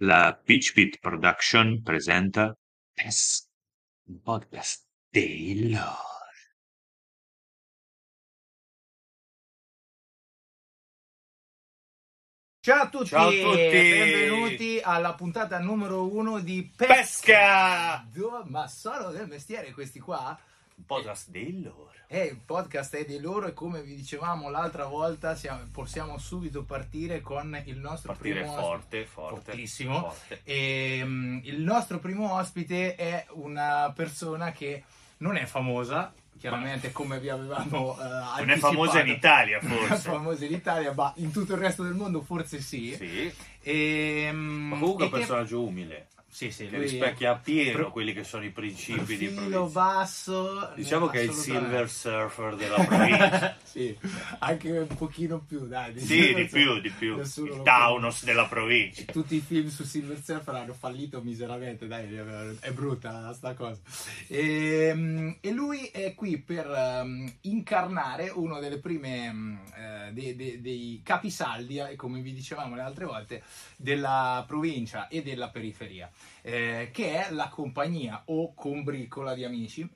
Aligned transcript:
La 0.00 0.32
Pitch 0.32 0.74
Pit 0.74 1.00
Production 1.00 1.82
presenta 1.82 2.56
PES, 2.94 3.48
un 4.06 4.20
podcast 4.22 4.86
dei 5.10 5.72
lore. 5.72 5.96
Ciao 12.60 12.82
a 12.82 12.88
tutti, 12.88 13.06
Ciao 13.06 13.26
a 13.26 13.32
tutti. 13.32 13.56
benvenuti 13.56 14.80
alla 14.80 15.14
puntata 15.14 15.58
numero 15.58 16.14
uno 16.14 16.38
di 16.38 16.70
Pesca. 16.76 18.06
Pesca! 18.12 18.44
Ma 18.46 18.68
sono 18.68 19.10
del 19.10 19.26
mestiere 19.26 19.72
questi 19.72 19.98
qua? 19.98 20.38
Un 20.78 20.84
podcast 20.86 21.28
dei 21.30 21.60
loro. 21.62 21.90
Eh, 22.06 22.24
il 22.24 22.38
podcast 22.42 22.94
è 22.96 23.04
di 23.04 23.18
loro 23.20 23.48
e 23.48 23.52
come 23.52 23.82
vi 23.82 23.94
dicevamo 23.94 24.48
l'altra 24.48 24.86
volta 24.86 25.34
siamo- 25.34 25.66
possiamo 25.70 26.16
subito 26.18 26.62
partire 26.64 27.20
con 27.20 27.60
il 27.66 27.76
nostro 27.78 28.12
Partire 28.12 28.40
primo 28.40 28.54
forte, 28.56 29.04
forte. 29.04 29.40
Fortissimo. 29.52 30.00
forte. 30.00 30.40
E, 30.44 31.00
mm, 31.04 31.40
il 31.42 31.60
nostro 31.60 31.98
primo 31.98 32.32
ospite 32.34 32.94
è 32.94 33.26
una 33.32 33.92
persona 33.94 34.52
che 34.52 34.84
non 35.18 35.36
è 35.36 35.44
famosa, 35.44 36.14
chiaramente 36.38 36.92
come 36.92 37.18
vi 37.20 37.28
avevamo 37.28 37.98
eh, 38.00 38.38
Non 38.38 38.50
è 38.50 38.56
famosa 38.56 39.00
in 39.00 39.08
Italia, 39.08 39.58
Non 39.62 39.72
è 39.72 39.76
forse. 39.88 40.08
famosa 40.08 40.44
in 40.46 40.52
Italia, 40.54 40.92
ma 40.94 41.12
in 41.16 41.30
tutto 41.32 41.52
il 41.54 41.58
resto 41.58 41.82
del 41.82 41.94
mondo 41.94 42.22
forse 42.22 42.60
sì. 42.60 42.94
Sì. 42.94 43.30
E, 43.60 44.30
Ma 44.32 44.78
comunque 44.78 45.02
è 45.04 45.06
un 45.08 45.12
che- 45.12 45.18
personaggio 45.18 45.60
umile. 45.62 46.06
Sì, 46.30 46.50
sì, 46.52 46.68
Che 46.68 46.78
rispecchia 46.78 47.32
appieno 47.32 47.90
quelli 47.90 48.12
che 48.12 48.22
sono 48.22 48.44
i 48.44 48.50
principi 48.50 49.16
di 49.16 49.28
provincia. 49.28 49.60
basso. 49.62 50.72
Diciamo 50.76 51.06
che 51.08 51.20
è 51.20 51.22
il 51.22 51.32
silver 51.32 51.88
surfer 51.90 52.54
della 52.54 52.76
provincia. 52.84 53.56
sì, 53.62 53.96
anche 54.38 54.70
un 54.78 54.86
pochino 54.96 55.40
più, 55.40 55.66
dai. 55.66 55.98
sì, 55.98 56.34
di 56.34 56.44
più, 56.44 56.80
di 56.80 56.90
più. 56.90 57.18
Il 57.18 57.32
lo 57.46 57.62
Taunos 57.62 58.24
della 58.24 58.46
provincia. 58.46 59.04
tutti 59.10 59.36
i 59.36 59.40
film 59.40 59.68
su 59.68 59.82
Silver 59.84 60.22
Surfer 60.22 60.54
hanno 60.54 60.74
fallito 60.74 61.20
miseramente, 61.22 61.86
dai, 61.88 62.14
è 62.60 62.70
brutta 62.72 63.32
sta 63.32 63.54
cosa. 63.54 63.80
E, 64.28 65.38
e 65.40 65.50
lui 65.50 65.86
è 65.86 66.14
qui 66.14 66.38
per 66.38 66.70
ehm, 66.70 67.32
incarnare 67.42 68.28
uno 68.28 68.60
delle 68.60 68.78
prime 68.78 69.32
mm, 69.32 69.56
eh, 69.74 70.10
dei, 70.12 70.36
dei- 70.36 70.60
dei 70.60 71.00
capisaldi, 71.02 71.78
eh, 71.78 71.96
come 71.96 72.20
vi 72.20 72.32
dicevamo 72.34 72.74
le 72.74 72.82
altre 72.82 73.06
volte, 73.06 73.42
della 73.76 74.44
provincia 74.46 75.08
e 75.08 75.22
della 75.22 75.48
periferia, 75.48 76.08
eh, 76.42 76.90
che 76.92 77.26
è 77.26 77.32
la 77.32 77.48
compagnia 77.48 78.22
o 78.26 78.54
combricola 78.54 79.34
di 79.34 79.44
amici 79.44 79.88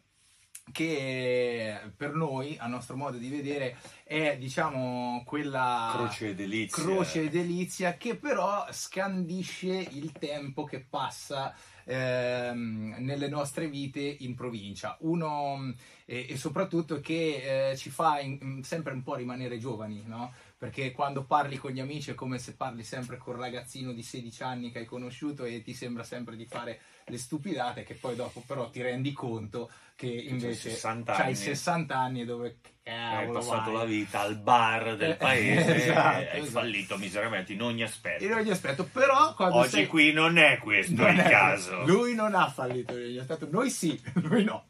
che 0.70 1.76
per 1.96 2.14
noi, 2.14 2.56
a 2.58 2.66
nostro 2.68 2.96
modo 2.96 3.18
di 3.18 3.28
vedere, 3.28 3.76
è 4.04 4.36
diciamo 4.38 5.22
quella 5.26 5.92
Croce 5.96 6.28
e 6.28 6.34
delizia. 6.34 6.82
croce 6.84 7.22
e 7.22 7.28
delizia 7.28 7.96
che 7.96 8.14
però 8.16 8.66
scandisce 8.70 9.72
il 9.90 10.12
tempo 10.12 10.62
che 10.62 10.80
passa 10.80 11.52
ehm, 11.84 12.94
nelle 12.98 13.28
nostre 13.28 13.68
vite 13.68 14.00
in 14.20 14.34
provincia 14.36 14.96
uno 15.00 15.74
e, 16.04 16.26
e 16.28 16.36
soprattutto 16.36 17.00
che 17.00 17.70
eh, 17.72 17.76
ci 17.76 17.90
fa 17.90 18.20
in- 18.20 18.38
in- 18.40 18.62
sempre 18.64 18.92
un 18.92 19.02
po' 19.02 19.16
rimanere 19.16 19.58
giovani 19.58 20.04
no? 20.06 20.32
Perché 20.62 20.92
quando 20.92 21.24
parli 21.24 21.56
con 21.56 21.72
gli 21.72 21.80
amici 21.80 22.12
è 22.12 22.14
come 22.14 22.38
se 22.38 22.54
parli 22.54 22.84
sempre 22.84 23.16
con 23.16 23.34
un 23.34 23.40
ragazzino 23.40 23.92
di 23.92 24.00
16 24.00 24.44
anni 24.44 24.70
che 24.70 24.78
hai 24.78 24.84
conosciuto 24.84 25.42
e 25.42 25.60
ti 25.60 25.74
sembra 25.74 26.04
sempre 26.04 26.36
di 26.36 26.46
fare 26.46 26.80
le 27.06 27.18
stupidate 27.18 27.82
che 27.82 27.94
poi 27.94 28.14
dopo 28.14 28.44
però 28.46 28.70
ti 28.70 28.80
rendi 28.80 29.12
conto 29.12 29.68
che 29.96 30.06
invece 30.06 30.70
60 30.70 31.14
c'hai 31.14 31.22
anni. 31.24 31.34
60 31.34 31.98
anni 31.98 32.20
e 32.20 32.24
dove 32.24 32.58
Hai 32.84 33.30
passato 33.30 33.70
la 33.70 33.84
vita 33.84 34.20
al 34.22 34.36
bar 34.38 34.96
del 34.96 35.10
Eh, 35.12 35.14
paese 35.14 35.74
esatto, 35.86 36.18
e 36.18 36.30
hai 36.30 36.38
esatto. 36.40 36.50
fallito 36.50 36.98
miseramente 36.98 37.52
in 37.52 37.62
ogni 37.62 37.84
aspetto. 37.84 38.24
in 38.24 38.32
ogni 38.32 38.50
aspetto 38.50 38.84
però 38.92 39.32
Oggi 39.38 39.68
sei- 39.68 39.86
qui 39.86 40.12
non 40.12 40.36
è 40.36 40.58
questo 40.58 41.00
non 41.00 41.14
il 41.14 41.20
è- 41.20 41.30
caso. 41.30 41.84
Lui 41.84 42.16
non 42.16 42.34
ha 42.34 42.48
fallito 42.50 42.96
in 42.98 43.04
ogni 43.04 43.18
aspetto, 43.18 43.46
noi 43.48 43.70
sì, 43.70 44.00
lui 44.22 44.42
no. 44.42 44.64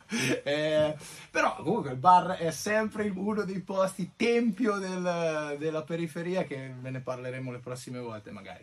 Eh, 0.44 0.94
però 1.30 1.56
comunque 1.56 1.92
il 1.92 1.96
bar 1.96 2.32
è 2.32 2.50
sempre 2.50 3.10
uno 3.14 3.44
dei 3.44 3.60
posti 3.60 4.12
tempio 4.14 4.76
del- 4.76 5.56
della 5.58 5.82
periferia 5.82 6.44
che 6.44 6.70
ve 6.80 6.90
ne 6.90 7.00
parleremo 7.00 7.50
le 7.50 7.60
prossime 7.60 7.98
volte 7.98 8.30
magari. 8.30 8.62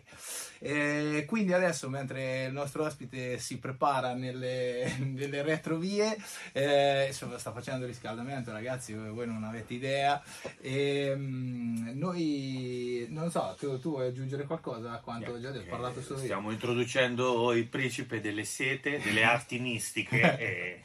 Eh, 0.60 1.24
quindi 1.26 1.52
adesso 1.54 1.88
mentre 1.88 2.44
il 2.44 2.52
nostro 2.52 2.84
ospite 2.84 3.38
si 3.38 3.58
prepara 3.58 4.12
nelle, 4.14 4.94
nelle 5.02 5.42
retrovie, 5.42 6.16
eh, 6.52 7.06
insomma 7.08 7.36
sta 7.38 7.50
facendo 7.50 7.84
il 7.84 7.90
riscaldamento 7.90 8.52
ragazzi, 8.52 8.92
voi 8.94 9.08
voi 9.10 9.26
non 9.40 9.48
avete 9.48 9.74
idea. 9.74 10.22
E, 10.60 11.14
mm, 11.16 11.98
noi, 11.98 13.06
non 13.08 13.30
so, 13.30 13.56
tu, 13.58 13.78
tu 13.80 13.90
vuoi 13.90 14.08
aggiungere 14.08 14.44
qualcosa 14.44 14.92
a 14.92 15.00
quanto 15.00 15.32
ho 15.32 15.40
già 15.40 15.50
detto? 15.50 15.66
Ho 15.66 15.70
parlato 15.70 16.02
solo 16.02 16.18
io. 16.18 16.24
Stiamo 16.24 16.50
introducendo 16.50 17.52
il 17.52 17.66
principe 17.66 18.20
delle 18.20 18.44
sete, 18.44 19.00
delle 19.02 19.24
arti 19.24 19.58
mistiche 19.58 20.20
e 20.38 20.82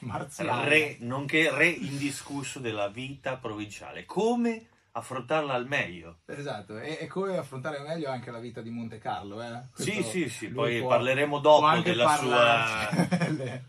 re, 0.64 0.98
nonché 1.00 1.52
re 1.52 1.68
indiscusso 1.68 2.60
della 2.60 2.88
vita 2.88 3.36
provinciale. 3.36 4.06
Come 4.06 4.68
affrontarla 4.98 5.54
al 5.54 5.68
meglio? 5.68 6.20
Esatto, 6.26 6.80
e, 6.80 6.98
e 7.02 7.08
come 7.08 7.36
affrontare 7.38 7.80
meglio 7.80 8.10
anche 8.10 8.32
la 8.32 8.40
vita 8.40 8.62
di 8.62 8.70
Monte 8.70 8.98
Carlo. 8.98 9.42
Eh? 9.42 9.60
Sì, 9.74 9.92
Questo 9.94 10.12
sì, 10.12 10.30
sì, 10.30 10.46
lui 10.48 10.54
poi 10.56 10.80
può- 10.80 10.90
parleremo 10.90 11.40
dopo 11.40 11.80
della 11.82 12.16
sua, 12.16 12.88
parlarci 13.10 13.62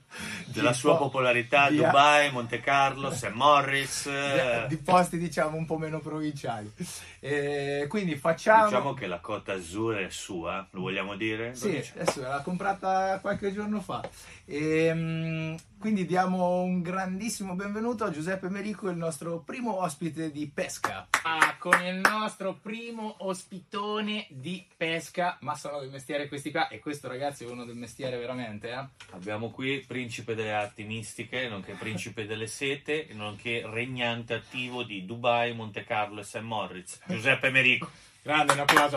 della 0.47 0.73
sua 0.73 0.93
po- 0.97 1.05
popolarità 1.05 1.63
a 1.65 1.71
Dubai, 1.71 2.31
Monte 2.31 2.61
Carlo, 2.61 3.11
St. 3.11 3.33
Morris. 3.33 4.05
di, 4.09 4.15
eh, 4.15 4.65
di 4.69 4.77
posti 4.77 5.19
diciamo 5.19 5.57
un 5.57 5.67
po' 5.67 5.79
meno 5.79 5.99
provinciali. 5.99 6.73
Eh, 7.19 7.87
quindi 7.89 8.15
facciamo... 8.15 8.67
Diciamo 8.67 8.95
che 8.95 9.07
la 9.09 9.19
Côte 9.19 9.53
d'Azur 9.53 9.97
è 9.97 10.11
sua, 10.11 10.65
lo 10.71 10.81
vogliamo 10.81 11.17
dire? 11.17 11.57
Sì, 11.57 11.83
adesso 11.97 12.23
l'ha 12.23 12.41
comprata 12.43 13.19
qualche 13.21 13.53
giorno 13.53 13.81
fa. 13.81 14.09
Ehm, 14.45 15.57
quindi 15.87 16.05
diamo 16.05 16.63
un 16.63 16.83
grandissimo 16.83 17.55
benvenuto 17.55 18.03
a 18.03 18.11
Giuseppe 18.11 18.49
Merico, 18.49 18.89
il 18.89 18.97
nostro 18.97 19.39
primo 19.39 19.83
ospite 19.83 20.33
di 20.33 20.51
pesca. 20.53 21.07
Ah, 21.23 21.55
con 21.61 21.81
il 21.81 22.01
nostro 22.01 22.55
primo 22.55 23.15
ospitone 23.19 24.27
di 24.29 24.67
pesca, 24.77 25.39
ma 25.43 25.55
sono 25.55 25.79
del 25.79 25.91
mestiere 25.91 26.27
questi 26.27 26.51
qua, 26.51 26.67
e 26.67 26.81
questo 26.81 27.07
ragazzi 27.07 27.45
è 27.45 27.49
uno 27.49 27.65
del 27.65 27.77
mestiere 27.77 28.17
veramente, 28.17 28.69
eh? 28.69 28.85
Abbiamo 29.13 29.51
qui 29.51 29.85
principe 29.87 30.35
delle 30.35 30.55
arti 30.55 30.83
mistiche, 30.83 31.47
nonché 31.47 31.75
principe 31.75 32.27
delle 32.27 32.49
sete, 32.49 33.07
nonché 33.13 33.63
regnante 33.65 34.35
attivo 34.35 34.83
di 34.83 35.05
Dubai, 35.05 35.55
Monte 35.55 35.85
Carlo 35.85 36.19
e 36.19 36.25
St. 36.25 36.41
Moritz, 36.41 36.99
Giuseppe 37.07 37.51
Merico. 37.51 37.89
Grande, 38.23 38.55
un 38.55 38.59
applauso. 38.59 38.97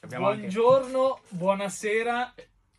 Abbiamo 0.00 0.26
anche- 0.30 0.40
Buongiorno, 0.40 1.20
buonasera 1.28 2.34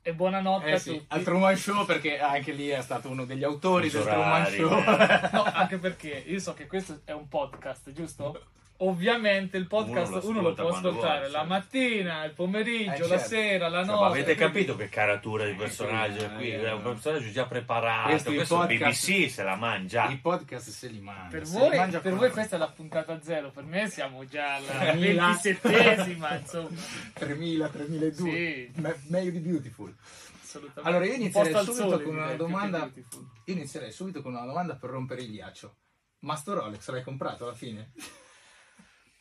e 0.05 0.13
buonanotte 0.13 0.65
Eh 0.67 0.73
a 0.73 0.77
sì, 0.77 0.91
tutti. 0.91 1.05
al 1.07 1.23
Truman 1.23 1.55
Show 1.55 1.85
perché 1.85 2.19
anche 2.19 2.51
lì 2.51 2.67
è 2.67 2.81
stato 2.81 3.09
uno 3.09 3.23
degli 3.25 3.43
autori 3.43 3.89
Fuso 3.89 4.03
del 4.03 4.13
Truman 4.13 4.45
Show. 4.47 4.77
eh. 4.77 5.29
No, 5.31 5.43
anche 5.51 5.77
perché 5.77 6.23
io 6.27 6.39
so 6.39 6.53
che 6.53 6.67
questo 6.67 6.99
è 7.05 7.11
un 7.13 7.27
podcast, 7.29 7.91
giusto? 7.93 8.39
Ovviamente 8.77 9.55
il 9.55 9.67
podcast 9.67 10.11
Uno 10.11 10.19
lo 10.21 10.27
uno 10.27 10.41
lo, 10.41 10.53
può 10.55 10.67
ascoltare 10.69 10.91
vuole, 10.99 11.19
la 11.29 11.29
certo. 11.39 11.47
mattina, 11.47 12.23
il 12.25 12.31
pomeriggio, 12.33 12.91
Eh, 12.91 13.07
la 13.07 13.07
certo. 13.07 13.27
sera, 13.27 13.69
la 13.69 13.77
Cioè, 13.77 13.85
notte. 13.85 14.01
ma 14.01 14.07
avete 14.07 14.35
capito 14.35 14.75
che 14.75 14.89
caratura 14.89 15.45
di 15.45 15.53
personaggio 15.53 16.25
è 16.25 16.33
qui? 16.33 16.49
Eh, 16.51 16.63
È 16.63 16.71
un 16.73 16.81
personaggio 16.81 17.31
già 17.31 17.45
preparato. 17.45 18.09
Questi 18.09 18.35
Questo 18.35 18.55
podcast- 18.57 19.05
BBC 19.07 19.29
se 19.29 19.43
la 19.43 19.55
mangia. 19.55 20.09
I 20.09 20.17
podcast 20.17 20.69
se 20.69 20.87
li 20.87 20.99
mangia. 20.99 21.29
Per, 21.29 21.43
voi, 21.47 21.69
li 21.69 21.77
mangia 21.77 21.99
per 21.99 22.13
voi 22.13 22.29
questa 22.31 22.55
è 22.55 22.59
la 22.59 22.67
puntata 22.67 23.21
zero, 23.21 23.51
per 23.51 23.63
me 23.63 23.87
siamo 23.89 24.25
già 24.25 24.55
alla 24.55 24.67
3000. 24.79 25.31
27esima, 25.41 26.39
insomma. 26.39 26.69
3000, 27.13 27.67
3002. 27.69 28.31
Sì. 28.31 28.71
Me- 28.81 28.99
meglio 29.07 29.31
di 29.31 29.39
Beautiful. 29.39 29.95
Assolutamente. 30.41 30.89
Allora 30.89 31.05
io 31.05 31.13
inizierei 31.13 31.53
subito 31.63 31.73
sole, 31.89 32.03
con 32.03 32.15
una 32.15 32.33
domanda. 32.33 32.91
Io 32.93 33.53
inizierei 33.53 33.91
subito 33.91 34.21
con 34.21 34.33
una 34.33 34.45
domanda 34.45 34.75
per 34.75 34.89
rompere 34.89 35.21
il 35.21 35.31
ghiaccio. 35.31 35.75
Ma 36.19 36.35
sto 36.35 36.53
Rolex 36.53 36.89
l'hai 36.89 37.03
comprato 37.03 37.45
alla 37.45 37.55
fine? 37.55 37.91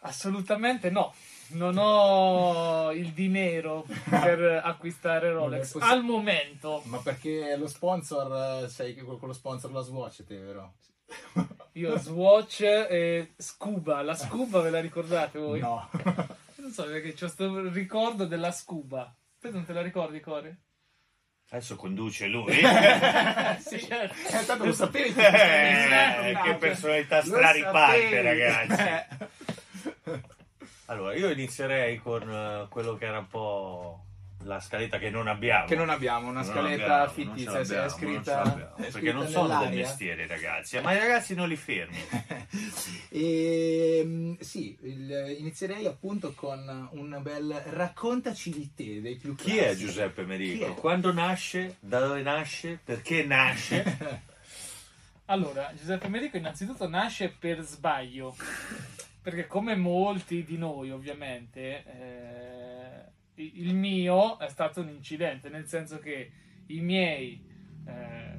Assolutamente 0.05 0.91
no, 0.91 1.15
non 1.49 1.77
ho 1.79 2.91
il 2.93 3.13
dinero 3.13 3.87
per 4.09 4.41
acquistare 4.65 5.31
Rolex 5.31 5.75
Non 5.75 5.83
è 5.83 5.85
possi- 5.85 5.93
al 5.95 6.03
momento. 6.05 6.83
Ma 6.87 6.99
perché 6.99 7.55
lo 7.57 7.69
sponsor, 7.69 8.65
eh, 8.65 8.69
sei 8.69 8.95
che- 8.95 9.03
quello 9.03 9.33
sponsor 9.33 9.71
la 9.73 9.81
Swatch 9.83 10.25
te, 10.25 10.39
vero? 10.39 10.75
Io 11.75 11.97
Swatch 11.99 12.61
e 12.63 13.33
Scuba, 13.37 14.03
la 14.03 14.15
Scuba 14.15 14.61
ve 14.61 14.71
la 14.71 14.81
ricordate 14.81 15.39
voi? 15.39 15.61
No. 15.61 15.89
Non 16.63 16.71
so 16.71 16.85
perché 16.85 17.11
c'ho 17.13 17.19
questo 17.27 17.69
ricordo 17.71 18.25
della 18.25 18.53
Scuba. 18.53 19.13
Te 19.41 19.51
non 19.51 19.65
te 19.65 19.73
la 19.73 19.83
ricordi, 19.83 20.21
Core? 20.21 20.59
Adesso 21.51 21.75
conduce 21.75 22.27
lui. 22.29 22.53
Sì, 22.55 23.81
certo. 23.81 24.15
Eh, 24.39 24.45
tanto 24.47 24.65
lo 24.67 24.73
sapevi 24.73 25.13
che 25.13 25.27
Eh, 26.31 26.39
che 26.45 26.55
personalità 26.55 27.21
straripante, 27.21 28.23
ragazzi. 28.23 29.27
Eh. 30.15 30.21
Allora, 30.87 31.15
io 31.15 31.31
inizierei 31.31 31.99
con 31.99 32.23
eh, 32.29 32.67
quello 32.69 32.97
che 32.97 33.07
era 33.07 33.19
un 33.19 33.27
po' 33.29 34.05
la 34.45 34.59
scaletta 34.61 34.99
che 34.99 35.09
non 35.11 35.29
abbiamo. 35.29 35.67
Che 35.67 35.77
non 35.77 35.89
abbiamo, 35.89 36.29
una 36.29 36.43
Non 36.43 36.51
scaletta 36.51 37.03
abbiamo, 37.03 37.13
fittizia, 37.13 37.53
non 37.53 37.65
ce 37.65 37.85
è 37.85 37.89
scritta, 37.89 38.43
non 38.43 38.61
è 38.61 38.65
perché 38.75 38.91
scritta 38.91 39.13
non 39.13 39.29
sono 39.29 39.47
del 39.47 39.57
nell'aria. 39.59 39.79
mestiere 39.81 40.23
i 40.25 40.27
ragazzi, 40.27 40.81
ma 40.81 40.93
i 40.93 40.99
ragazzi 40.99 41.35
non 41.35 41.49
li 41.49 41.57
fermi. 41.57 41.97
e, 43.09 44.37
sì, 44.41 44.77
il- 44.83 45.37
inizierei 45.39 45.87
appunto 45.87 46.33
con 46.35 46.89
un 46.93 47.19
bel 47.23 47.53
raccontaci 47.67 48.51
di 48.51 48.73
te, 48.75 49.01
dei 49.01 49.17
più 49.17 49.35
Chi 49.37 49.57
è 49.59 49.63
classici. 49.67 49.85
Giuseppe 49.87 50.23
Merico? 50.25 50.67
È? 50.67 50.75
Quando 50.75 51.13
nasce? 51.13 51.77
Da 51.81 52.01
dove 52.01 52.23
nasce? 52.23 52.81
Perché 52.85 53.25
nasce? 53.25 54.31
Allora, 55.27 55.73
Giuseppe 55.75 56.09
Merico 56.09 56.37
innanzitutto 56.37 56.87
nasce 56.89 57.29
per 57.31 57.63
sbaglio, 57.63 58.37
perché 59.23 59.47
come 59.47 59.77
molti 59.77 60.45
di 60.45 60.59
noi 60.59 60.91
ovviamente, 60.91 61.85
eh, 61.87 63.11
il 63.37 63.73
mio 63.75 64.39
è 64.39 64.49
stato 64.49 64.81
un 64.81 64.89
incidente, 64.89 65.49
nel 65.49 65.69
senso 65.69 65.99
che 65.99 66.31
i 66.67 66.81
miei 66.81 67.41
eh, 67.87 68.35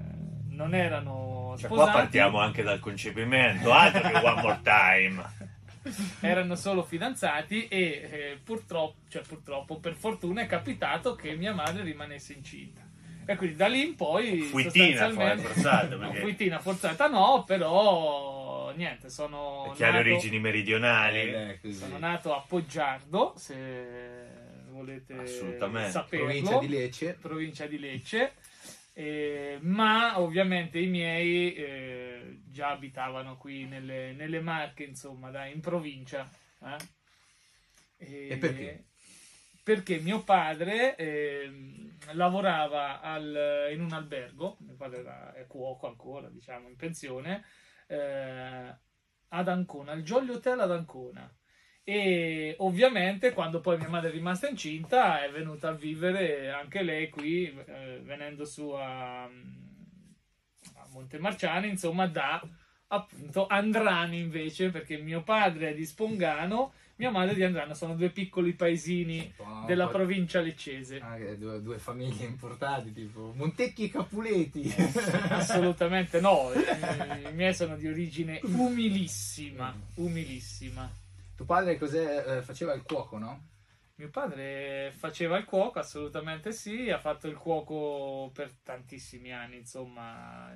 non 0.49 0.75
erano 0.75 1.55
Cioè, 1.57 1.67
sposati, 1.67 1.91
qua 1.91 2.01
partiamo 2.01 2.39
anche 2.39 2.63
dal 2.63 2.79
concepimento, 2.79 3.71
altro 3.71 4.01
che 4.01 4.15
one 4.17 4.41
more 4.41 4.59
time. 4.61 5.51
erano 6.19 6.55
solo 6.55 6.83
fidanzati 6.83 7.67
e 7.67 7.79
eh, 7.79 8.39
purtroppo, 8.43 9.01
cioè 9.07 9.21
purtroppo, 9.21 9.79
per 9.79 9.95
fortuna 9.95 10.41
è 10.41 10.47
capitato 10.47 11.15
che 11.15 11.35
mia 11.35 11.53
madre 11.53 11.83
rimanesse 11.83 12.33
incinta. 12.33 12.81
E 13.25 13.35
quindi 13.35 13.55
da 13.55 13.67
lì 13.67 13.83
in 13.87 13.95
poi 13.95 14.41
Fuitina, 14.41 15.09
forzata, 15.11 15.95
No, 15.95 15.97
perché- 16.09 16.19
fuitina 16.21 16.59
forzata 16.59 17.07
no, 17.07 17.43
però 17.45 18.71
niente, 18.75 19.09
sono 19.09 19.71
Chiare 19.75 19.97
nato, 19.99 20.09
origini 20.09 20.39
meridionali. 20.39 21.19
Eh, 21.61 21.73
sono 21.73 21.97
nato 21.97 22.35
a 22.35 22.41
Poggiardo, 22.47 23.33
se 23.37 24.25
volete 24.69 25.13
Assolutamente. 25.15 25.91
saperlo. 25.91 26.25
Provincia 26.25 26.57
di 26.59 26.67
Lecce. 26.69 27.17
provincia 27.21 27.65
di 27.67 27.79
Lecce. 27.79 28.33
Eh, 28.95 29.57
ma 29.61 30.19
ovviamente 30.19 30.77
i 30.79 30.85
miei 30.87 31.53
eh, 31.55 32.39
già 32.45 32.69
abitavano 32.69 33.37
qui 33.37 33.65
nelle, 33.65 34.11
nelle 34.13 34.39
Marche, 34.39 34.83
insomma, 34.83 35.31
dai, 35.31 35.51
in 35.53 35.61
provincia. 35.61 36.29
eh. 36.63 36.75
E 37.97 38.37
perché? 38.37 38.83
Perché 39.63 39.97
mio 39.99 40.23
padre 40.23 40.95
ehm, 40.97 41.97
lavorava 42.11 42.99
al- 42.99 43.69
in 43.71 43.81
un 43.81 43.93
albergo, 43.93 44.57
mio 44.59 44.75
padre 44.75 44.99
era, 44.99 45.33
è 45.33 45.47
cuoco 45.47 45.87
ancora, 45.87 46.29
diciamo, 46.29 46.67
in 46.67 46.75
pensione, 46.75 47.43
eh, 47.87 48.75
ad 49.29 49.47
Ancona, 49.47 49.93
al 49.93 50.03
Jolly 50.03 50.31
Hotel 50.31 50.59
ad 50.59 50.71
Ancona. 50.71 51.33
E 51.85 52.55
ovviamente 52.59 53.33
quando 53.33 53.59
poi 53.59 53.77
mia 53.77 53.89
madre 53.89 54.09
è 54.09 54.13
rimasta 54.13 54.47
incinta 54.47 55.21
è 55.21 55.29
venuta 55.29 55.69
a 55.69 55.73
vivere 55.73 56.49
anche 56.49 56.81
lei 56.81 57.09
qui, 57.09 57.45
eh, 57.65 57.99
venendo 58.03 58.45
su 58.45 58.69
a, 58.69 59.23
a 59.23 59.29
Montemarciani, 60.91 61.67
insomma, 61.67 62.07
da 62.07 62.41
appunto 62.87 63.47
Andrani 63.47 64.19
invece, 64.19 64.69
perché 64.69 64.97
mio 64.97 65.23
padre 65.23 65.69
è 65.69 65.73
di 65.73 65.85
Spongano, 65.85 66.73
mia 66.95 67.09
madre 67.11 67.33
di 67.35 67.43
Andrano, 67.43 67.73
sono 67.73 67.95
due 67.95 68.09
piccoli 68.09 68.53
paesini 68.53 69.33
Oh, 69.37 69.65
della 69.65 69.85
poi- 69.85 69.93
provincia 69.93 70.39
leccese. 70.41 70.99
Ah, 70.99 71.17
due, 71.35 71.61
due 71.61 71.77
famiglie 71.79 72.25
importanti, 72.25 72.93
tipo 72.93 73.33
Montecchi 73.35 73.85
e 73.85 73.89
Capuleti. 73.89 74.73
Assolutamente 75.29 76.19
no, 76.19 76.51
i, 76.53 77.33
miei 77.33 77.53
sono 77.53 77.75
di 77.75 77.87
origine 77.87 78.39
umilissima, 78.43 79.75
umilissima. 79.95 80.89
Tuo 81.35 81.45
padre 81.45 81.77
cos'è? 81.77 82.37
Eh, 82.37 82.41
faceva 82.41 82.73
il 82.73 82.83
cuoco, 82.83 83.17
no? 83.17 83.47
Mio 83.95 84.09
padre 84.09 84.91
faceva 84.95 85.37
il 85.37 85.45
cuoco, 85.45 85.79
assolutamente 85.79 86.51
sì, 86.51 86.89
ha 86.89 86.97
fatto 86.99 87.27
il 87.27 87.35
cuoco 87.35 88.31
per 88.33 88.51
tantissimi 88.63 89.31
anni, 89.31 89.57
insomma, 89.57 90.51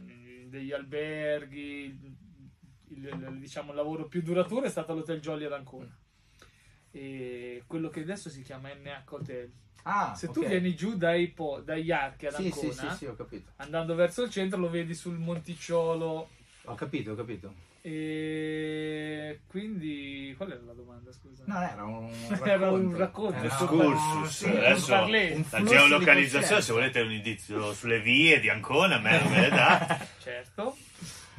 degli 0.46 0.72
alberghi, 0.72 2.00
il, 2.90 3.06
il- 3.06 3.38
diciamo, 3.40 3.72
il 3.72 3.76
lavoro 3.78 4.08
più 4.08 4.22
duraturo 4.22 4.66
è 4.66 4.70
stato 4.70 4.92
all'Hotel 4.92 5.20
Jolly 5.20 5.46
ad 5.46 5.54
Ancona. 5.54 5.96
E 6.98 7.64
quello 7.68 7.90
che 7.90 8.00
adesso 8.02 8.30
si 8.30 8.42
chiama 8.42 8.70
NH 8.74 9.04
Hotel. 9.14 9.52
Ah, 9.84 10.16
Se 10.16 10.26
ok. 10.26 10.34
tu 10.34 10.46
vieni 10.48 10.76
giù 10.76 10.96
dai, 10.98 11.28
po- 11.28 11.62
dagli 11.64 11.92
archi 11.92 12.26
ad 12.26 12.34
Sì, 12.34 12.46
Ancona, 12.46 12.72
sì, 12.74 12.90
sì, 12.90 12.96
sì, 12.98 13.06
ho 13.06 13.16
capito. 13.16 13.52
andando 13.58 13.94
verso 13.94 14.24
il 14.24 14.32
centro, 14.32 14.60
lo 14.60 14.70
vedi 14.70 14.96
sul 14.96 15.18
monticciolo. 15.18 16.30
Ho 16.64 16.76
capito, 16.76 17.12
ho 17.12 17.16
capito. 17.16 17.54
E 17.82 19.42
quindi, 19.48 20.34
qual 20.36 20.52
era 20.52 20.62
la 20.66 20.74
domanda? 20.74 21.12
Scusa, 21.14 21.44
No, 21.46 21.62
era 21.62 21.84
un 21.86 22.18
racconto. 22.30 22.50
Era 22.50 22.70
un 22.72 22.98
racconto. 22.98 23.38
Era 23.38 23.46
Excursus. 23.46 24.28
sì, 24.30 24.46
Adesso 24.50 24.94
un 24.96 25.12
un 25.34 25.46
la 25.52 25.64
geolocalizzazione, 25.64 26.62
se 26.62 26.74
volete 26.74 27.00
un 27.02 27.12
indizio 27.12 27.74
sulle 27.74 28.02
vie 28.02 28.40
di 28.40 28.50
Ancona, 28.50 28.98
me 28.98 29.40
le 29.40 29.50
dà. 29.50 30.06
certo. 30.20 30.76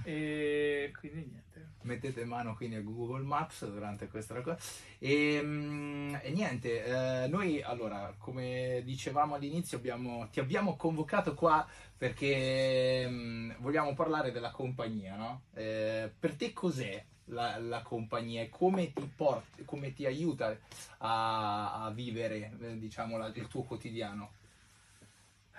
E 0.04 0.93
quindi 0.99 1.19
niente. 1.19 1.48
Mettete 1.88 2.25
mano 2.25 2.55
quindi 2.55 2.76
a 2.76 2.82
Google 2.82 3.23
Maps 3.23 3.67
durante 3.67 4.08
questa 4.08 4.35
raccolta. 4.35 4.62
E, 4.99 5.40
mm, 5.43 6.14
e 6.23 6.31
niente, 6.31 6.85
eh, 7.25 7.29
noi 7.29 7.62
allora, 7.62 8.14
come 8.19 8.82
dicevamo 8.85 9.35
all'inizio, 9.35 9.79
abbiamo- 9.79 10.29
ti 10.31 10.40
abbiamo 10.40 10.76
convocato 10.76 11.35
qua 11.35 11.67
perché 11.96 13.06
mm, 13.08 13.52
vogliamo 13.58 13.94
parlare 13.94 14.31
della 14.32 14.50
compagnia, 14.50 15.17
no? 15.17 15.43
Eh, 15.55 16.11
per 16.19 16.35
te 16.37 16.52
cos'è 16.52 17.02
la, 17.26 17.58
la 17.58 17.82
compagnia 17.82 18.43
e 18.43 18.49
come 18.49 18.93
ti, 18.93 19.11
porta, 19.14 19.62
come 19.64 19.93
ti 19.93 20.06
aiuta 20.06 20.56
a, 20.99 21.85
a 21.85 21.90
vivere, 21.90 22.52
eh, 22.61 22.79
diciamo, 22.79 23.17
la- 23.19 23.31
il 23.35 23.49
tuo 23.49 23.62
quotidiano? 23.62 24.31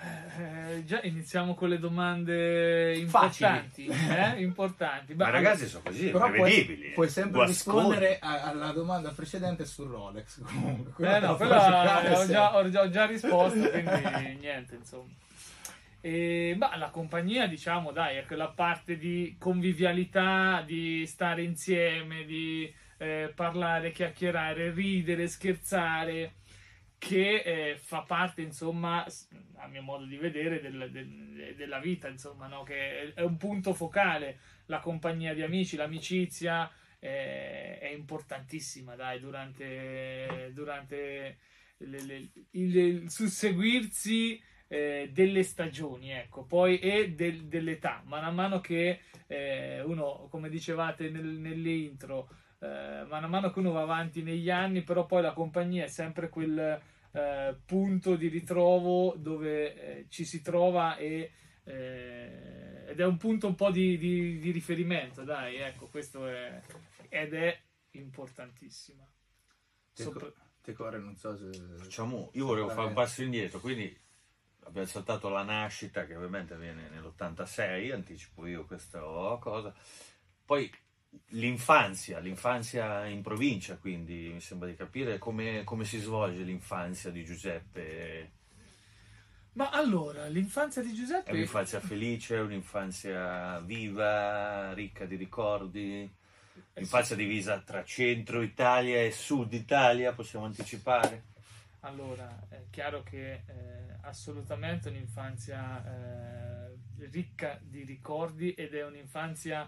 Eh, 0.01 0.86
già 0.86 1.01
iniziamo 1.04 1.54
con 1.56 1.68
le 1.68 1.78
domande 1.78 3.04
Facili. 3.07 3.50
importanti. 3.50 3.86
eh? 4.38 4.42
importanti. 4.42 5.13
Ma 5.13 5.25
Beh, 5.25 5.30
i 5.30 5.34
ragazzi 5.34 5.68
sono 5.68 5.84
così, 5.84 6.06
Però 6.10 6.30
puoi, 6.31 6.40
prevedibili. 6.40 6.90
puoi 6.92 7.10
sempre 7.10 7.44
Guasconi. 7.44 7.78
rispondere 7.78 8.19
a- 8.22 8.44
alla 8.44 8.72
domanda 8.72 9.12
precedente 9.12 9.66
sul 9.66 9.90
Rolex. 9.90 10.42
Comunque, 10.42 11.16
Eh, 11.16 11.19
no, 11.19 11.36
quella 11.36 12.12
ho 12.18 12.25
già, 12.25 12.56
ho, 12.56 12.60
ho 12.60 12.90
già 12.90 13.06
risposto, 13.06 13.69
quindi 13.69 14.38
niente, 14.40 14.75
insomma. 14.75 15.10
E, 16.02 16.54
bah, 16.57 16.78
la 16.78 16.90
compagnia, 16.92 17.45
diciamo, 17.48 17.92
dai, 17.92 18.16
è 18.18 18.25
quella 18.25 18.48
parte 18.48 18.98
di 18.98 19.36
convivialità, 19.38 20.63
di 20.66 21.06
stare 21.07 21.42
insieme, 21.44 22.24
di 22.24 22.74
eh, 23.00 23.31
parlare, 23.36 23.92
chiacchierare, 23.92 24.72
ridere, 24.72 25.28
scherzare, 25.28 26.34
che 27.00 27.42
eh, 27.42 27.78
fa 27.78 28.01
parte, 28.01 28.42
insomma, 28.42 29.04
a 29.56 29.68
mio 29.68 29.81
modo 29.81 30.06
di 30.06 30.18
vedere, 30.18 30.62
del- 30.62 30.90
del- 30.92 31.56
della 31.56 31.80
vita, 31.80 32.07
insomma, 32.07 32.46
no? 32.48 32.63
che 32.63 33.13
è, 33.13 33.13
è 33.16 33.22
un 33.22 33.38
punto 33.38 33.74
focale. 33.74 34.40
La 34.66 34.80
compagnia 34.80 35.34
di 35.34 35.42
amici, 35.42 35.75
l'amicizia 35.78 36.69
eh, 37.00 37.80
è 37.80 37.88
importantissima, 37.88 38.96
dai, 38.96 39.19
durante, 39.19 40.51
durante 40.54 41.38
le- 41.78 42.01
le- 42.04 42.30
il, 42.51 42.75
il 42.75 43.10
susseguirsi 43.10 44.40
eh, 44.68 45.09
delle 45.12 45.42
stagioni, 45.44 46.12
ecco, 46.12 46.44
poi 46.44 46.78
e 46.80 47.12
del- 47.14 47.45
dell'età, 47.47 48.04
man 48.06 48.33
mano 48.35 48.59
che 48.59 49.00
eh, 49.28 49.81
uno, 49.81 50.28
come 50.30 50.50
dicevate 50.50 51.09
nel- 51.09 51.24
nelle 51.26 51.71
intro, 51.71 52.30
eh, 52.59 53.06
man 53.07 53.30
mano 53.30 53.51
che 53.51 53.59
uno 53.59 53.71
va 53.71 53.81
avanti 53.81 54.21
negli 54.21 54.49
anni, 54.49 54.83
però 54.83 55.06
poi 55.06 55.21
la 55.21 55.33
compagnia 55.33 55.85
è 55.85 55.87
sempre 55.87 56.30
quel 56.30 56.81
eh, 57.11 57.57
punto 57.66 58.16
di 58.16 58.28
ritrovo 58.28 59.16
dove 59.18 59.75
eh, 59.75 60.06
ci 60.09 60.25
si 60.25 60.42
trova 60.42 60.97
e 60.97 61.31
eh, 61.63 62.85
ed 62.87 62.99
è 62.99 63.06
un 63.06 63.18
punto 63.18 63.45
un 63.47 63.56
po' 63.56 63.69
di, 63.69 63.97
di- 63.97 64.39
di 64.39 64.51
riferimento, 64.51 65.23
dai, 65.23 65.57
ecco, 65.57 65.87
questo 65.87 66.28
è 66.28 66.61
ed 67.07 67.33
è 67.33 67.59
importantissima. 67.92 69.07
Te, 69.94 70.04
Sopra- 70.04 70.25
co- 70.25 70.33
te 70.61 70.73
core, 70.73 70.97
non 70.97 71.16
so 71.16 71.35
se... 71.35 71.49
Facciamo, 71.78 72.31
io 72.33 72.45
volevo 72.45 72.69
fare 72.69 72.87
un 72.87 72.94
passo 72.94 73.21
indietro, 73.21 73.59
quindi 73.59 73.95
abbiamo 74.63 74.87
saltato 74.87 75.30
la 75.30 75.44
nascita 75.44 76.06
che 76.06 76.16
ovviamente 76.16 76.56
avviene 76.56 76.89
nell'86, 76.89 77.92
anticipo 77.92 78.47
io 78.47 78.66
questa 78.66 78.99
cosa. 79.39 79.73
Poi 80.45 80.71
l'infanzia, 81.30 82.19
l'infanzia 82.19 83.06
in 83.06 83.21
provincia, 83.21 83.78
quindi 83.78 84.31
mi 84.33 84.42
sembra 84.42 84.68
di 84.68 84.75
capire 84.75 85.18
come, 85.18 85.63
come 85.63 85.85
si 85.85 85.99
svolge 85.99 86.44
l'infanzia 86.44 87.11
di 87.11 87.23
Giuseppe. 87.23 88.31
Ma 89.54 89.69
allora, 89.69 90.28
l'infanzia 90.28 90.81
di 90.81 90.92
È 90.92 90.95
Giuseppe 90.95 91.31
un'infanzia 91.31 91.80
felice, 91.80 92.35
è 92.35 92.42
un'infanzia 92.42 93.59
viva, 93.59 94.73
ricca 94.73 95.06
di 95.06 95.16
ricordi, 95.16 96.09
Eh, 96.73 96.81
infanzia 96.81 97.16
divisa 97.16 97.59
tra 97.59 97.83
centro 97.83 98.42
Italia 98.42 99.01
e 99.01 99.11
sud 99.11 99.54
Italia, 99.54 100.13
possiamo 100.13 100.45
anticipare? 100.45 101.23
Allora, 101.81 102.47
è 102.49 102.66
chiaro 102.69 103.04
che 103.04 103.31
eh, 103.31 103.44
assolutamente 104.01 104.89
un'infanzia 104.89 105.83
eh, 105.85 107.07
ricca 107.09 107.57
di 107.61 107.83
ricordi 107.83 108.54
ed 108.54 108.73
è 108.73 108.85
un'infanzia 108.85 109.68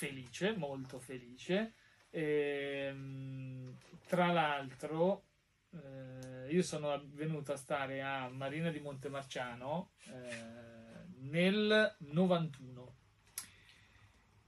felice, 0.00 0.56
molto 0.56 0.98
felice. 0.98 1.74
Ehm, 2.08 3.76
tra 4.06 4.32
l'altro, 4.32 5.24
eh, 5.72 6.50
io 6.50 6.62
sono 6.62 6.98
venuto 7.12 7.52
a 7.52 7.56
stare 7.56 8.00
a 8.00 8.30
Marina 8.30 8.70
di 8.70 8.80
Montemarciano 8.80 9.92
eh, 10.06 11.04
nel 11.18 11.96
91. 11.98 12.94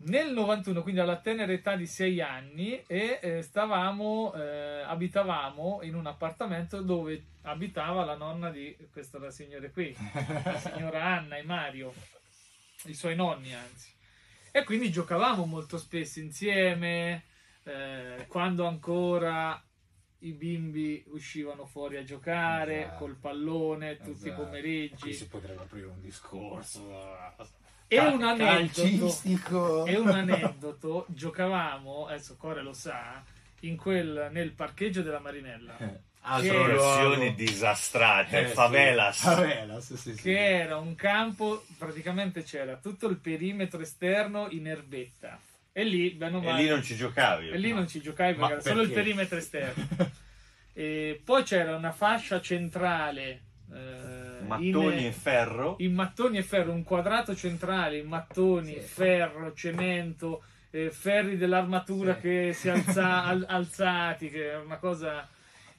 Nel 0.04 0.32
91, 0.32 0.82
quindi 0.82 1.00
alla 1.00 1.20
tenera 1.20 1.52
età 1.52 1.76
di 1.76 1.86
6 1.86 2.20
anni, 2.22 2.82
e 2.86 3.20
eh, 3.22 3.42
stavamo, 3.42 4.32
eh, 4.34 4.80
abitavamo 4.80 5.80
in 5.82 5.94
un 5.94 6.06
appartamento 6.06 6.80
dove 6.80 7.26
abitava 7.42 8.04
la 8.04 8.16
nonna 8.16 8.50
di 8.50 8.74
questa 8.90 9.30
signora 9.30 9.68
qui, 9.70 9.94
la 10.44 10.58
signora 10.58 11.04
Anna 11.04 11.36
e 11.36 11.42
Mario, 11.42 11.92
i 12.86 12.94
suoi 12.94 13.14
nonni 13.14 13.54
anzi. 13.54 14.00
E 14.52 14.64
quindi 14.64 14.90
giocavamo 14.92 15.46
molto 15.46 15.78
spesso 15.78 16.20
insieme, 16.20 17.24
eh, 17.64 18.26
quando 18.28 18.66
ancora 18.66 19.60
i 20.18 20.32
bimbi 20.32 21.02
uscivano 21.08 21.64
fuori 21.64 21.96
a 21.96 22.04
giocare 22.04 22.82
Esatto. 22.82 22.98
col 22.98 23.16
pallone 23.16 23.96
tutti 23.96 24.26
i 24.26 24.28
Esatto. 24.28 24.42
pomeriggi. 24.44 25.00
Qui 25.00 25.14
si 25.14 25.26
potrebbe 25.26 25.62
aprire 25.62 25.86
un 25.86 26.00
discorso 26.00 26.86
E 27.88 27.96
cal- 27.96 28.14
un 28.14 28.22
aneddoto, 28.22 29.86
e 29.86 29.96
un 29.98 30.08
aneddoto, 30.12 31.06
giocavamo, 31.08 32.06
adesso 32.06 32.36
Core 32.36 32.62
lo 32.62 32.72
sa, 32.72 33.22
in 33.60 33.76
quel, 33.76 34.28
nel 34.32 34.52
parcheggio 34.52 35.02
della 35.02 35.18
Marinella, 35.20 35.72
Altre 35.72 36.02
Versioni 36.24 37.34
disastrate, 37.34 38.40
Eh, 38.44 38.48
sì. 38.48 38.54
favelas. 38.54 39.18
Favelas, 39.20 39.94
sì, 39.94 40.14
sì. 40.14 40.22
che 40.22 40.60
era 40.60 40.76
un 40.76 40.94
campo, 40.94 41.64
praticamente 41.76 42.42
c'era 42.44 42.76
tutto 42.76 43.08
il 43.08 43.16
perimetro 43.16 43.80
esterno 43.80 44.46
in 44.50 44.68
erbetta. 44.68 45.38
E 45.72 45.84
lì, 45.84 46.10
bene 46.10 46.36
o 46.36 46.42
E 46.42 46.44
male- 46.44 46.62
lì 46.62 46.68
non 46.68 46.82
ci 46.82 46.94
giocavi. 46.96 47.48
e 47.48 47.56
lì 47.58 47.70
No. 47.70 47.76
non 47.76 47.88
ci 47.88 48.00
giocavi 48.00 48.34
perché 48.34 48.52
era 48.52 48.60
solo 48.62 48.82
il 48.82 48.90
perimetro 48.90 49.36
esterno. 49.38 49.86
e 50.74 51.20
poi 51.24 51.42
c'era 51.42 51.74
una 51.76 51.92
fascia 51.92 52.40
centrale 52.40 53.40
eh, 53.74 54.42
Mattoni 54.46 54.98
in, 54.98 55.04
in 55.06 55.12
ferro. 55.12 55.76
in 55.78 55.94
mattoni 55.94 56.36
e 56.38 56.42
ferro, 56.42 56.72
un 56.72 56.82
quadrato 56.84 57.34
centrale 57.34 57.96
in 57.98 58.06
mattoni, 58.06 58.74
Sì. 58.74 58.80
ferro, 58.80 59.54
cemento, 59.54 60.42
eh, 60.70 60.90
ferri 60.90 61.36
dell'armatura 61.36 62.14
Sì. 62.16 62.20
che 62.20 62.52
si 62.54 62.68
alza, 62.68 63.24
al- 63.24 63.46
alzati, 63.48 64.30
che 64.30 64.46
era 64.50 64.60
una 64.60 64.76
cosa... 64.76 65.26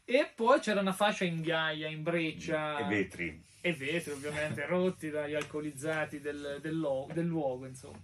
E 0.05 0.29
poi 0.35 0.59
c'era 0.59 0.81
una 0.81 0.91
fascia 0.93 1.23
in 1.23 1.41
ghiaia, 1.41 1.87
in 1.87 2.03
breccia 2.03 2.77
E 2.79 2.83
vetri. 2.89 3.41
e 3.61 3.73
vetri 3.73 4.11
ovviamente 4.11 4.65
rotti 4.67 5.09
dagli 5.09 5.33
alcolizzati 5.33 6.19
del, 6.19 6.59
del 6.61 6.77
lo- 6.77 7.07
del 7.13 7.25
luogo, 7.25 7.65
insomma. 7.65 7.99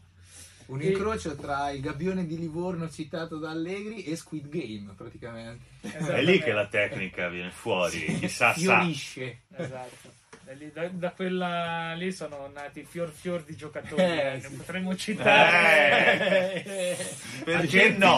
Un 0.67 0.81
E- 0.81 0.87
incrocio 0.91 1.35
tra 1.35 1.71
il 1.71 1.81
gabbione 1.81 2.25
di 2.27 2.37
Livorno 2.37 2.89
citato 2.89 3.37
da 3.39 3.49
Allegri 3.49 4.03
e 4.03 4.15
Squid 4.15 4.47
Game, 4.49 4.93
praticamente. 4.95 5.65
È 5.81 6.21
lì 6.21 6.39
che 6.39 6.51
la 6.51 6.67
tecnica 6.67 7.27
viene 7.27 7.49
fuori. 7.51 7.99
Chissà, 8.19 8.53
sa. 8.53 8.59
Fiorisce. 8.79 9.41
Esatto. 9.55 10.18
E 10.49 10.55
lì- 10.55 10.71
da, 10.73 10.87
da 10.91 11.11
quella 11.11 11.93
lì 11.93 12.11
sono 12.11 12.49
nati 12.51 12.83
fior 12.83 13.11
fior 13.11 13.43
di 13.43 13.55
giocatori, 13.55 14.01
Eh, 14.01 14.39
ne 14.41 14.41
sì. 14.41 14.55
potremmo 14.55 14.95
citare. 14.95 16.63
Eh, 16.65 16.97
Perché 17.43 17.89
no? 17.91 18.17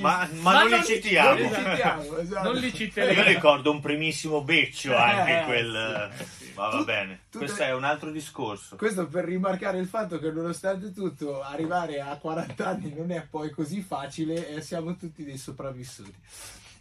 Ma, 0.00 0.26
ma 0.32 0.40
Ma 0.40 0.52
non 0.62 0.70
non 0.70 0.78
li 0.78 0.84
citiamo. 0.86 1.28
Non 1.28 1.36
li 1.50 1.54
citiamo, 1.54 2.16
esatto. 2.16 2.42
Non 2.52 2.56
li 2.60 2.66
Io 2.68 2.72
citeremo. 2.72 3.22
ricordo 3.24 3.70
un 3.70 3.80
primissimo 3.80 4.42
beccio 4.42 4.96
anche 4.96 5.40
Eh, 5.40 5.44
quel. 5.44 6.10
sì. 6.38 6.52
Ma 6.54 6.68
va 6.68 6.78
Tu- 6.78 6.84
bene. 6.84 7.20
tutte- 7.30 7.44
Questo 7.44 7.62
è 7.64 7.74
un 7.74 7.84
altro 7.84 8.10
discorso. 8.10 8.76
Questo 8.76 9.06
per 9.06 9.24
rimarcare 9.26 9.78
il 9.78 9.86
fatto 9.88 10.18
che 10.18 10.30
nonostante 10.30 10.90
tutto 10.92 11.42
arrivare 11.42 12.00
a 12.00 12.16
40 12.16 12.66
anni 12.66 12.94
non 12.96 13.10
è 13.12 13.26
poi 13.28 13.50
così 13.50 13.82
facile 13.82 14.48
e 14.48 14.62
siamo 14.62 14.96
tutti 14.96 15.22
dei 15.22 15.36
sopravvissuti. 15.36 16.14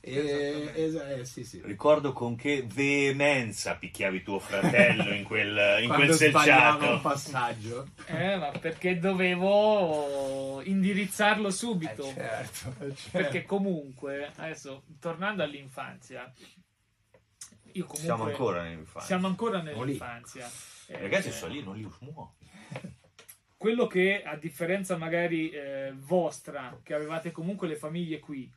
E, 0.02 0.16
Esattamente. 0.18 0.86
esa- 0.86 1.10
eh, 1.10 1.26
sì, 1.26 1.44
sì. 1.44 1.62
Ricordo 1.64 2.14
con 2.14 2.36
che 2.38 2.66
veemenza 2.66 3.76
picchiavi 3.76 4.24
tuo 4.24 4.40
fratello 4.40 5.14
in 5.14 5.24
quel, 5.24 5.82
in 5.82 5.88
Quando 5.90 6.16
quel 6.16 6.30
sbagliava 6.30 6.74
un 6.76 6.80
selciato. 6.80 7.02
passaggio. 7.02 7.88
Eh, 8.06 8.36
ma 8.38 8.52
perché 8.52 8.98
dovevo 8.98 10.62
indirizzarlo 10.64 11.50
subito. 11.52 12.08
Eh, 12.08 12.14
certo, 12.14 12.76
eh, 12.84 12.96
certo. 12.96 13.10
Perché 13.12 13.44
comunque, 13.44 14.32
adesso 14.38 14.84
tornando 15.00 15.44
all'infanzia, 15.44 16.32
io 17.74 17.84
comunque 17.86 17.98
Siamo 18.00 18.24
ancora 18.24 18.64
nell'infanzia. 18.64 19.02
siamo 19.02 19.28
ancora 19.28 19.62
nell'infanzia. 19.62 20.50
I 20.88 20.94
ragazzi 20.94 21.28
Eh, 21.28 21.32
sono 21.32 21.54
lì, 21.54 21.62
non 21.64 21.76
li 21.76 21.84
usmuo. 21.84 22.36
quello 23.58 23.88
che 23.88 24.24
a 24.24 24.38
differenza 24.38 24.96
magari 24.98 25.50
eh, 25.50 25.92
vostra, 25.94 26.80
che 26.82 26.94
avevate 26.94 27.32
comunque 27.32 27.68
le 27.68 27.76
famiglie 27.76 28.20
qui, 28.20 28.50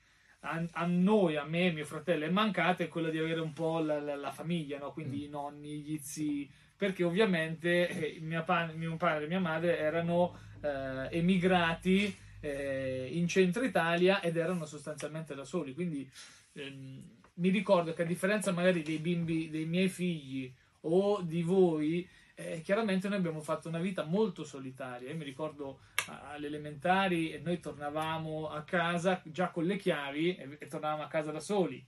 a, 0.44 0.64
a 0.72 0.86
noi, 0.86 1.36
a 1.36 1.44
me 1.44 1.66
e 1.66 1.72
mio 1.72 1.84
fratello 1.84 2.24
è 2.24 2.30
mancata 2.30 2.82
è 2.82 2.88
quello 2.88 3.10
di 3.10 3.18
avere 3.18 3.40
un 3.40 3.52
po' 3.52 3.78
la, 3.80 4.00
la- 4.00 4.16
la 4.16 4.32
famiglia, 4.32 4.78
no? 4.78 4.92
quindi 4.92 5.18
Mm. 5.18 5.22
i 5.22 5.28
nonni, 5.28 5.68
gli 5.80 5.98
zii, 5.98 6.50
perché 6.76 7.04
ovviamente 7.04 7.88
eh, 7.88 8.42
pa- 8.44 8.70
mio 8.74 8.96
padre 8.96 9.24
e 9.24 9.28
mia 9.28 9.40
madre 9.40 9.78
erano 9.78 10.36
eh, 10.60 11.08
emigrati 11.16 12.14
eh, 12.40 13.08
in 13.12 13.28
centro 13.28 13.62
Italia 13.62 14.20
ed 14.20 14.36
erano 14.36 14.66
sostanzialmente 14.66 15.34
da 15.34 15.44
soli, 15.44 15.74
quindi 15.74 16.08
ehm, 16.54 17.02
mi 17.34 17.48
ricordo 17.50 17.92
che 17.92 18.02
a 18.02 18.06
differenza 18.06 18.50
magari 18.52 18.82
dei 18.82 18.98
bimbi, 18.98 19.48
dei 19.48 19.64
miei 19.64 19.88
figli 19.88 20.52
o 20.82 21.22
di 21.22 21.42
voi, 21.42 22.06
eh, 22.34 22.60
chiaramente 22.62 23.08
noi 23.08 23.18
abbiamo 23.18 23.40
fatto 23.40 23.68
una 23.68 23.78
vita 23.78 24.04
molto 24.04 24.42
solitaria. 24.44 25.08
Io 25.10 25.16
mi 25.16 25.24
ricordo 25.24 25.80
alle 26.06 26.46
elementari 26.46 27.32
e 27.32 27.38
noi 27.38 27.60
tornavamo 27.60 28.48
a 28.48 28.62
casa 28.62 29.20
già 29.24 29.48
con 29.48 29.64
le 29.64 29.76
chiavi 29.76 30.36
e, 30.36 30.56
e 30.58 30.66
tornavamo 30.66 31.02
a 31.02 31.08
casa 31.08 31.30
da 31.30 31.40
soli. 31.40 31.84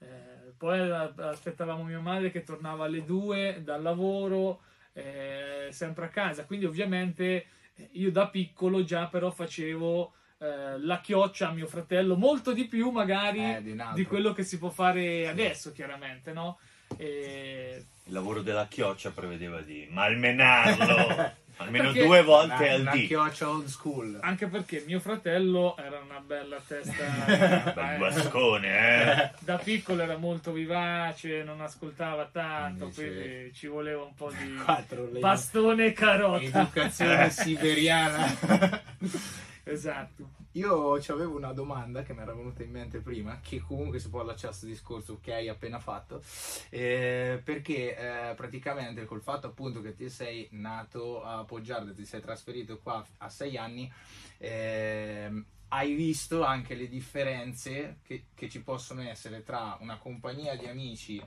Eh, 0.00 0.52
poi 0.56 0.90
aspettavamo 0.90 1.82
mia 1.82 2.00
madre 2.00 2.30
che 2.30 2.44
tornava 2.44 2.84
alle 2.84 3.04
due 3.04 3.60
dal 3.64 3.82
lavoro, 3.82 4.60
eh, 4.92 5.68
sempre 5.70 6.06
a 6.06 6.08
casa. 6.08 6.44
Quindi 6.44 6.66
ovviamente 6.66 7.46
eh, 7.74 7.88
io 7.92 8.10
da 8.10 8.28
piccolo 8.28 8.84
già 8.84 9.06
però 9.06 9.30
facevo 9.30 10.12
eh, 10.38 10.78
la 10.78 11.00
chioccia 11.00 11.48
a 11.48 11.52
mio 11.52 11.66
fratello, 11.66 12.16
molto 12.16 12.52
di 12.52 12.66
più 12.66 12.90
magari 12.90 13.56
Eh, 13.56 13.62
di 13.62 13.76
di 13.94 14.04
quello 14.04 14.32
che 14.32 14.44
si 14.44 14.58
può 14.58 14.70
fare 14.70 15.28
adesso, 15.28 15.72
chiaramente, 15.72 16.32
no? 16.32 16.58
E 16.96 17.84
Il 18.04 18.12
lavoro 18.12 18.40
della 18.40 18.66
chioccia 18.66 19.10
prevedeva 19.10 19.60
di 19.60 19.86
malmenarlo 19.90 21.34
almeno 21.58 21.84
Perché- 21.92 22.04
due 22.06 22.22
volte 22.22 22.64
una, 22.64 22.72
al 22.74 22.80
una 22.80 22.90
dì. 22.92 23.06
chioccia 23.06 23.48
old 23.48 23.66
school. 23.66 24.18
anche 24.22 24.46
perché 24.46 24.82
mio 24.86 24.98
fratello 25.00 25.76
era 25.76 26.00
una 26.00 26.18
bella 26.20 26.60
testa. 26.66 27.04
Bel 27.74 27.94
eh, 27.94 27.96
guascone, 27.98 29.12
eh. 29.24 29.30
da 29.40 29.56
piccolo 29.58 30.02
era 30.02 30.16
molto 30.16 30.52
vivace, 30.52 31.42
non 31.42 31.60
ascoltava 31.60 32.28
tanto, 32.32 32.84
Invece- 32.84 33.02
quindi 33.12 33.54
ci 33.54 33.66
voleva 33.66 34.02
un 34.02 34.14
po' 34.14 34.30
di 34.30 34.54
Quattro 34.64 35.04
bastone 35.18 35.86
e 35.86 35.92
carota. 35.92 36.42
Educazione 36.42 37.30
siberiana. 37.30 38.82
Esatto. 39.64 40.30
Io 40.52 40.94
avevo 40.94 41.36
una 41.36 41.52
domanda 41.52 42.02
che 42.02 42.14
mi 42.14 42.20
era 42.20 42.32
venuta 42.32 42.62
in 42.62 42.70
mente 42.70 43.00
prima, 43.00 43.38
che 43.40 43.60
comunque 43.60 43.98
si 43.98 44.08
può 44.08 44.20
allacciare 44.20 44.46
a 44.46 44.48
questo 44.48 44.66
discorso 44.66 45.18
che 45.20 45.34
hai 45.34 45.48
appena 45.48 45.78
fatto, 45.78 46.22
eh, 46.70 47.40
perché 47.44 47.96
eh, 47.96 48.34
praticamente 48.34 49.04
col 49.04 49.20
fatto 49.20 49.46
appunto 49.46 49.82
che 49.82 49.94
ti 49.94 50.08
sei 50.08 50.48
nato 50.52 51.22
a 51.22 51.44
Poggiardo, 51.44 51.94
ti 51.94 52.04
sei 52.06 52.22
trasferito 52.22 52.78
qua 52.78 53.04
a 53.18 53.28
sei 53.28 53.58
anni, 53.58 53.92
ehm, 54.38 55.44
hai 55.68 55.94
visto 55.94 56.42
anche 56.42 56.74
le 56.74 56.88
differenze 56.88 57.98
che, 58.02 58.24
che 58.34 58.48
ci 58.48 58.62
possono 58.62 59.02
essere 59.02 59.42
tra 59.42 59.76
una 59.80 59.98
compagnia 59.98 60.56
di 60.56 60.66
amici 60.66 61.22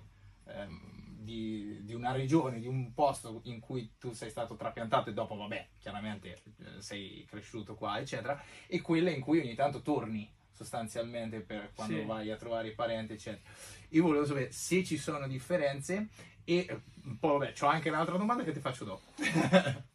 ehm, 0.47 1.00
di, 1.21 1.79
di 1.83 1.93
una 1.93 2.11
regione, 2.11 2.59
di 2.59 2.67
un 2.67 2.93
posto 2.93 3.41
in 3.45 3.59
cui 3.59 3.93
tu 3.99 4.11
sei 4.13 4.29
stato 4.29 4.55
trapiantato 4.55 5.09
e 5.09 5.13
dopo, 5.13 5.35
vabbè, 5.35 5.67
chiaramente 5.79 6.41
eh, 6.59 6.81
sei 6.81 7.25
cresciuto 7.29 7.75
qua, 7.75 7.99
eccetera, 7.99 8.41
e 8.67 8.81
quelle 8.81 9.11
in 9.11 9.21
cui 9.21 9.39
ogni 9.39 9.53
tanto 9.55 9.81
torni 9.81 10.29
sostanzialmente 10.51 11.39
per 11.41 11.71
quando 11.73 11.99
Sì. 11.99 12.05
vai 12.05 12.29
a 12.31 12.37
trovare 12.37 12.69
i 12.69 12.73
parenti, 12.73 13.13
eccetera. 13.13 13.49
Io 13.89 14.03
volevo 14.03 14.25
sapere 14.25 14.51
se 14.51 14.83
ci 14.83 14.97
sono 14.97 15.27
differenze 15.27 16.07
e 16.43 16.81
poi 17.19 17.37
vabbè, 17.39 17.53
c'ho 17.53 17.67
anche 17.67 17.89
un'altra 17.89 18.17
domanda 18.17 18.43
che 18.43 18.51
ti 18.51 18.59
faccio 18.59 18.85
dopo. 18.85 19.01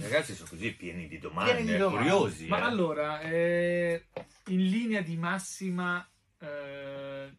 Ragazzi 0.00 0.34
sono 0.34 0.48
così 0.48 0.72
pieni 0.74 1.06
di 1.08 1.18
domande, 1.18 1.52
Pieni 1.54 1.72
di 1.72 1.76
domande. 1.76 2.08
curiosi. 2.08 2.46
Ma 2.46 2.58
eh. 2.58 2.62
allora, 2.62 3.20
eh, 3.20 4.06
in 4.48 4.68
linea 4.68 5.00
di 5.00 5.16
massima, 5.16 6.06
eh, 6.38 7.34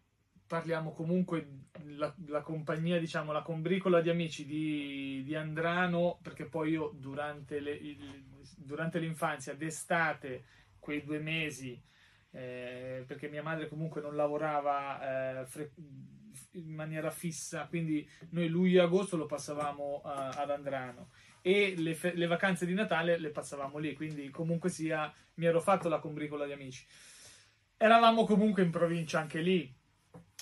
parliamo 0.45 0.91
comunque 0.93 1.47
la, 1.83 2.13
la 2.27 2.41
compagnia, 2.41 2.99
diciamo, 2.99 3.31
la 3.31 3.41
combricola 3.41 4.01
di 4.01 4.09
amici 4.09 4.45
di, 4.45 5.23
di 5.23 5.35
Andrano, 5.35 6.19
perché 6.21 6.45
poi 6.45 6.71
io 6.71 6.91
durante, 6.95 7.59
le- 7.59 7.71
il- 7.71 8.23
durante 8.57 8.99
l'infanzia, 8.99 9.53
d'estate, 9.55 10.45
quei 10.79 11.03
due 11.03 11.19
mesi, 11.19 11.81
eh, 12.31 13.03
perché 13.07 13.29
mia 13.29 13.43
madre 13.43 13.67
comunque 13.67 14.01
non 14.01 14.15
lavorava 14.15 15.41
eh, 15.41 15.45
fre- 15.45 15.71
in 16.51 16.73
maniera 16.73 17.09
fissa, 17.11 17.65
quindi 17.67 18.07
noi 18.29 18.47
luglio 18.47 18.81
e 18.81 18.85
agosto 18.85 19.17
lo 19.17 19.25
passavamo 19.25 20.01
a- 20.03 20.29
ad 20.29 20.49
Andrano 20.49 21.09
e 21.41 21.75
le, 21.77 21.93
fe- 21.93 22.13
le 22.15 22.27
vacanze 22.27 22.65
di 22.65 22.73
Natale 22.73 23.17
le 23.17 23.29
passavamo 23.29 23.77
lì, 23.77 23.93
quindi 23.93 24.29
comunque 24.29 24.69
sia 24.69 25.13
mi 25.35 25.45
ero 25.45 25.61
fatto 25.61 25.87
la 25.89 25.99
combricola 25.99 26.45
di 26.45 26.51
amici. 26.51 26.85
Eravamo 27.77 28.25
comunque 28.25 28.63
in 28.63 28.71
provincia 28.71 29.19
anche 29.19 29.41
lì, 29.41 29.73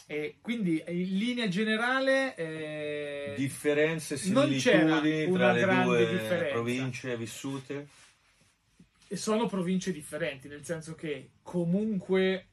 E 0.05 0.38
quindi 0.41 0.83
in 0.88 1.17
linea 1.17 1.48
generale 1.48 2.36
eh, 2.36 3.33
Differenze, 3.38 4.17
similitudini 4.17 5.31
tra 5.31 5.51
le 5.53 5.83
due 5.83 6.07
differenza. 6.10 6.51
province 6.53 7.17
vissute? 7.17 7.88
e 9.07 9.15
sono 9.15 9.45
province 9.45 9.91
differenti, 9.91 10.48
nel 10.48 10.65
senso 10.65 10.95
che 10.95 11.33
comunque 11.43 12.48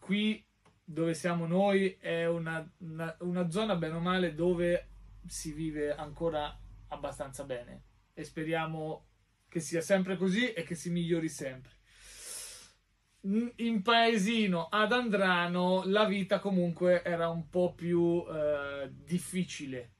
qui 0.00 0.44
dove 0.84 1.14
siamo 1.14 1.46
noi 1.46 1.96
è 2.00 2.26
una, 2.26 2.68
una- 2.78 3.16
una 3.20 3.48
zona 3.48 3.76
bene 3.76 3.94
o 3.94 4.00
male 4.00 4.34
dove 4.34 4.88
si 5.26 5.52
vive 5.52 5.94
ancora 5.94 6.58
abbastanza 6.88 7.44
bene 7.44 7.82
e 8.14 8.24
speriamo 8.24 9.06
che 9.48 9.60
sia 9.60 9.80
sempre 9.80 10.16
così 10.16 10.52
e 10.52 10.64
che 10.64 10.74
si 10.74 10.90
migliori 10.90 11.28
sempre. 11.28 11.70
Mm, 13.26 13.48
In 13.56 13.82
paesino 13.82 14.66
ad 14.68 14.92
Andrano 14.92 15.82
la 15.86 16.04
vita 16.04 16.40
comunque 16.40 17.02
era 17.04 17.28
un 17.28 17.48
po' 17.48 17.72
più 17.74 18.24
eh, 18.28 18.90
difficile 18.92 19.92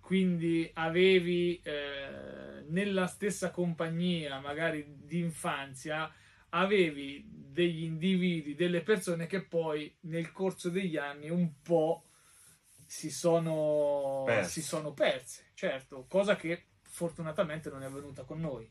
quindi 0.00 0.70
avevi 0.74 1.60
eh, 1.62 2.64
nella 2.68 3.06
stessa 3.06 3.50
compagnia, 3.50 4.38
magari 4.40 4.84
di 5.04 5.18
infanzia, 5.18 6.10
avevi 6.50 7.24
degli 7.26 7.82
individui, 7.82 8.54
delle 8.54 8.82
persone 8.82 9.26
che 9.26 9.42
poi 9.42 9.94
nel 10.02 10.30
corso 10.32 10.70
degli 10.70 10.96
anni 10.96 11.30
un 11.30 11.60
po' 11.62 12.04
si 12.86 13.10
sono, 13.10 14.22
Perse. 14.26 14.50
si 14.50 14.62
sono 14.62 14.92
perse, 14.92 15.50
certo, 15.54 16.04
cosa 16.08 16.36
che 16.36 16.66
fortunatamente 16.82 17.70
non 17.70 17.82
è 17.82 17.86
avvenuta 17.86 18.22
con 18.24 18.40
noi. 18.40 18.68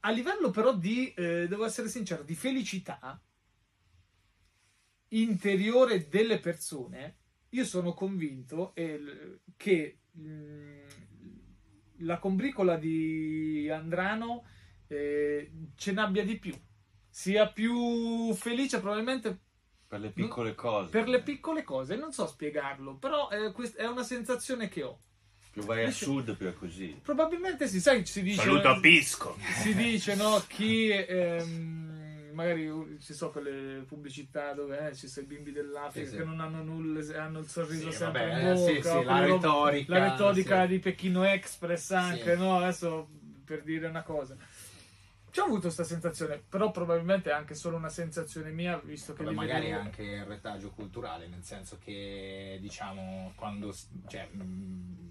A 0.00 0.10
livello 0.10 0.50
però 0.50 0.74
di, 0.76 1.12
eh, 1.14 1.46
devo 1.48 1.64
essere 1.64 1.88
sincero, 1.88 2.22
di 2.22 2.34
felicità 2.34 3.20
interiore 5.08 6.08
delle 6.08 6.38
persone, 6.38 7.16
io 7.50 7.64
sono 7.64 7.94
convinto 7.94 8.74
eh, 8.74 9.40
che 9.56 10.00
mh, 10.12 10.82
la 12.00 12.18
combricola 12.18 12.76
di 12.76 13.68
Andrano 13.70 14.44
eh, 14.86 15.50
ce 15.74 15.92
n'abbia 15.92 16.24
di 16.24 16.38
più, 16.38 16.54
sia 17.08 17.50
più 17.50 18.32
felice 18.34 18.80
probabilmente 18.80 19.40
Per 19.88 19.98
le 20.00 20.10
piccole 20.12 20.54
cose. 20.54 20.90
per 20.90 21.08
le 21.08 21.22
piccole 21.22 21.62
cose, 21.62 21.96
non 21.96 22.12
so 22.12 22.26
spiegarlo, 22.26 22.98
però 22.98 23.30
eh, 23.30 23.52
quest- 23.52 23.76
è 23.76 23.86
una 23.86 24.02
sensazione 24.04 24.68
che 24.68 24.82
ho. 24.82 25.02
Più 25.58 25.66
vai 25.66 25.84
a 25.84 25.90
sud, 25.90 26.36
più 26.36 26.46
è 26.48 26.54
così. 26.54 26.98
Probabilmente 27.02 27.66
si 27.68 27.80
sai, 27.80 28.04
si 28.06 28.22
dice... 28.22 28.42
Saluto 28.42 28.68
a 28.68 28.78
Pisco. 28.80 29.36
si 29.62 29.74
dice 29.74 30.14
no 30.14 30.42
chi 30.46 30.90
ehm, 30.90 32.30
magari 32.32 32.70
ci 33.00 33.12
so 33.14 33.30
quelle 33.30 33.82
pubblicità 33.86 34.52
dove 34.52 34.88
eh, 34.90 34.94
ci 34.94 35.08
sono 35.08 35.26
i 35.26 35.28
bimbi 35.28 35.50
dell'Africa 35.52 36.06
Sì, 36.06 36.12
sì. 36.12 36.18
che 36.18 36.24
non 36.24 36.40
hanno 36.40 36.62
nulla 36.62 37.00
hanno 37.20 37.40
il 37.40 37.48
sorriso 37.48 37.90
Sì, 37.90 37.96
sempre 37.96 38.28
vabbè, 38.28 38.40
in 38.40 38.46
eh, 38.46 38.52
bocca 38.54 38.72
sì, 38.72 38.80
sì, 38.82 38.88
o 38.88 39.02
la 39.02 39.24
retorica, 39.24 39.98
la 39.98 40.10
retorica 40.10 40.62
sì. 40.62 40.68
di 40.68 40.78
Pechino 40.78 41.24
Express 41.24 41.90
anche 41.90 42.34
Sì. 42.34 42.38
no 42.40 42.56
adesso 42.58 43.08
per 43.44 43.62
dire 43.62 43.86
una 43.88 44.02
cosa 44.02 44.36
ci 45.30 45.40
ho 45.40 45.44
avuto 45.44 45.60
questa 45.62 45.84
sensazione 45.84 46.42
però 46.48 46.70
probabilmente 46.70 47.30
è 47.30 47.32
anche 47.32 47.54
solo 47.54 47.76
una 47.76 47.88
sensazione 47.88 48.50
mia 48.50 48.80
visto 48.82 49.12
che 49.12 49.22
magari 49.24 49.66
vedevo- 49.66 49.80
anche 49.82 50.02
il 50.02 50.24
retaggio 50.24 50.70
culturale, 50.70 51.26
nel 51.28 51.42
senso 51.42 51.78
che 51.82 52.58
diciamo 52.60 53.32
quando 53.36 53.72
cioè, 54.08 54.28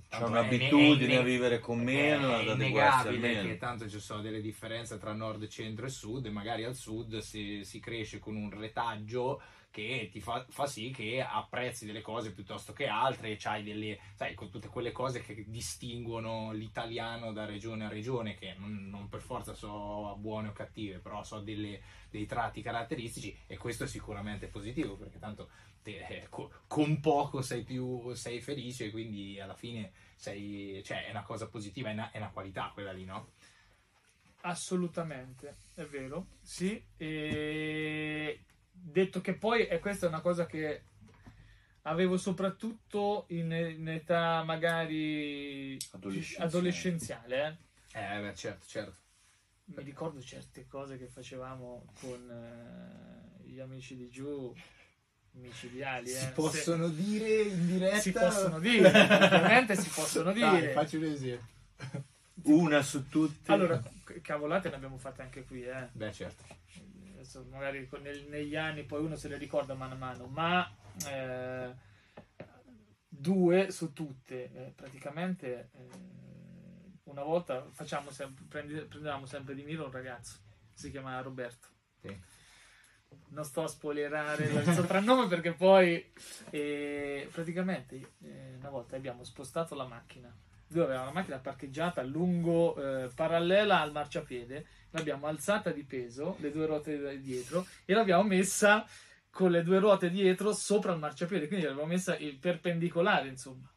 C'è 0.09 0.17
è- 0.19 0.23
un'abitudine 0.23 1.13
è- 1.13 1.17
a 1.17 1.21
vivere 1.21 1.59
con 1.59 1.79
meno, 1.79 2.29
è 2.37 2.41
ad 2.41 2.47
adeguarsi 2.49 3.07
al 3.07 3.13
innegabile 3.15 3.41
meno. 3.41 3.47
che 3.49 3.57
tanto 3.57 3.89
ci 3.89 3.99
sono 3.99 4.21
delle 4.21 4.41
differenze 4.41 4.97
tra 4.97 5.13
nord, 5.13 5.47
centro 5.47 5.85
e 5.85 5.89
sud 5.89 6.25
e 6.25 6.29
magari 6.29 6.63
al 6.63 6.75
sud 6.75 7.17
si, 7.19 7.61
si 7.63 7.79
cresce 7.79 8.19
con 8.19 8.35
un 8.35 8.49
retaggio 8.49 9.41
che 9.77 10.09
ti 10.11 10.19
fa, 10.19 10.43
fa 10.49 10.65
sì 10.65 10.89
che 10.89 11.21
apprezzi 11.21 11.85
delle 11.85 12.01
cose 12.01 12.33
piuttosto 12.33 12.73
che 12.73 12.87
altre 12.87 13.29
e 13.29 13.35
c'hai 13.37 13.61
delle, 13.61 13.99
sai, 14.15 14.33
con 14.33 14.49
tutte 14.49 14.69
quelle 14.69 14.91
cose 14.91 15.21
che 15.21 15.45
distinguono 15.47 16.51
l'italiano 16.51 17.31
da 17.31 17.45
regione 17.45 17.85
a 17.85 17.87
regione 17.87 18.33
che 18.33 18.55
non, 18.57 18.89
non 18.89 19.07
per 19.07 19.21
forza 19.21 19.53
sono 19.53 20.15
buone 20.19 20.47
o 20.47 20.51
cattive, 20.51 20.97
però 20.97 21.23
so 21.23 21.41
delle, 21.41 21.79
dei 22.09 22.25
tratti 22.25 22.63
caratteristici 22.63 23.37
e 23.45 23.55
questo 23.57 23.83
è 23.83 23.87
sicuramente 23.87 24.47
positivo 24.47 24.95
perché 24.95 25.19
tanto 25.19 25.49
te, 25.83 26.03
eh, 26.07 26.27
co- 26.27 26.51
con 26.65 26.99
poco 26.99 27.43
sei 27.43 27.63
più 27.63 28.11
sei 28.15 28.41
felice 28.41 28.89
quindi 28.89 29.39
alla 29.39 29.53
fine 29.53 29.91
sei, 30.15 30.81
cioè, 30.83 31.05
è 31.05 31.11
una 31.11 31.21
cosa 31.21 31.47
positiva, 31.47 31.89
è 31.89 31.93
una, 31.93 32.09
è 32.09 32.17
una 32.17 32.31
qualità 32.31 32.71
quella 32.73 32.91
lì, 32.91 33.05
no? 33.05 33.33
Assolutamente, 34.41 35.57
è 35.75 35.83
vero, 35.83 36.25
sì. 36.41 36.81
E 36.95 38.39
detto 38.81 39.21
che 39.21 39.33
poi, 39.33 39.67
e 39.67 39.79
questa 39.79 40.05
è 40.05 40.09
una 40.09 40.21
cosa 40.21 40.45
che 40.45 40.83
avevo 41.83 42.17
soprattutto 42.17 43.25
in, 43.29 43.51
in 43.51 43.87
età 43.87 44.43
magari 44.43 45.77
Adolescenziale. 45.91 46.45
adolescenziale, 46.45 47.59
eh. 47.93 47.99
Eh, 47.99 48.21
beh, 48.21 48.35
certo, 48.35 48.65
certo. 48.67 48.95
mi 49.65 49.83
ricordo 49.83 50.21
certe 50.21 50.67
cose 50.67 50.97
che 50.97 51.07
facevamo 51.07 51.85
con 51.99 52.29
eh, 52.29 53.47
gli 53.49 53.59
amici 53.59 53.95
di 53.95 54.09
giù, 54.09 54.53
micidiali. 55.31 56.07
Si 56.09 56.25
eh. 56.25 56.29
possono 56.29 56.89
dire 56.89 57.41
in 57.43 57.65
diretta? 57.67 57.95
Si, 57.97 58.01
si 58.01 58.11
possono 58.11 58.59
dire, 58.59 58.87
ovviamente 58.89 59.75
si 59.75 59.89
possono 59.89 60.33
Dai, 60.33 60.59
dire. 60.59 60.73
faccio 60.73 60.97
un 60.97 61.03
esempio. 61.05 61.55
Una 62.43 62.81
su 62.81 63.07
tutte. 63.09 63.51
Allora, 63.51 63.81
cavolate 64.21 64.69
ne 64.69 64.75
abbiamo 64.75 64.97
fatte 64.97 65.21
anche 65.21 65.43
qui, 65.43 65.63
eh. 65.63 65.87
Beh, 65.91 66.11
certo. 66.13 66.43
Adesso 67.27 67.45
magari 67.51 67.89
nel- 68.01 68.25
negli 68.29 68.55
anni 68.55 68.83
poi 68.83 69.03
uno 69.03 69.17
se 69.17 69.27
le 69.27 69.37
ricorda 69.37 69.73
mano 69.73 69.95
a 69.95 69.97
mano, 69.97 70.27
ma 70.27 70.73
eh, 71.09 71.73
due 73.05 73.69
su 73.69 73.91
tutte, 73.91 74.49
eh, 74.53 74.71
praticamente 74.73 75.69
eh, 75.73 75.89
una 77.03 77.23
volta 77.23 77.65
facciamo 77.69 78.11
sempre, 78.11 78.45
prendi- 78.47 78.85
prendevamo 78.85 79.25
sempre 79.25 79.55
di 79.55 79.63
mira 79.63 79.83
un 79.83 79.91
ragazzo, 79.91 80.37
si 80.73 80.89
chiamava 80.89 81.19
Roberto. 81.21 81.67
Sì. 81.99 82.17
Non 83.29 83.43
sto 83.43 83.63
a 83.63 83.67
spoilerare 83.67 84.45
il 84.45 84.73
soprannome 84.73 85.27
perché 85.27 85.51
poi 85.51 86.09
eh, 86.51 87.27
praticamente 87.29 88.13
eh, 88.23 88.55
una 88.57 88.69
volta 88.69 88.95
abbiamo 88.95 89.25
spostato 89.25 89.75
la 89.75 89.85
macchina. 89.85 90.33
Dove 90.69 90.85
avevamo 90.85 91.07
la 91.07 91.11
macchina 91.13 91.39
parcheggiata 91.39 92.03
lungo, 92.03 92.75
eh, 93.03 93.09
parallela 93.13 93.81
al 93.81 93.91
marciapiede, 93.91 94.65
l'abbiamo 94.91 95.27
alzata 95.27 95.71
di 95.71 95.83
peso, 95.83 96.37
le 96.39 96.51
due 96.51 96.65
ruote 96.65 97.19
dietro, 97.19 97.65
e 97.85 97.93
l'abbiamo 97.93 98.23
messa 98.23 98.85
con 99.29 99.51
le 99.51 99.61
due 99.61 99.79
ruote 99.79 100.09
dietro 100.09 100.51
sopra 100.51 100.93
il 100.93 100.99
marciapiede, 100.99 101.47
quindi 101.47 101.65
l'abbiamo 101.65 101.87
messa 101.87 102.17
il 102.17 102.37
perpendicolare, 102.37 103.27
insomma. 103.27 103.71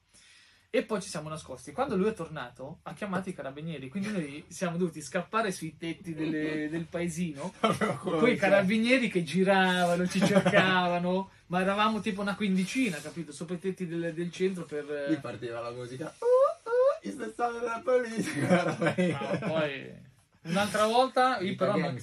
E 0.72 0.84
poi 0.84 1.02
ci 1.02 1.08
siamo 1.08 1.28
nascosti. 1.28 1.72
Quando 1.72 1.96
lui 1.96 2.08
è 2.08 2.14
tornato, 2.14 2.78
ha 2.84 2.94
chiamato 2.94 3.28
i 3.28 3.34
carabinieri, 3.34 3.88
quindi 3.88 4.12
noi 4.12 4.44
siamo 4.46 4.76
dovuti 4.76 5.02
scappare 5.02 5.50
sui 5.50 5.76
tetti 5.76 6.14
delle- 6.14 6.68
del 6.70 6.86
paesino 6.86 7.52
con 7.98 8.28
i 8.28 8.36
carabinieri 8.36 9.10
che 9.10 9.24
giravano, 9.24 10.06
ci 10.06 10.24
cercavano, 10.24 11.32
ma 11.48 11.60
eravamo 11.60 11.98
tipo 11.98 12.20
una 12.20 12.36
quindicina, 12.36 12.98
capito? 12.98 13.32
Sopra 13.32 13.56
i 13.56 13.58
tetti 13.58 13.86
del, 13.86 14.14
del 14.14 14.30
centro 14.30 14.64
per... 14.64 15.06
Lì 15.08 15.16
partiva 15.16 15.60
la 15.60 15.72
musica. 15.72 16.14
Uh, 16.18 16.70
uh, 16.70 17.82
police. 17.82 18.40
Guarda 18.46 18.94
lì. 18.96 19.10
No, 19.10 19.38
poi 19.48 20.08
un'altra 20.42 20.86
volta 20.86 21.38
io 21.38 21.54
però 21.56 21.76
non, 21.76 21.98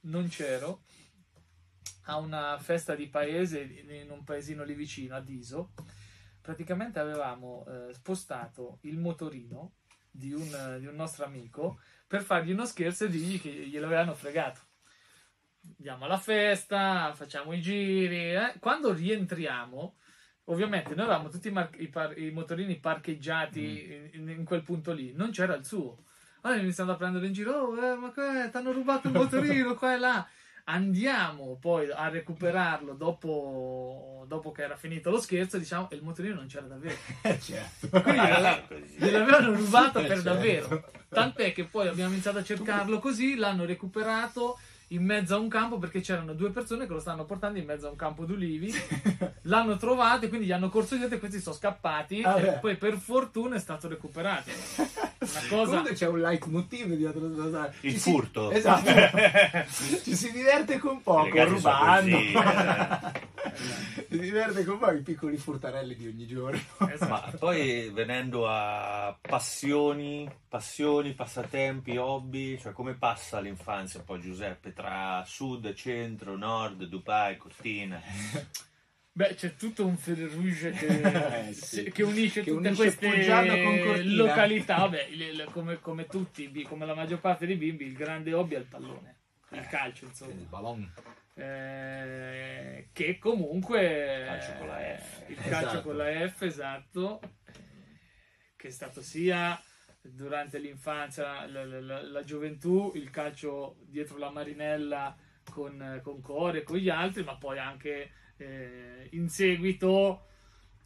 non 0.00 0.28
c'ero. 0.28 0.82
A 2.04 2.16
una 2.16 2.58
festa 2.58 2.94
di 2.94 3.06
paese 3.08 3.60
in 3.60 4.10
un 4.10 4.24
paesino 4.24 4.64
lì 4.64 4.74
vicino 4.74 5.14
a 5.14 5.20
Diso 5.20 5.72
praticamente 6.40 6.98
avevamo 6.98 7.66
eh, 7.66 7.92
spostato 7.92 8.78
il 8.82 8.96
motorino 8.96 9.74
di 10.10 10.32
un, 10.32 10.76
di 10.80 10.86
un 10.86 10.94
nostro 10.94 11.26
amico 11.26 11.78
per 12.06 12.22
fargli 12.22 12.52
uno 12.52 12.64
scherzo 12.64 13.04
e 13.04 13.10
dirgli 13.10 13.38
che 13.38 13.50
glielo 13.50 13.84
avevano 13.84 14.14
fregato. 14.14 14.60
Andiamo 15.76 16.06
alla 16.06 16.16
festa 16.16 17.12
facciamo 17.14 17.52
i 17.52 17.60
giri 17.60 18.34
eh. 18.34 18.54
quando 18.58 18.94
rientriamo 18.94 19.96
ovviamente 20.44 20.94
noi 20.94 21.04
avevamo 21.04 21.28
tutti 21.28 21.48
i, 21.48 21.52
mar- 21.52 21.78
i 21.78 21.88
par- 21.88 22.16
i 22.18 22.30
motorini 22.30 22.78
parcheggiati 22.78 24.10
in, 24.14 24.28
in 24.30 24.44
quel 24.46 24.62
punto 24.62 24.94
lì 24.94 25.12
non 25.12 25.30
c'era 25.30 25.54
il 25.54 25.66
suo 25.66 26.04
allora 26.42 26.60
iniziamo 26.60 26.92
a 26.92 26.96
prendere 26.96 27.26
in 27.26 27.32
giro, 27.32 27.52
oh, 27.52 27.76
eh, 27.84 27.94
ma 27.96 28.10
ti 28.10 28.56
hanno 28.56 28.72
rubato 28.72 29.08
il 29.08 29.14
motorino 29.14 29.74
qua 29.74 29.94
e 29.94 29.98
là. 29.98 30.26
Andiamo 30.70 31.56
poi 31.58 31.90
a 31.90 32.08
recuperarlo 32.10 32.92
dopo, 32.92 34.24
dopo 34.28 34.52
che 34.52 34.62
era 34.64 34.76
finito 34.76 35.08
lo 35.10 35.18
scherzo, 35.18 35.56
diciamo, 35.56 35.88
e 35.90 35.96
il 35.96 36.02
motorino 36.02 36.34
non 36.34 36.46
c'era 36.46 36.66
davvero. 36.66 36.94
Eh, 37.22 37.40
certo. 37.40 37.88
Quindi 38.02 38.20
gliela- 38.20 38.62
gliel'avevano 38.98 39.54
rubato 39.54 40.00
per 40.00 40.08
Certo. 40.08 40.22
davvero. 40.24 40.90
Tant'è 41.08 41.52
che 41.52 41.64
poi 41.64 41.88
abbiamo 41.88 42.12
iniziato 42.12 42.36
a 42.38 42.44
cercarlo 42.44 42.98
così, 42.98 43.36
l'hanno 43.36 43.64
recuperato 43.64 44.58
in 44.88 45.04
mezzo 45.04 45.34
a 45.34 45.38
un 45.38 45.48
campo 45.48 45.78
perché 45.78 46.00
c'erano 46.00 46.34
due 46.34 46.50
persone 46.50 46.86
che 46.86 46.92
lo 46.92 47.00
stanno 47.00 47.24
portando 47.24 47.58
in 47.58 47.64
mezzo 47.64 47.86
a 47.86 47.90
un 47.90 47.96
campo 47.96 48.24
d'ulivi. 48.26 48.72
L'hanno 49.48 49.76
trovato 49.76 50.26
e 50.26 50.28
quindi 50.28 50.46
gli 50.46 50.52
hanno 50.52 50.68
corso 50.68 50.96
dietro 50.96 51.16
e 51.16 51.18
questi 51.18 51.40
sono 51.40 51.54
scappati. 51.54 52.22
Ah, 52.22 52.38
e 52.38 52.42
beh. 52.42 52.58
poi 52.58 52.76
per 52.76 52.96
fortuna 52.96 53.56
è 53.56 53.58
stato 53.58 53.88
recuperato. 53.88 54.50
Cosa. 55.48 55.82
C'è 55.82 56.06
un 56.06 56.20
leitmotiv 56.20 56.94
dietro 56.94 57.50
sai. 57.50 57.70
Il 57.80 57.92
Ci 57.92 57.98
si- 57.98 58.10
furto. 58.10 58.50
Esatto. 58.50 58.90
Ci 60.02 60.14
si 60.14 60.32
diverte 60.32 60.78
con 60.78 61.02
poco, 61.02 61.44
rubando. 61.44 62.16
così, 62.16 62.32
eh. 62.32 63.26
si 64.08 64.18
diverte 64.18 64.64
con 64.64 64.78
me 64.80 64.94
i 64.98 65.02
piccoli 65.02 65.36
furtarelli 65.36 65.94
di 65.94 66.06
ogni 66.06 66.26
giorno. 66.26 66.60
Esatto. 66.90 67.08
Ma 67.08 67.32
poi 67.38 67.90
venendo 67.90 68.48
a 68.48 69.16
passioni, 69.20 70.28
passioni, 70.48 71.14
passatempi, 71.14 71.96
hobby, 71.96 72.58
cioè 72.58 72.72
come 72.72 72.94
passa 72.94 73.40
l'infanzia 73.40 74.00
poi 74.00 74.20
Giuseppe 74.20 74.72
tra 74.72 75.22
sud, 75.26 75.72
centro, 75.74 76.36
nord, 76.36 76.84
Dubai, 76.84 77.36
Cortina? 77.36 78.00
Beh, 79.18 79.34
c'è 79.34 79.56
tutto 79.56 79.84
un 79.84 79.96
fil 79.96 80.28
rouge 80.28 80.70
che, 80.70 80.86
Eh, 81.48 81.52
sì. 81.52 81.90
che 81.90 82.04
unisce 82.04 82.42
Che 82.42 82.52
tutte 82.52 82.68
unisce 82.68 82.96
queste 82.96 84.04
località. 84.04 84.88
Beh, 84.88 85.08
il- 85.10 85.22
il- 85.22 85.48
come, 85.50 85.80
come 85.80 86.06
tutti, 86.06 86.62
come 86.62 86.86
la 86.86 86.94
maggior 86.94 87.18
parte 87.18 87.44
dei 87.44 87.56
bimbi, 87.56 87.84
il 87.86 87.94
grande 87.94 88.32
hobby 88.32 88.54
è 88.54 88.58
il 88.58 88.66
pallone, 88.66 89.16
il 89.50 89.66
calcio, 89.66 90.04
insomma. 90.04 90.30
Il 90.34 90.46
ballon. 90.48 90.92
Eh, 91.34 92.90
che 92.92 93.18
comunque 93.18 94.22
Calcio 94.26 94.52
con 94.58 94.66
la 94.68 94.78
F. 94.98 95.22
il 95.28 95.34
calcio 95.36 95.56
Esatto. 95.66 95.82
con 95.82 95.96
la 95.96 96.28
F 96.28 96.42
esatto 96.42 97.20
eh, 97.22 97.28
che 98.56 98.68
è 98.68 98.70
stato 98.70 99.02
sia 99.02 99.60
durante 100.00 100.58
l'infanzia 100.58 101.46
la, 101.46 101.64
la- 101.64 101.80
la- 101.80 102.02
la 102.02 102.24
gioventù 102.24 102.90
il 102.96 103.10
calcio 103.10 103.76
dietro 103.86 104.16
la 104.18 104.30
marinella 104.30 105.16
con, 105.50 106.00
con 106.02 106.20
Core 106.20 106.58
e 106.58 106.62
con 106.64 106.76
gli 106.76 106.88
altri 106.88 107.22
ma 107.24 107.36
poi 107.36 107.58
anche 107.60 108.10
eh, 108.38 109.08
in 109.12 109.28
seguito 109.28 110.22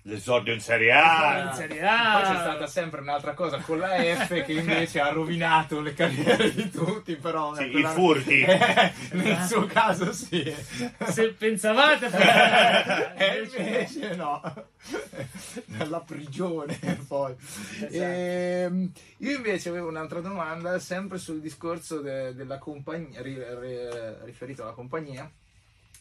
L'esordio 0.05 0.53
in 0.53 0.59
Serie 0.59 0.91
A! 0.91 1.51
in 1.51 1.55
Serie 1.55 1.81
A. 1.87 2.19
Poi 2.19 2.23
c'è 2.35 2.41
stata 2.41 2.67
sempre 2.67 3.01
un'altra 3.03 3.35
cosa 3.35 3.59
con 3.59 3.79
la 3.79 3.91
F 4.03 4.43
che 4.45 4.53
invece 4.53 4.99
ha 4.99 5.11
rovinato 5.11 5.81
le 5.81 5.95
carriere 5.95 6.53
di 6.53 6.69
tutti, 6.71 7.15
però... 7.15 7.55
Sì, 7.55 7.77
i 7.77 7.85
furti. 7.85 8.41
Eh, 8.73 8.93
nel 9.13 9.47
suo 9.47 9.67
caso 9.67 10.13
sì. 10.13 10.53
se 11.07 11.33
pensavate 11.33 12.11
e 13.17 13.49
invece 13.57 14.15
no. 14.17 14.41
Nella 15.67 16.01
prigione 16.01 16.79
poi. 17.07 17.35
Esatto. 17.39 17.89
Ehm, 17.93 18.91
io 19.19 19.37
invece 19.37 19.69
avevo 19.69 19.89
un'altra 19.89 20.21
domanda, 20.21 20.79
sempre 20.81 21.19
sul 21.19 21.41
discorso 21.41 22.01
de- 22.01 22.35
della 22.35 22.59
compagnia, 22.59 23.23
ri- 23.23 23.35
ri- 23.37 24.25
riferito 24.25 24.63
alla 24.63 24.73
compagnia, 24.73 25.31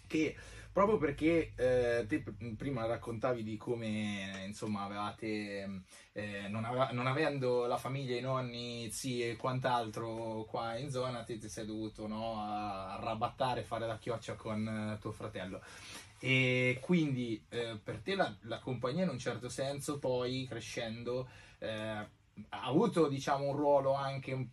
che 0.07 0.35
proprio 0.71 0.97
perché 0.97 1.53
eh, 1.55 2.05
te 2.07 2.23
prima 2.57 2.85
raccontavi 2.85 3.43
di 3.43 3.57
come 3.57 4.43
insomma 4.45 4.83
avevate 4.83 5.83
eh, 6.13 6.47
non, 6.49 6.65
aveva- 6.65 6.89
non 6.91 7.07
avendo 7.07 7.65
la 7.65 7.77
famiglia, 7.77 8.15
i 8.15 8.21
nonni, 8.21 8.89
zii 8.91 9.29
e 9.31 9.35
quant'altro 9.35 10.45
qua 10.47 10.77
in 10.77 10.89
zona, 10.89 11.23
te 11.23 11.37
ti 11.37 11.49
sei 11.49 11.65
dovuto 11.65 12.07
no, 12.07 12.39
arrabattare, 12.41 13.63
fare 13.63 13.87
la 13.87 13.97
chioccia 13.97 14.35
con 14.35 14.93
eh, 14.95 14.99
tuo 14.99 15.11
fratello. 15.11 15.61
E 16.19 16.77
quindi 16.81 17.43
eh, 17.49 17.79
per 17.83 17.99
te 18.01 18.15
la, 18.15 18.33
la 18.41 18.59
compagnia 18.59 19.03
in 19.03 19.09
un 19.09 19.17
certo 19.19 19.49
senso 19.49 19.97
poi 19.99 20.45
crescendo 20.47 21.27
eh, 21.59 21.69
ha 21.69 22.09
avuto 22.63 23.07
diciamo 23.07 23.47
un 23.49 23.55
ruolo 23.55 23.93
anche 23.93 24.33
un- 24.33 24.47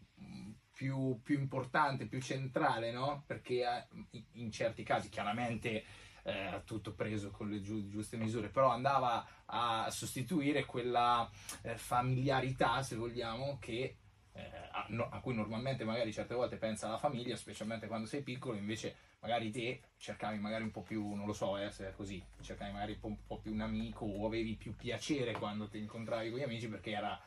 più, 0.72 1.20
più 1.22 1.38
importante, 1.38 2.06
più 2.06 2.20
centrale, 2.20 2.92
no? 2.92 3.24
Perché 3.26 3.64
eh, 4.10 4.24
in 4.34 4.50
certi 4.52 4.84
casi 4.84 5.08
chiaramente 5.08 5.84
eh, 6.28 6.62
tutto 6.64 6.92
preso 6.92 7.30
con 7.30 7.48
le 7.48 7.60
giu- 7.60 7.88
giuste 7.88 8.16
misure, 8.16 8.48
però 8.48 8.68
andava 8.68 9.26
a 9.46 9.90
sostituire 9.90 10.64
quella 10.64 11.28
eh, 11.62 11.76
familiarità, 11.76 12.82
se 12.82 12.96
vogliamo, 12.96 13.58
che 13.60 13.96
eh, 14.32 14.50
a, 14.70 14.86
no- 14.90 15.08
a 15.10 15.20
cui 15.20 15.34
normalmente 15.34 15.84
magari 15.84 16.12
certe 16.12 16.34
volte 16.34 16.56
pensa 16.56 16.88
la 16.88 16.98
famiglia, 16.98 17.34
specialmente 17.36 17.86
quando 17.86 18.06
sei 18.06 18.22
piccolo, 18.22 18.56
invece 18.56 18.94
magari 19.20 19.50
te 19.50 19.80
cercavi 19.96 20.38
magari 20.38 20.62
un 20.62 20.70
po' 20.70 20.82
più, 20.82 21.14
non 21.14 21.26
lo 21.26 21.32
so 21.32 21.56
eh, 21.56 21.70
così, 21.96 22.22
cercavi 22.40 22.72
magari 22.72 22.92
un 22.92 23.00
po', 23.00 23.06
un 23.08 23.26
po' 23.26 23.38
più 23.38 23.52
un 23.52 23.60
amico 23.62 24.04
o 24.04 24.26
avevi 24.26 24.54
più 24.54 24.76
piacere 24.76 25.32
quando 25.32 25.66
ti 25.68 25.78
incontravi 25.78 26.30
con 26.30 26.38
gli 26.38 26.44
amici 26.44 26.68
perché 26.68 26.90
era, 26.92 27.20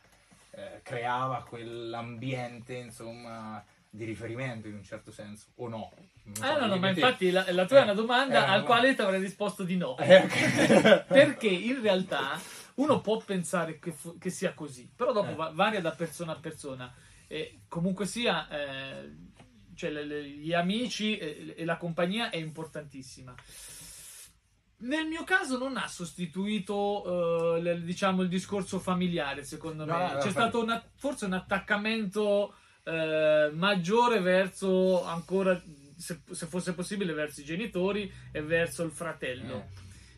eh, 0.51 0.79
creava 0.83 1.43
quell'ambiente 1.43 2.75
insomma 2.75 3.63
di 3.89 4.05
riferimento 4.05 4.67
in 4.69 4.75
un 4.75 4.83
certo 4.83 5.11
senso, 5.11 5.47
o 5.55 5.67
no? 5.67 5.91
Ah, 6.39 6.57
no, 6.59 6.65
no, 6.67 6.77
ma 6.77 6.89
infatti 6.89 7.29
la, 7.31 7.45
la 7.51 7.65
tua 7.65 7.79
è 7.79 7.83
una 7.83 7.91
Eh, 7.91 7.95
domanda 7.95 8.47
al 8.47 8.63
quale 8.63 8.95
ti 8.95 9.01
avrei 9.01 9.19
risposto 9.19 9.63
di 9.63 9.77
no. 9.77 9.97
Eh. 9.99 10.27
Perché 11.07 11.47
in 11.47 11.81
realtà 11.81 12.39
uno 12.75 13.01
può 13.01 13.17
pensare 13.17 13.77
che, 13.79 13.91
fu- 13.91 14.17
che 14.17 14.29
sia 14.29 14.53
così, 14.53 14.89
però 14.95 15.11
dopo 15.11 15.31
Eh. 15.31 15.35
va- 15.35 15.51
varia 15.53 15.81
da 15.81 15.91
persona 15.91 16.31
a 16.31 16.39
persona. 16.39 16.91
E 17.27 17.61
comunque 17.67 18.05
sia, 18.05 18.47
eh, 18.49 19.11
cioè, 19.75 19.89
le- 19.91 20.05
le- 20.05 20.23
gli 20.27 20.53
amici 20.53 21.17
e, 21.17 21.53
e 21.57 21.65
la 21.65 21.77
compagnia 21.77 22.29
è 22.29 22.37
importantissima. 22.37 23.33
Nel 24.83 25.05
mio 25.05 25.23
caso 25.23 25.59
non 25.59 25.77
ha 25.77 25.87
sostituito 25.87 27.55
eh, 27.57 27.61
le- 27.61 27.83
diciamo, 27.83 28.23
il 28.23 28.29
discorso 28.29 28.79
familiare, 28.79 29.43
secondo 29.43 29.85
me. 29.85 29.91
no, 29.91 29.97
no, 29.99 30.05
C'è 30.07 30.13
infatti- 30.15 30.31
stato 30.31 30.61
una- 30.63 30.83
forse 30.95 31.25
un 31.25 31.33
attaccamento 31.33 32.55
eh, 32.83 33.51
maggiore 33.53 34.19
verso 34.21 35.05
ancora, 35.05 35.61
se, 36.01 36.21
se 36.31 36.45
fosse 36.47 36.73
possibile, 36.73 37.13
verso 37.13 37.41
i 37.41 37.45
genitori 37.45 38.11
e 38.31 38.41
verso 38.41 38.83
il 38.83 38.91
fratello. 38.91 39.67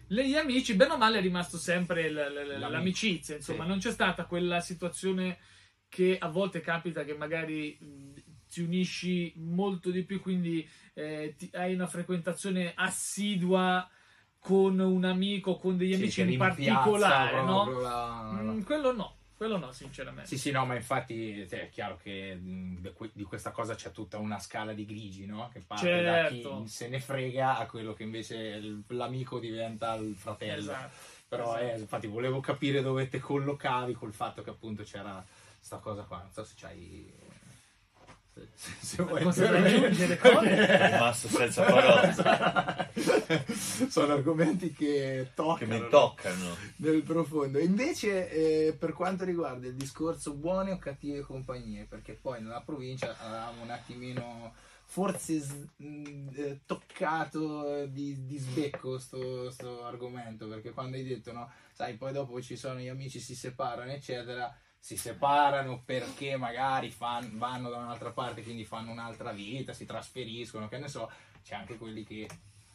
Eh. 0.08 0.24
Gli 0.24 0.36
amici, 0.36 0.76
bene 0.76 0.94
o 0.94 0.98
male, 0.98 1.18
è 1.18 1.22
rimasto 1.22 1.58
sempre 1.58 2.10
l- 2.10 2.14
l- 2.14 2.18
l- 2.18 2.48
L'amico. 2.48 2.70
l'amicizia, 2.70 3.36
insomma, 3.36 3.64
Sì. 3.64 3.70
non 3.70 3.80
c'è 3.80 3.92
stata 3.92 4.26
quella 4.26 4.60
situazione 4.60 5.38
che 5.90 6.18
a 6.20 6.28
volte 6.28 6.62
capita 6.62 7.04
che 7.04 7.16
magari 7.16 7.78
ti 8.48 8.62
unisci 8.62 9.34
molto 9.38 9.90
di 9.92 10.04
più, 10.04 10.22
quindi 10.22 10.68
eh, 10.96 11.34
ti- 11.38 11.50
hai 11.54 11.74
una 11.74 11.88
frequentazione 11.88 12.72
assidua 12.76 13.90
con 14.40 14.78
un 14.78 15.06
amico, 15.06 15.56
con 15.56 15.78
degli 15.78 15.94
Sì, 15.94 16.02
amici 16.02 16.22
in 16.22 16.38
particolare, 16.38 17.44
no? 17.44 17.80
la- 17.80 18.30
Mm, 18.34 18.62
quello 18.64 18.92
no, 18.94 19.18
quello 19.44 19.58
no, 19.58 19.72
sinceramente. 19.74 20.30
Sì, 20.30 20.38
sì, 20.38 20.52
no, 20.52 20.66
ma 20.66 20.76
infatti 20.76 21.46
cioè, 21.50 21.64
è 21.64 21.70
chiaro 21.70 21.98
che 21.98 22.34
mh, 22.34 22.80
di 22.80 22.94
que- 22.94 23.12
di 23.14 23.24
questa 23.24 23.52
cosa 23.52 23.76
c'è 23.76 23.92
tutta 23.92 24.18
una 24.18 24.40
scala 24.40 24.72
di 24.74 24.86
grigi, 24.86 25.26
no? 25.26 25.50
Che 25.52 25.60
parte 25.60 26.02
da 26.02 26.30
Certo. 26.30 26.62
chi 26.62 26.68
se 26.70 26.88
ne 26.88 27.00
frega 27.02 27.58
a 27.58 27.66
quello 27.66 27.94
che 27.94 28.04
invece 28.04 28.82
l'amico 28.88 29.40
diventa 29.40 29.96
il 29.96 30.16
fratello. 30.16 30.60
Esatto. 30.62 30.96
Però 31.28 31.56
esatto. 31.58 31.76
eh, 31.76 31.80
infatti 31.80 32.08
volevo 32.08 32.40
capire 32.40 32.82
dove 32.82 33.10
te 33.10 33.20
collocavi 33.20 33.94
col 33.94 34.14
fatto 34.14 34.44
che 34.44 34.52
appunto 34.52 34.84
c'era 34.84 35.24
sta 35.60 35.78
cosa 35.78 36.04
qua. 36.04 36.20
Non 36.20 36.32
so 36.32 36.44
se 36.44 36.54
c'hai... 36.56 37.12
Se, 38.56 38.72
se- 38.80 39.04
vuoi 39.04 39.22
Cosa 39.24 39.46
da 39.48 39.58
intervenire. 39.58 39.86
aggiungere, 39.88 40.18
Conny? 40.18 40.48
È 40.50 40.92
rimasto 40.92 41.28
senza 41.28 41.64
parole. 41.64 42.92
Sono 43.90 44.14
argomenti 44.14 44.74
che 44.74 45.32
toccano. 45.36 45.80
che 45.80 45.88
toccano. 45.90 46.56
nel 46.78 47.04
profondo. 47.04 47.60
Invece, 47.60 48.30
eh, 48.32 48.74
per 48.74 48.94
quanto 48.94 49.24
riguarda 49.24 49.68
il 49.68 49.76
discorso 49.76 50.34
buone 50.34 50.72
o 50.72 50.78
cattive 50.78 51.22
compagnie, 51.22 51.86
perché 51.86 52.14
poi 52.14 52.42
nella 52.42 52.62
provincia 52.62 53.16
avevamo 53.20 53.62
un 53.64 53.70
attimino 53.70 54.54
forse 54.86 55.40
s- 55.40 55.68
mh, 55.78 56.30
eh, 56.36 56.60
toccato 56.66 57.86
di, 57.88 58.26
di 58.26 58.38
sbecco 58.38 58.98
sto, 59.00 59.50
sto 59.52 59.84
argomento, 59.86 60.48
perché 60.48 60.72
quando 60.72 60.98
hai 60.98 61.04
detto, 61.04 61.32
no, 61.32 61.52
sai, 61.72 61.96
poi 61.96 62.12
dopo 62.14 62.42
ci 62.42 62.56
sono 62.58 62.80
gli 62.80 62.88
amici 62.88 63.20
si 63.20 63.36
separano, 63.36 63.92
eccetera. 63.92 64.56
Si 64.84 64.98
separano 64.98 65.82
perché 65.86 66.36
magari 66.36 66.90
fan- 66.90 67.38
vanno 67.38 67.70
da 67.70 67.78
un'altra 67.78 68.12
parte, 68.12 68.44
quindi 68.44 68.66
fanno 68.66 68.92
un'altra 68.92 69.32
vita, 69.32 69.72
si 69.72 69.86
trasferiscono, 69.86 70.68
che 70.68 70.78
ne 70.78 70.90
so. 70.90 71.10
C'è 71.42 71.56
anche 71.56 71.78
quelli 71.78 72.04
che 72.04 72.28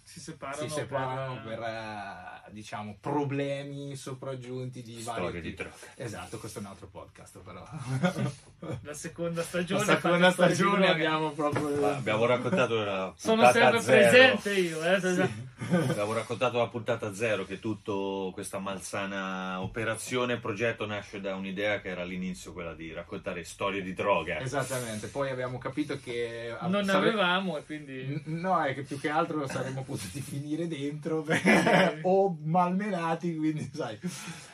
Si 0.05 0.19
separano, 0.19 0.63
si 0.63 0.71
separano 0.71 1.43
per, 1.43 1.61
eh, 1.61 2.51
diciamo 2.53 2.97
problemi 2.99 3.95
sopraggiunti 3.95 4.81
di 4.83 5.03
vari 5.03 5.39
di 5.43 5.53
droga. 5.53 5.75
esatto 5.97 6.39
questo 6.39 6.61
è 6.61 6.63
un 6.63 6.69
altro 6.69 6.87
podcast 6.87 7.41
però 7.41 7.63
la 8.85 8.95
seconda 8.95 9.41
la 9.43 9.47
stagione. 9.47 9.85
seconda 9.85 10.31
storie 10.31 10.51
di 10.53 10.55
stagione 10.57 10.89
abbiamo 10.89 11.31
proprio 11.33 11.79
Ma 11.79 11.97
abbiamo 11.97 12.25
raccontato 12.25 12.83
la 12.85 13.13
Sono 13.19 13.53
sempre 13.53 13.81
zero. 13.83 14.39
presente 14.39 14.55
io, 14.59 14.83
eh, 14.83 15.31
Abbiamo 15.71 16.13
raccontato 16.13 16.59
la 16.59 16.69
puntata 16.69 17.13
zero 17.15 17.45
che 17.45 17.59
tutta 17.59 18.33
questa 18.33 18.59
malsana 18.59 19.61
operazione 19.61 20.35
e 20.35 20.39
progetto 20.39 20.87
nasce 20.87 21.21
da 21.21 21.35
un'idea 21.35 21.81
che 21.81 21.89
era 21.89 22.03
all'inizio 22.03 22.53
quella 22.53 22.75
di 22.75 22.93
raccontare 22.93 23.45
storie 23.45 23.83
di 23.83 23.93
droga. 23.93 24.39
esattamente 24.41 25.09
poi 25.09 25.31
abbiamo 25.31 25.59
capito 25.59 25.99
che 25.99 26.55
non 26.63 26.81
ne 26.81 26.85
sare- 26.85 27.09
avevamo 27.09 27.57
e 27.57 27.65
quindi... 27.65 28.23
No, 28.27 28.63
è 28.63 28.75
che 28.75 28.83
più 28.83 28.99
che 28.99 29.09
altro 29.11 29.47
saremmo 29.47 29.83
potuti 29.83 30.21
finire 30.21 30.67
dentro 30.67 31.23
perché- 31.23 32.01
o 32.03 32.37
malmenati, 32.43 33.37
quindi 33.37 33.71
sai, 33.73 33.99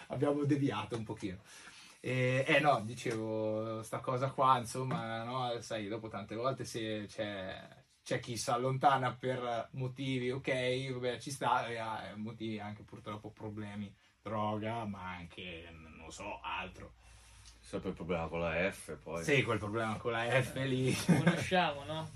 abbiamo 0.09 0.44
deviato 0.44 0.96
un 0.96 1.05
pochino. 1.05 1.38
E, 2.00 2.44
eh 2.46 2.61
no, 2.61 2.83
dicevo, 2.85 3.83
sta 3.83 3.98
cosa 4.00 4.29
qua, 4.29 4.59
insomma, 4.59 5.22
no, 5.22 5.57
sai, 5.61 5.88
dopo 5.88 6.09
tante 6.09 6.35
volte 6.35 6.64
se 6.66 7.07
c'è, 7.09 7.66
c'è 8.05 8.21
chi 8.21 8.37
si 8.37 8.51
allontana 8.51 9.14
per 9.14 9.69
motivi, 9.73 10.31
ok, 10.31 10.93
vabbè, 10.93 11.19
ci 11.19 11.31
sta, 11.31 11.67
e 11.67 11.79
ha 11.79 12.12
motivi 12.17 12.61
anche 12.61 12.83
purtroppo 12.83 13.31
problemi, 13.31 13.93
droga, 14.23 14.85
ma 14.85 15.14
anche, 15.17 15.69
non 15.97 16.12
so, 16.12 16.40
altro. 16.43 16.93
Sempre 17.61 17.90
il 17.90 17.97
problema 17.97 18.29
con 18.29 18.40
la 18.40 18.71
F 18.71 18.95
poi. 19.03 19.25
Sì, 19.25 19.43
quel 19.43 19.59
problema 19.59 19.97
con 19.97 20.12
la 20.12 20.43
F 20.43 20.55
lì. 20.64 20.95
conosciamo, 20.95 21.85
no? 21.85 22.11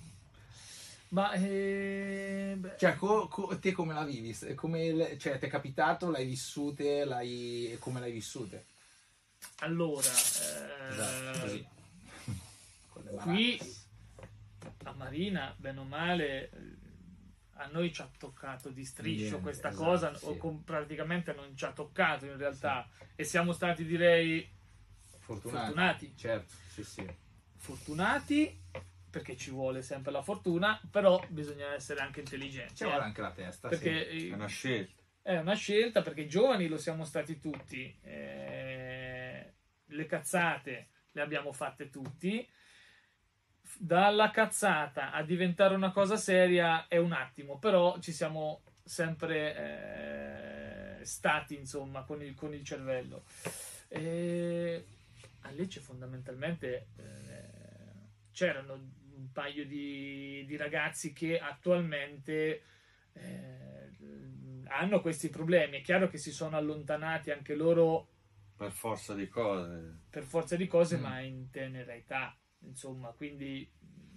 Ma 1.09 1.33
eh, 1.33 2.55
beh, 2.59 2.75
Cioè, 2.77 2.95
co- 2.97 3.29
co- 3.29 3.59
te 3.59 3.73
come 3.73 3.95
la 3.95 4.05
vivi? 4.05 4.37
Come 4.55 5.17
cioè, 5.19 5.39
ti 5.39 5.47
è 5.47 5.49
capitato? 5.49 6.11
L'hai 6.11 6.27
vissute? 6.27 7.07
L'hai... 7.07 7.75
Come 7.81 7.99
l'hai 8.01 8.13
vissute? 8.13 8.67
allora, 9.61 10.11
eh, 10.11 10.93
Esatto, 10.93 11.39
così. 11.41 11.67
Con 12.93 13.05
le 13.05 13.11
qui. 13.23 13.78
A 14.89 14.93
Marina, 14.93 15.55
bene 15.59 15.81
o 15.81 15.85
male, 15.85 16.51
eh, 16.51 16.77
a 17.61 17.67
noi 17.67 17.93
ci 17.93 18.01
ha 18.03 18.11
toccato 18.17 18.71
di 18.71 18.85
striscio 18.85 19.23
Niente, 19.23 19.41
questa 19.41 19.69
esatto, 19.69 19.85
cosa, 19.85 20.15
sì. 20.15 20.25
o 20.27 20.37
com- 20.37 20.63
praticamente 20.63 21.33
non 21.33 21.57
ci 21.57 21.65
ha 21.65 21.73
toccato 21.73 22.27
in 22.27 22.37
realtà, 22.37 22.89
e 23.15 23.25
siamo 23.25 23.53
stati 23.53 23.85
direi 23.85 24.49
Fortunati. 25.19 25.65
fortunati. 25.65 26.13
Certo, 26.17 26.55
sì, 26.69 26.85
sì. 26.85 27.07
fortunati 27.57 28.63
perché 29.11 29.37
ci 29.37 29.51
vuole 29.51 29.83
sempre 29.83 30.13
la 30.13 30.23
fortuna, 30.23 30.81
però 30.91 31.21
bisogna 31.29 31.73
essere 31.75 32.01
anche 32.01 32.21
intelligenti. 32.21 32.77
Ci 32.77 32.83
eh, 32.85 32.87
vuole 32.87 33.03
anche 33.03 33.21
la 33.21 33.33
testa, 33.33 33.69
perché 33.69 34.09
sì. 34.11 34.27
eh, 34.27 34.31
È 34.31 34.35
una 34.35 34.47
scelta. 34.47 35.03
è 35.23 35.39
una 35.39 35.55
scelta, 35.55 36.03
perché 36.03 36.21
i 36.23 36.29
giovani 36.29 36.69
lo 36.69 36.79
siamo 36.79 37.05
stati 37.05 37.39
tutti, 37.39 37.99
eh, 38.03 39.55
le 39.85 40.07
cazzate 40.07 40.89
le 41.13 41.23
abbiamo 41.23 41.53
fatte 41.53 41.91
tutti. 41.91 42.49
Dalla 43.81 44.31
cazzata 44.33 45.13
a 45.13 45.23
diventare 45.23 45.75
una 45.75 45.93
cosa 45.93 46.17
seria 46.17 46.89
è 46.89 46.97
un 46.97 47.13
attimo, 47.13 47.59
però 47.59 47.99
ci 48.01 48.11
siamo 48.13 48.63
sempre 48.83 50.99
eh, 51.01 51.05
stati 51.05 51.55
insomma 51.55 52.03
con 52.03 52.21
il, 52.23 52.35
con 52.35 52.53
il 52.55 52.65
cervello. 52.65 53.23
E 53.87 54.85
a 55.43 55.51
Lecce 55.53 55.79
fondamentalmente 55.81 56.89
eh, 56.97 57.45
c'erano 58.33 58.73
un 58.75 59.31
paio 59.33 59.65
di, 59.65 60.45
di 60.47 60.57
ragazzi 60.57 61.13
che 61.13 61.39
attualmente 61.39 62.63
eh, 63.13 63.91
hanno 64.71 65.01
questi 65.01 65.29
problemi. 65.29 65.79
È 65.79 65.83
chiaro 65.83 66.09
che 66.09 66.19
si 66.19 66.33
sono 66.33 66.57
allontanati 66.57 67.31
anche 67.31 67.55
loro 67.55 68.09
Per 68.57 68.73
forza 68.73 69.15
di 69.15 69.29
cose. 69.29 70.01
per 70.11 70.25
forza 70.25 70.57
di 70.57 70.67
cose, 70.67 70.97
Mm. 70.99 71.01
ma 71.01 71.21
in 71.21 71.49
tenera 71.51 71.95
età, 71.95 72.37
insomma, 72.67 73.09
quindi 73.11 73.69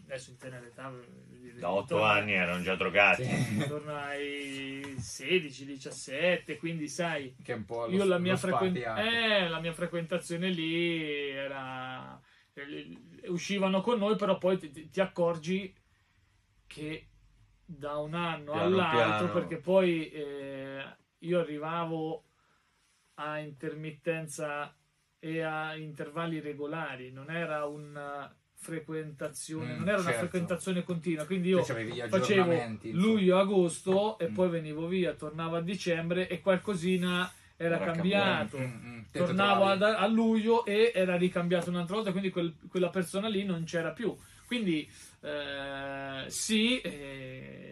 adesso 0.06 0.32
in 0.32 0.38
tenera 0.38 0.66
età 0.66 0.92
eh, 0.92 1.54
Da 1.54 1.70
otto 1.72 1.82
intorno- 1.96 2.04
anni 2.06 2.34
erano 2.34 2.62
già 2.62 2.76
drogati. 2.76 3.24
Sì. 3.24 3.54
intorno 3.54 3.96
ai 3.96 4.96
16, 4.98 5.66
17, 5.66 6.58
quindi 6.58 6.88
sai, 6.88 7.36
Che 7.42 7.54
è 7.54 7.56
un 7.56 7.66
po' 7.66 7.86
lo, 7.86 7.92
io 7.94 8.04
la 8.04 8.18
mia, 8.18 8.36
frequen- 8.36 8.76
eh, 8.76 9.48
la 9.48 9.60
mia 9.60 9.74
frequentazione 9.74 10.50
lì 10.50 11.30
era 11.30 12.20
eh, 12.54 12.98
uscivano 13.28 13.82
con 13.82 14.00
noi, 14.00 14.16
però 14.18 14.38
poi 14.38 14.58
ti, 14.58 14.90
ti 14.90 15.00
accorgi 15.00 15.74
che 16.68 17.08
da 17.66 17.98
un 17.98 18.14
anno 18.14 18.52
Piano 18.52 18.66
all'altro, 18.66 19.28
piano. 19.28 19.32
perché 19.32 19.58
poi 19.58 20.10
eh, 20.10 20.96
io 21.20 21.40
arrivavo 21.40 22.26
a 23.16 23.40
intermittenza 23.40 24.76
e 25.24 25.42
a 25.42 25.76
intervalli 25.76 26.40
regolari, 26.40 27.12
non 27.12 27.30
era 27.30 27.66
una 27.66 28.34
frequentazione, 28.54 29.74
Mm, 29.74 29.78
non 29.78 29.88
era 29.88 29.98
una 30.00 30.06
certo. 30.10 30.20
frequentazione 30.20 30.84
continua, 30.84 31.26
quindi 31.26 31.50
io 31.50 31.64
facevo 31.64 32.78
luglio-agosto 32.92 34.18
e 34.18 34.30
Mm. 34.30 34.34
poi 34.34 34.50
venivo 34.50 34.88
via, 34.88 35.14
tornavo 35.14 35.58
a 35.58 35.62
dicembre 35.62 36.28
e 36.28 36.42
qualcosina 36.42 37.32
era, 37.56 37.76
Era 37.76 37.86
cambiato. 37.92 38.58
Mm, 38.58 38.64
mm. 38.64 39.00
Te 39.12 39.20
Tornavo 39.20 39.66
ad- 39.66 39.82
a 39.84 40.08
luglio 40.08 40.66
e 40.66 40.92
era 40.96 41.16
ricambiato 41.18 41.70
un'altra 41.70 41.96
volta, 41.96 42.12
quindi 42.12 42.30
quel- 42.32 42.56
quella 42.68 42.90
persona 42.90 43.28
lì 43.28 43.44
non 43.44 43.64
c'era 43.66 43.92
più. 43.92 44.16
Quindi 44.48 44.90
eh, 45.22 46.26
sì, 46.30 46.80
eh, 46.82 47.71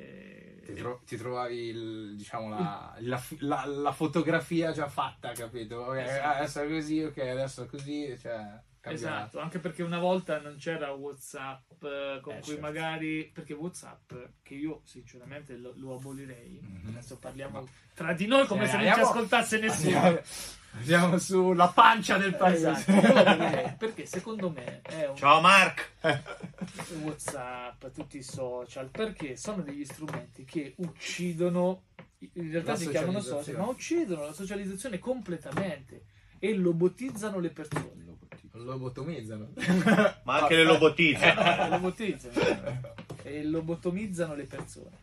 Ti, 0.74 0.82
tro- 0.82 1.02
ti 1.06 1.18
trovavi 1.18 1.56
il- 1.68 2.16
diciamo 2.16 2.50
la, 2.50 2.96
la, 3.00 3.22
la- 3.40 3.66
la 3.66 3.92
fotografia 3.92 4.72
già 4.72 4.88
fatta, 4.88 5.32
capito? 5.32 5.78
Ok, 5.86 5.98
Esatto. 5.98 6.38
adesso 6.38 6.62
è 6.62 6.68
così, 6.68 7.04
ok, 7.04 7.18
adesso 7.18 7.64
è 7.64 7.66
così, 7.66 8.18
cioè 8.20 8.62
cambia. 8.80 9.00
Esatto, 9.00 9.40
anche 9.40 9.60
perché 9.60 9.84
una 9.84 10.00
volta 10.00 10.40
non 10.40 10.56
c'era 10.58 10.92
WhatsApp 10.92 11.84
eh, 11.84 12.20
con 12.22 12.34
Eh, 12.34 12.40
cui 12.40 12.46
certo. 12.54 12.62
magari 12.62 13.30
perché 13.34 13.54
WhatsApp 13.54 14.14
che 14.42 14.54
io 14.56 14.82
sinceramente 14.86 15.56
lo, 15.58 15.74
lo 15.76 15.96
abolirei. 15.96 16.60
Mhm. 16.62 16.88
Adesso 16.90 17.18
parliamo 17.18 17.62
Ma- 17.62 17.68
tra 17.94 18.14
di 18.14 18.26
noi 18.28 18.46
come 18.48 18.64
Eh, 18.64 18.68
se 18.68 18.74
non 18.74 18.82
ci 18.84 18.88
andiamo- 18.90 19.10
ascoltasse 19.12 19.60
nessuno. 19.60 19.98
Andiamo, 19.98 20.22
andiamo 20.74 21.18
sulla 21.18 21.68
pancia 21.70 22.18
del 22.18 22.36
paese. 22.36 22.70
Esatto, 22.70 23.76
perché 23.80 24.06
secondo 24.06 24.50
me 24.52 24.82
è 24.82 25.08
un 25.08 25.16
Ciao 25.16 25.42
Mark! 25.42 25.92
WhatsApp, 27.02 27.86
tutti 27.94 28.18
i 28.18 28.24
social, 28.24 28.90
perché 28.90 29.36
sono 29.36 29.62
degli 29.62 29.86
strumenti 29.86 30.44
che 30.46 30.74
uccidono, 30.78 31.84
in 32.34 32.52
realtà 32.52 32.76
si 32.76 32.90
chiamano 32.90 33.20
social, 33.22 33.56
ma 33.58 33.68
uccidono 33.68 34.26
la 34.26 34.34
socializzazione 34.34 35.00
completamente 35.00 36.04
e 36.40 36.54
lobotizzano 36.56 37.40
le 37.40 37.50
persone. 37.50 38.09
Lobotomizzano. 38.64 39.54
Ma 40.24 40.42
anche 40.42 40.56
le 40.56 40.64
lobotizzano. 40.64 41.42
E 41.60 41.70
lobotizzano, 41.70 42.34
e 43.24 43.44
lobotomizzano 43.44 44.36
le 44.36 44.46
persone. 44.46 44.98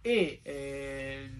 E 0.00 0.40
eh, 0.42 1.30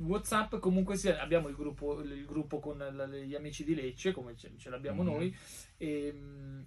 WhatsApp 0.00 0.56
comunque 0.56 0.96
sia, 0.96 1.20
abbiamo 1.20 1.48
il 1.48 1.56
gruppo, 1.56 2.00
il 2.00 2.24
gruppo 2.24 2.60
con 2.60 2.78
la- 2.78 3.06
gli 3.06 3.34
amici 3.34 3.64
di 3.64 3.74
Lecce, 3.74 4.12
come 4.12 4.36
ce, 4.36 4.52
ce 4.58 4.70
l'abbiamo 4.70 5.02
Mhm. 5.02 5.08
noi, 5.08 5.36
e, 5.76 6.14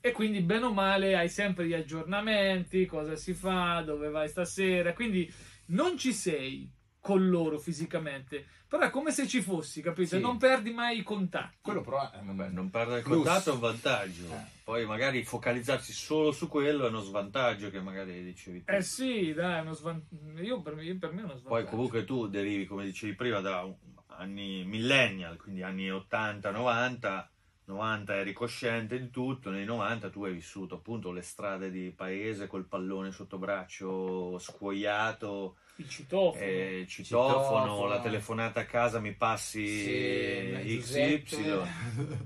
e 0.01 0.12
quindi 0.12 0.41
bene 0.41 0.65
o 0.65 0.73
male 0.73 1.15
hai 1.15 1.30
sempre 1.30 1.65
gli 1.67 1.73
aggiornamenti, 1.73 2.86
cosa 2.86 3.15
si 3.15 3.34
fa, 3.34 3.82
dove 3.86 4.10
vai 4.10 4.27
stasera, 4.27 4.93
quindi 4.93 5.32
non 5.67 5.97
ci 5.97 6.12
sei 6.13 6.69
con 7.01 7.29
loro 7.29 7.57
fisicamente, 7.57 8.45
però 8.67 8.83
è 8.83 8.89
come 8.91 9.11
se 9.11 9.27
ci 9.27 9.41
fossi, 9.41 9.81
capito? 9.81 10.15
Sì. 10.15 10.21
Non 10.21 10.37
perdi 10.37 10.71
mai 10.71 10.99
i 10.99 11.03
contatti. 11.03 11.57
Quello 11.61 11.81
però 11.81 12.09
è 12.09 12.19
Vabbè, 12.21 12.49
non 12.49 12.69
perdere 12.69 12.99
il 12.99 13.05
contatto 13.05 13.49
è 13.49 13.53
un 13.53 13.59
vantaggio. 13.59 14.25
Eh. 14.31 14.59
Poi 14.63 14.85
magari 14.85 15.23
focalizzarsi 15.23 15.91
solo 15.91 16.31
su 16.31 16.47
quello 16.47 16.85
è 16.85 16.89
uno 16.89 17.01
svantaggio 17.01 17.71
che 17.71 17.81
magari 17.81 18.23
dicevi 18.23 18.63
tu. 18.63 18.71
Eh 18.71 18.81
sì, 18.83 19.33
dai, 19.33 19.57
è 19.57 19.61
uno 19.61 19.73
svan- 19.73 20.05
io 20.41 20.61
per, 20.61 20.75
me, 20.75 20.95
per 20.95 21.11
me 21.11 21.21
è 21.21 21.23
uno 21.23 21.35
svantaggio. 21.35 21.49
Poi 21.49 21.65
comunque 21.65 22.05
tu 22.05 22.27
derivi, 22.27 22.65
come 22.67 22.85
dicevi 22.85 23.15
prima, 23.15 23.41
da 23.41 23.63
un- 23.63 23.75
anni 24.17 24.63
millennial, 24.63 25.37
quindi 25.37 25.63
anni 25.63 25.91
80, 25.91 26.51
90. 26.51 27.31
90 27.63 28.15
eri 28.15 28.33
cosciente 28.33 28.99
di 28.99 29.09
tutto, 29.09 29.49
nei 29.49 29.63
90 29.63 30.09
tu 30.09 30.25
hai 30.25 30.33
vissuto 30.33 30.75
appunto 30.75 31.11
le 31.13 31.21
strade 31.21 31.71
di 31.71 31.93
paese 31.95 32.47
col 32.47 32.65
pallone 32.65 33.11
sotto 33.11 33.37
braccio 33.37 34.37
scuoiato, 34.39 35.55
il 35.77 35.89
citofono. 35.89 36.43
eh, 36.43 36.86
citofono, 36.88 37.63
Citofono. 37.63 37.88
la 37.88 37.99
telefonata 38.01 38.60
a 38.62 38.65
casa 38.65 38.99
mi 38.99 39.13
passi 39.13 39.65
Sì, 39.65 40.77
XY. 40.79 41.62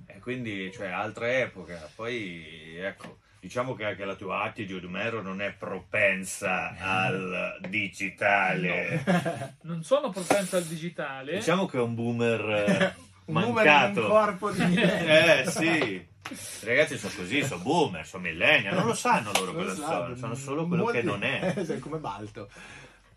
E 0.07 0.19
quindi, 0.19 0.71
cioè, 0.73 0.87
altra 0.87 1.37
epoca. 1.39 1.89
Poi, 1.95 2.77
ecco, 2.77 3.19
diciamo 3.39 3.73
che 3.75 3.85
anche 3.85 4.03
la 4.05 4.15
tua 4.15 4.41
attitude, 4.43 4.87
Mero, 4.87 5.21
non 5.21 5.41
è 5.41 5.53
propensa 5.53 6.75
al 6.79 7.59
digitale. 7.69 9.03
Non 9.65 9.83
sono 9.83 10.09
propenso 10.09 10.57
al 10.57 10.63
digitale. 10.63 11.35
Diciamo 11.35 11.65
che 11.65 11.77
è 11.77 11.81
un 11.81 11.95
boomer 11.95 12.39
eh, 12.41 12.95
Un 13.25 13.41
in 13.41 13.47
un 13.47 13.53
mancato. 13.53 14.07
corpo 14.07 14.51
di 14.51 14.75
Eh, 14.75 15.43
sì. 15.47 16.13
I 16.27 16.65
ragazzi 16.65 16.97
sono 16.97 17.13
così, 17.15 17.43
sono 17.43 17.61
boomer, 17.61 18.05
sono 18.05 18.23
millennial, 18.23 18.73
non 18.75 18.87
lo 18.87 18.93
sanno 18.95 19.31
loro 19.33 19.51
Non 19.51 19.63
cosa 19.63 19.69
lo 19.69 19.75
sono, 19.75 19.87
sanno. 20.03 20.15
sanno 20.15 20.35
solo 20.35 20.67
quello 20.67 20.83
Molti- 20.83 20.99
che 20.99 21.03
non 21.05 21.23
è. 21.23 21.53
Sei 21.63 21.79
come 21.79 21.97
Balto. 21.99 22.49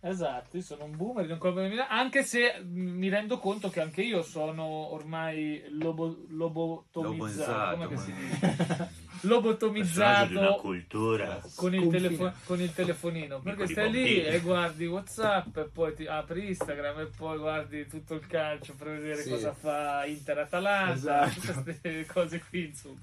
Esatto, 0.00 0.56
io 0.56 0.62
sono 0.62 0.84
un 0.84 0.96
boomer 0.96 1.26
di 1.26 1.32
un 1.32 1.38
corpo 1.38 1.60
di 1.60 1.68
Milano, 1.68 1.88
anche 1.90 2.22
se 2.22 2.62
mi 2.64 3.08
rendo 3.08 3.38
conto 3.38 3.68
che 3.68 3.80
anche 3.80 4.00
io 4.02 4.22
sono 4.22 4.62
ormai 4.92 5.60
lobo, 5.70 6.16
lobotomizzato, 6.28 7.76
come 7.84 7.96
si 7.96 8.12
dice? 8.12 8.36
Personaggio 9.18 9.18
di 9.18 9.26
una 9.26 9.34
Lobotomizzato 9.34 10.54
cultura. 10.60 11.40
con 11.56 11.74
il, 11.74 11.88
telefo- 11.88 12.32
con 12.44 12.60
il 12.60 12.72
telefonino, 12.72 13.40
perché 13.40 13.66
stai 13.66 13.90
lì 13.90 14.22
e 14.24 14.38
guardi 14.38 14.86
Whatsapp 14.86 15.56
e 15.56 15.64
poi 15.64 15.92
ti 15.94 16.06
apri 16.06 16.46
Instagram 16.50 17.00
e 17.00 17.06
poi 17.06 17.36
guardi 17.38 17.86
tutto 17.88 18.14
il 18.14 18.24
calcio 18.28 18.74
per 18.76 18.90
vedere 18.90 19.22
Sì. 19.22 19.30
cosa 19.30 19.52
fa 19.52 20.04
Inter-Atalanta, 20.06 20.92
Esatto. 21.26 21.40
tutte 21.40 21.62
queste 21.80 22.06
cose 22.06 22.42
qui, 22.48 22.66
insomma. 22.66 23.00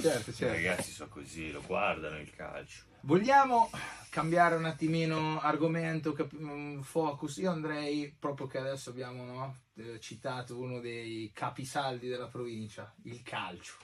Certo, 0.00 0.30
I 0.30 0.34
certo. 0.34 0.54
ragazzi 0.54 0.90
sono 0.90 1.08
così, 1.10 1.52
lo 1.52 1.62
guardano 1.64 2.18
il 2.18 2.30
calcio. 2.34 2.80
Vogliamo 3.04 3.70
cambiare 4.10 4.54
un 4.56 4.64
attimino 4.64 5.40
argomento, 5.40 6.16
mm, 6.36 6.80
focus? 6.80 7.38
Io 7.38 7.50
andrei, 7.50 8.14
proprio 8.16 8.46
che 8.46 8.58
adesso 8.58 8.90
abbiamo 8.90 9.24
no, 9.24 9.56
eh, 9.74 9.98
citato 10.00 10.58
uno 10.58 10.78
dei 10.80 11.30
capisaldi 11.34 12.08
della 12.08 12.28
provincia, 12.28 12.92
il 13.04 13.22
calcio, 13.22 13.74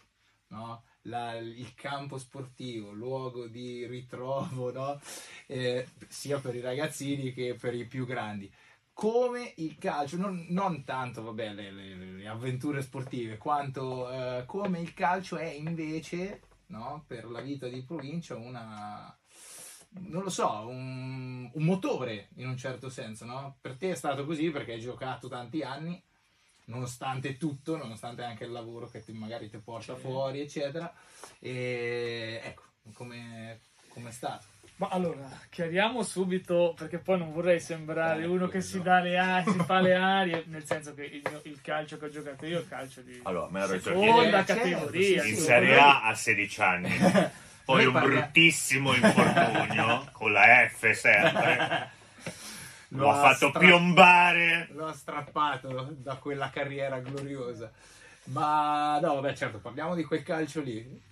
no? 0.48 0.84
La- 1.02 1.36
il 1.36 1.74
campo 1.74 2.16
sportivo, 2.18 2.92
luogo 2.92 3.46
di 3.48 3.86
ritrovo, 3.86 4.70
no? 4.72 5.00
Eh, 5.46 5.88
sia 6.08 6.38
per 6.38 6.54
i 6.54 6.60
ragazzini 6.60 7.32
che 7.32 7.56
per 7.58 7.74
i 7.74 7.86
più 7.86 8.06
grandi. 8.06 8.50
Come 8.92 9.52
il 9.56 9.76
calcio, 9.78 10.16
non, 10.16 10.46
non 10.50 10.84
tanto 10.84 11.22
vabbè, 11.22 11.52
le, 11.54 11.70
le- 11.72 11.94
le 11.96 12.28
avventure 12.28 12.82
sportive, 12.82 13.36
quanto 13.38 14.10
eh, 14.10 14.44
come 14.46 14.80
il 14.80 14.92
calcio 14.94 15.36
è 15.36 15.46
invece 15.50 16.42
no, 16.68 17.04
per 17.06 17.28
la 17.30 17.40
vita 17.40 17.68
di 17.68 17.82
provincia 17.82 18.36
una, 18.36 19.16
non 19.90 20.22
lo 20.22 20.30
so, 20.30 20.66
un, 20.66 21.50
un 21.52 21.64
motore 21.64 22.28
in 22.36 22.48
un 22.48 22.56
certo 22.56 22.88
senso, 22.88 23.24
no? 23.24 23.56
Per 23.60 23.76
te 23.76 23.90
è 23.90 23.94
stato 23.94 24.24
così 24.24 24.50
perché 24.50 24.72
hai 24.72 24.80
giocato 24.80 25.28
tanti 25.28 25.62
anni, 25.62 26.02
nonostante 26.66 27.36
tutto, 27.36 27.76
nonostante 27.76 28.22
anche 28.22 28.44
il 28.44 28.52
lavoro 28.52 28.88
che 28.88 29.02
ti, 29.02 29.12
magari 29.12 29.48
ti 29.48 29.58
porta 29.58 29.96
fuori, 29.96 30.40
eccetera. 30.40 30.92
E 31.38 32.40
ecco, 32.42 32.62
come 32.94 33.60
è 33.94 34.10
stato? 34.10 34.57
Ma 34.78 34.86
allora, 34.92 35.28
chiariamo 35.50 36.04
subito, 36.04 36.72
perché 36.78 36.98
poi 36.98 37.18
non 37.18 37.32
vorrei 37.32 37.58
sembrare 37.58 38.22
Eh, 38.22 38.26
uno 38.26 38.46
che 38.46 38.60
si 38.60 38.80
dà 38.80 39.00
le 39.00 39.18
arie, 39.18 39.52
si 39.52 39.58
fa 39.64 39.80
le 39.80 39.94
arie, 39.96 40.44
nel 40.46 40.64
senso 40.64 40.94
che 40.94 41.02
il, 41.04 41.22
mio- 41.28 41.40
il 41.44 41.60
calcio 41.60 41.98
che 41.98 42.04
ho 42.04 42.08
giocato 42.10 42.46
io 42.46 42.58
è 42.58 42.60
il 42.60 42.68
calcio 42.68 43.00
di 43.00 43.18
Allora, 43.24 43.48
me 43.50 43.66
seconda 43.80 44.22
Eh, 44.40 44.44
certo, 44.44 44.54
categoria. 44.54 45.24
in 45.24 45.36
Serie 45.36 45.78
A 45.80 46.04
a 46.06 46.14
16 46.14 46.62
anni. 46.62 46.90
Poi 47.68 47.84
un 47.86 47.92
bruttissimo 47.92 48.94
infortunio 48.94 50.08
con 50.14 50.32
la 50.32 50.68
F 50.68 50.90
sempre. 50.92 51.90
Lo, 52.90 52.98
Lo 53.02 53.10
ha 53.10 53.14
fatto 53.20 53.48
stra- 53.48 53.58
piombare. 53.60 54.68
Lo 54.70 54.86
ha 54.86 54.92
strappato 54.94 55.88
da 55.98 56.14
quella 56.14 56.50
carriera 56.50 57.00
gloriosa. 57.00 57.70
Ma 58.26 58.98
no, 59.00 59.14
vabbè, 59.16 59.34
certo, 59.34 59.58
parliamo 59.58 59.94
di 59.96 60.04
quel 60.04 60.22
calcio 60.22 60.60
lì. 60.60 61.02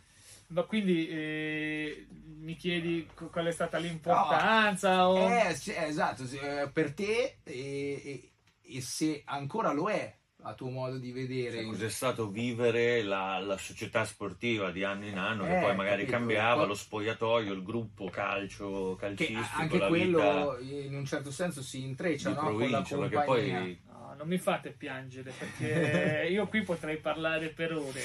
Ma 0.48 0.62
quindi 0.62 1.08
eh, 1.08 2.06
mi 2.38 2.54
chiedi 2.56 3.08
qual 3.30 3.46
è 3.46 3.52
stata 3.52 3.78
l'importanza? 3.78 5.08
o... 5.08 5.28
Eh, 5.28 5.54
sì, 5.54 5.72
esatto, 5.76 6.26
sì, 6.26 6.38
eh, 6.38 6.68
per 6.72 6.94
te 6.94 7.38
e, 7.42 8.02
e- 8.04 8.30
e 8.62 8.80
se 8.80 9.22
ancora 9.24 9.72
lo 9.72 9.88
è 9.88 10.14
a 10.42 10.54
tuo 10.54 10.70
modo 10.70 10.98
di 10.98 11.10
vedere. 11.10 11.56
Cioè, 11.62 11.64
cos'è 11.66 11.88
stato 11.88 12.28
vivere 12.30 13.02
la, 13.02 13.38
la 13.40 13.56
società 13.56 14.04
sportiva 14.04 14.70
di 14.70 14.84
anno 14.84 15.06
in 15.06 15.18
anno, 15.18 15.44
che 15.44 15.56
Eh, 15.56 15.60
poi 15.60 15.74
magari 15.74 16.04
capito. 16.04 16.18
cambiava, 16.18 16.58
Poi- 16.60 16.68
lo 16.68 16.74
spogliatoio, 16.74 17.52
il 17.52 17.62
gruppo 17.64 18.08
calcio, 18.08 18.94
che 18.94 19.06
calcistico, 19.16 19.60
anche 19.62 19.78
la 19.78 19.88
quello 19.88 20.56
vita 20.56 20.84
in 20.86 20.94
un 20.94 21.04
certo 21.04 21.30
senso 21.32 21.62
si 21.62 21.82
intreccia 21.82 22.30
no? 22.30 22.36
con 22.36 22.70
la 22.70 22.82
compagnia. 22.82 23.24
poi 23.24 23.80
No, 23.88 24.14
non 24.16 24.28
mi 24.28 24.38
fate 24.38 24.70
piangere 24.70 25.32
perché 25.36 26.28
io 26.30 26.46
qui 26.46 26.62
potrei 26.62 26.98
parlare 26.98 27.48
per 27.48 27.72
ore. 27.72 28.00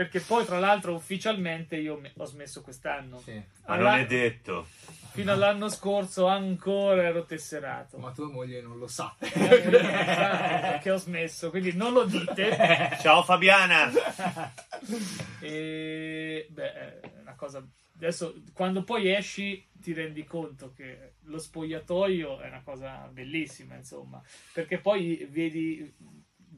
Perché 0.00 0.20
poi, 0.20 0.46
tra 0.46 0.58
l'altro, 0.58 0.94
ufficialmente 0.94 1.76
io 1.76 1.98
me- 1.98 2.12
ho 2.16 2.24
smesso 2.24 2.62
quest'anno. 2.62 3.18
Sì. 3.18 3.34
Ma 3.34 3.74
Alla- 3.74 3.90
non 3.90 3.98
è 3.98 4.06
detto. 4.06 4.66
Fino 5.10 5.30
all'anno 5.30 5.68
scorso 5.68 6.26
ancora 6.26 7.02
ero 7.02 7.26
tesserato. 7.26 7.98
Ma 7.98 8.10
tua 8.10 8.30
moglie 8.30 8.62
non 8.62 8.78
lo 8.78 8.86
sa. 8.86 9.14
Eh, 9.20 10.78
che 10.80 10.90
ho 10.90 10.96
smesso, 10.96 11.50
quindi 11.50 11.74
non 11.74 11.92
lo 11.92 12.04
dite. 12.04 12.96
Ciao 13.02 13.22
Fabiana! 13.22 13.90
E 15.40 16.46
beh, 16.48 16.72
è 16.72 17.00
una 17.20 17.34
cosa. 17.34 17.62
Adesso, 17.96 18.42
quando 18.54 18.82
poi 18.82 19.12
esci, 19.12 19.68
ti 19.72 19.92
rendi 19.92 20.24
conto 20.24 20.72
che 20.74 21.12
lo 21.24 21.38
spogliatoio 21.38 22.40
è 22.40 22.46
una 22.48 22.62
cosa 22.64 23.06
bellissima, 23.12 23.74
insomma, 23.74 24.22
perché 24.54 24.78
poi 24.78 25.28
vedi, 25.30 25.92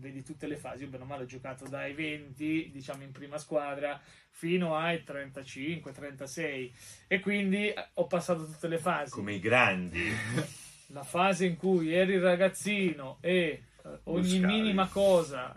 vedi 0.03 0.23
tutte 0.23 0.47
le 0.47 0.57
fasi. 0.57 0.83
Io, 0.83 0.91
bene 0.91 1.05
o 1.05 1.07
male, 1.07 1.23
ho 1.23 1.27
giocato 1.27 1.67
dai 1.67 1.95
20, 1.95 2.71
diciamo, 2.71 3.03
in 3.03 3.13
prima 3.13 3.39
squadra 3.39 3.99
fino 4.29 4.77
ai 4.77 5.03
35, 5.03 5.93
36, 5.93 6.75
e 7.07 7.21
quindi 7.21 7.69
eh, 7.69 7.89
ho 7.95 8.07
passato 8.07 8.45
tutte 8.45 8.69
le 8.69 8.79
fasi. 8.79 9.13
Come 9.13 9.35
i 9.35 9.41
grandi. 9.41 10.11
la 10.93 11.05
fase 11.05 11.47
in 11.47 11.57
cui 11.57 11.95
eri 11.95 12.19
ragazzino 12.19 13.17
e 13.21 13.33
eh, 13.33 13.63
ogni 14.05 14.39
Buscavi. 14.39 14.47
minima 14.47 14.89
cosa 14.89 15.57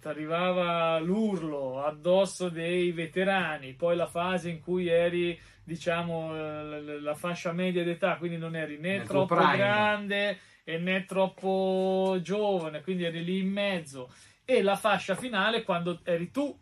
ti 0.00 0.08
arrivava 0.08 0.98
l'urlo 0.98 1.84
addosso 1.84 2.48
dei 2.48 2.92
veterani, 2.92 3.74
poi 3.74 3.96
la 3.96 4.06
fase 4.06 4.50
in 4.50 4.60
cui 4.60 4.88
eri 4.88 5.38
diciamo 5.64 6.34
eh, 6.34 7.00
la 7.00 7.14
fascia 7.14 7.52
media 7.52 7.84
d'età, 7.84 8.16
quindi 8.16 8.36
non 8.36 8.56
eri 8.56 8.78
né 8.78 8.98
Nel 8.98 9.06
troppo 9.06 9.36
grande 9.36 10.38
e 10.64 10.78
né 10.78 11.04
troppo 11.04 12.18
giovane, 12.22 12.82
quindi 12.82 13.04
eri 13.04 13.24
lì 13.24 13.38
in 13.40 13.50
mezzo 13.50 14.12
e 14.44 14.62
la 14.62 14.76
fascia 14.76 15.14
finale 15.16 15.62
quando 15.62 16.00
eri 16.04 16.30
tu 16.30 16.58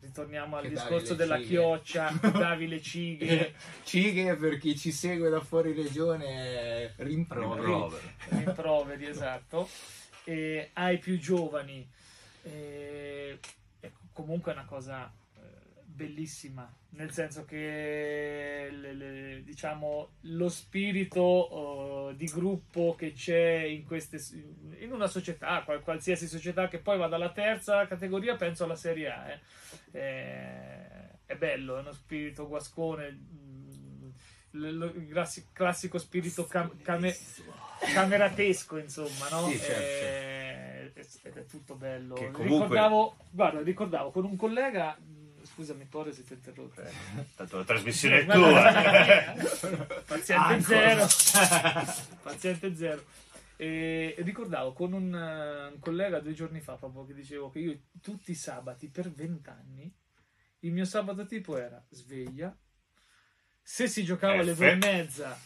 ritorniamo 0.00 0.56
al 0.56 0.62
Che 0.62 0.68
discorso 0.70 1.14
della 1.14 1.36
cighe. 1.36 1.48
chioccia, 1.48 2.10
davi 2.32 2.68
le 2.68 2.80
cighe, 2.80 3.54
Cighe 3.84 4.36
per 4.36 4.58
chi 4.58 4.76
ci 4.76 4.92
segue 4.92 5.28
da 5.28 5.40
fuori 5.40 5.72
regione 5.72 6.94
rimproveri. 6.98 7.64
Rimprovero. 7.66 8.00
rimproveri, 8.28 9.06
esatto, 9.06 9.68
e 10.24 10.70
ai 10.74 10.98
più 10.98 11.18
giovani. 11.18 11.86
E, 12.42 13.38
e 13.80 13.92
comunque 14.12 14.52
è 14.52 14.54
una 14.54 14.64
cosa 14.64 15.12
bellissima, 16.06 16.72
nel 16.90 17.10
senso 17.10 17.44
che 17.44 18.68
le- 18.70 18.92
le- 18.94 19.42
diciamo, 19.42 20.10
lo 20.22 20.48
spirito 20.48 22.10
eh, 22.10 22.16
di 22.16 22.26
gruppo 22.26 22.94
che 22.96 23.12
c'è 23.12 23.62
in, 23.64 23.84
queste, 23.84 24.18
in 24.78 24.92
una 24.92 25.08
società, 25.08 25.62
qual- 25.64 25.82
qualsiasi 25.82 26.28
società 26.28 26.68
che 26.68 26.78
poi 26.78 26.98
va 26.98 27.08
dalla 27.08 27.32
terza 27.32 27.86
categoria, 27.88 28.36
penso 28.36 28.62
alla 28.64 28.76
Serie 28.76 29.10
A. 29.10 29.28
eh. 29.30 29.40
Eh, 29.90 31.26
è 31.26 31.34
bello, 31.36 31.76
è 31.76 31.80
uno 31.80 31.92
spirito 31.92 32.46
guascone. 32.46 33.10
mm, 33.10 34.08
il 34.52 35.08
classi- 35.10 35.46
classico 35.52 35.98
spirito 35.98 36.46
cam- 36.46 36.80
came- 36.82 37.14
cameratesco, 37.92 38.78
insomma, 38.78 39.28
no? 39.30 39.48
Sì, 39.48 39.58
certo. 39.58 39.82
Eh, 39.82 40.92
ed 41.22 41.36
è 41.36 41.44
tutto 41.46 41.74
bello. 41.74 42.14
Comunque- 42.14 42.44
Ricordavo, 42.44 43.16
guarda, 43.30 43.60
ricordavo 43.62 44.10
con 44.10 44.24
un 44.24 44.36
collega, 44.36 44.96
scusami, 45.58 45.86
Porre 45.86 46.12
se 46.12 46.22
ti 46.22 46.32
ho 46.32 46.36
interrotto. 46.36 46.82
Tanto 47.34 47.56
la 47.56 47.64
trasmissione 47.64 48.20
è 48.20 48.26
tua. 48.26 49.34
Paziente 50.06 50.52
Ancora. 50.54 51.08
zero. 51.08 51.92
Paziente 52.22 52.76
zero. 52.76 53.04
E 53.56 54.14
ricordavo 54.18 54.72
con 54.72 54.92
un, 54.92 55.12
eh, 55.12 55.72
un 55.72 55.78
collega 55.80 56.20
due 56.20 56.32
giorni 56.32 56.60
fa 56.60 56.74
proprio 56.76 57.04
che 57.06 57.14
dicevo 57.14 57.50
che 57.50 57.58
io 57.58 57.80
tutti 58.00 58.30
i 58.30 58.34
sabati 58.36 58.88
per 58.88 59.10
vent'anni 59.10 59.92
il 60.60 60.72
mio 60.72 60.84
sabato 60.84 61.26
tipo 61.26 61.56
era 61.56 61.84
sveglia 61.90 62.56
se 63.60 63.88
si 63.88 64.04
giocava 64.04 64.40
alle 64.42 64.54
due 64.54 64.70
e 64.70 64.74
mezza 64.76 65.36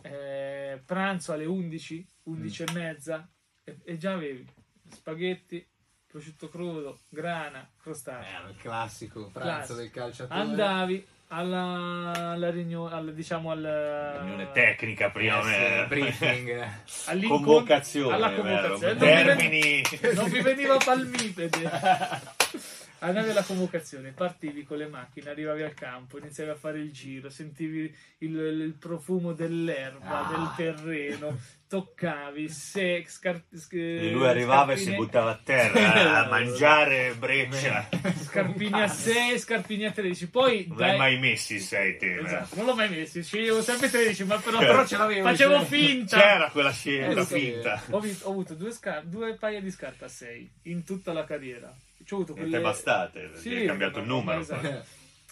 eh, 0.00 0.80
pranzo 0.82 1.32
alle 1.34 1.44
11 1.44 2.06
11 2.22 2.62
Mm. 2.62 2.66
e 2.66 2.72
mezza 2.72 3.30
e, 3.64 3.78
e 3.84 3.96
già 3.98 4.14
avevi 4.14 4.46
spaghetti 4.88 5.66
prosciutto 6.10 6.48
crudo 6.48 6.98
grana 7.08 7.66
crostacei 7.82 8.34
Eh, 8.46 8.50
il 8.50 8.56
classico 8.60 9.30
pranzo 9.32 9.50
Classico. 9.74 9.78
del 9.78 9.90
calciatore. 9.90 10.40
andavi 10.40 11.06
alla, 11.28 12.12
alla 12.32 12.50
riunione, 12.50 12.92
al- 12.94 13.14
diciamo 13.14 13.52
al, 13.52 14.16
Riunione 14.18 14.50
tecnica 14.50 15.10
prima 15.10 15.40
Eh, 15.40 15.44
me. 15.44 15.86
briefing. 15.86 16.68
Convocazione, 17.28 18.14
alla 18.16 18.32
convocazione. 18.32 18.92
Non 18.94 18.98
Termini. 18.98 19.82
veniva, 20.00 20.20
non 20.22 20.30
mi 20.30 20.42
veniva 20.42 20.76
palmipede. 20.78 21.70
Andavi 23.02 23.30
alla 23.30 23.42
convocazione, 23.42 24.10
partivi 24.12 24.62
con 24.64 24.76
le 24.76 24.86
macchine, 24.86 25.30
arrivavi 25.30 25.62
al 25.62 25.72
campo, 25.72 26.18
iniziavi 26.18 26.50
a 26.50 26.54
fare 26.54 26.78
il 26.80 26.92
giro, 26.92 27.30
sentivi 27.30 27.92
il, 28.18 28.36
il 28.36 28.74
profumo 28.78 29.32
dell'erba, 29.32 30.28
Ah. 30.28 30.54
del 30.56 30.74
terreno, 30.74 31.38
toccavi, 31.66 32.48
se, 32.50 33.02
scar- 33.08 33.42
sc- 33.54 33.72
E 33.72 34.10
lui 34.10 34.26
arrivava 34.26 34.72
e 34.72 34.76
si 34.76 34.82
scarpine- 34.84 35.04
buttava 35.06 35.30
a 35.30 35.40
terra 35.42 36.20
a 36.26 36.28
mangiare 36.28 37.14
breccia. 37.18 37.88
Scarpini 38.22 38.82
a 38.82 38.88
6, 38.88 39.38
scarpini 39.38 39.86
a 39.86 39.92
13. 39.92 40.28
Poi 40.28 40.66
Non 40.68 40.76
dai- 40.76 40.88
l'hai 40.88 40.98
mai 40.98 41.18
messi 41.18 41.54
i 41.54 41.60
sei 41.60 41.96
te. 41.96 42.16
eh? 42.16 42.22
Esatto, 42.24 42.54
non 42.56 42.66
l'ho 42.66 42.74
mai 42.74 42.90
messo, 42.90 43.22
sceglievo 43.22 43.62
sempre 43.62 43.88
13, 43.88 44.24
ma 44.24 44.36
però, 44.36 44.58
Però 44.58 44.84
ce 44.86 44.98
l'avevo, 44.98 45.26
facevo 45.26 45.56
cioè. 45.56 45.64
finta. 45.64 46.20
C'era 46.20 46.50
quella 46.50 46.72
scelta 46.72 47.20
Eh, 47.20 47.24
finta. 47.24 47.82
Ho, 47.90 48.00
vi- 48.00 48.18
ho 48.22 48.30
avuto 48.30 48.54
due, 48.54 48.72
scar- 48.72 49.04
due 49.04 49.34
paia 49.36 49.60
di 49.62 49.70
scarpe 49.70 50.04
a 50.04 50.08
6 50.08 50.50
in 50.64 50.84
tutta 50.84 51.14
la 51.14 51.24
carriera. 51.24 51.74
Ci 52.10 52.16
ho 52.16 52.22
avuto 52.22 52.32
E 52.32 52.40
quelle... 52.40 52.56
te 52.56 52.60
bastate, 52.60 53.36
Sì, 53.36 53.54
hai 53.54 53.66
cambiato 53.66 54.00
il 54.00 54.06
numero. 54.06 54.40
esatto. 54.40 54.84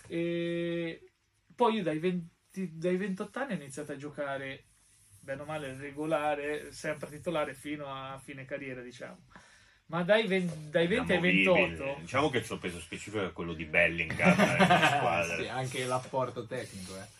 E 0.07 1.11
poi 1.57 1.75
io 1.75 1.83
dai, 1.83 1.99
20 1.99 2.77
dai 2.79 2.97
28 2.97 3.39
anni 3.41 3.53
ho 3.55 3.57
iniziato 3.57 3.91
a 3.91 3.97
giocare, 3.97 4.67
bene 5.21 5.43
o 5.43 5.45
male, 5.45 5.77
regolare, 5.77 6.71
sempre 6.71 7.11
titolare 7.11 7.53
fino 7.55 7.87
a 7.93 8.17
fine 8.19 8.45
carriera, 8.45 8.81
diciamo. 8.81 9.25
Ma 9.91 10.03
dai, 10.03 10.27
20 10.27 10.71
dai 10.71 10.87
20 10.87 11.13
ai 11.13 11.19
Inamovibile. 11.19 11.67
28... 11.77 12.01
Diciamo 12.01 12.29
che 12.31 12.39
il 12.39 12.45
suo 12.45 12.59
peso 12.59 12.79
specifico 12.79 13.25
è 13.25 13.33
quello 13.33 13.55
di 13.55 13.65
Bellingham 13.65 14.37
eh. 14.39 15.37
Sì, 15.43 15.49
anche 15.49 15.85
l'apporto 15.87 16.45
tecnico. 16.47 16.93
Eh. 16.97 17.17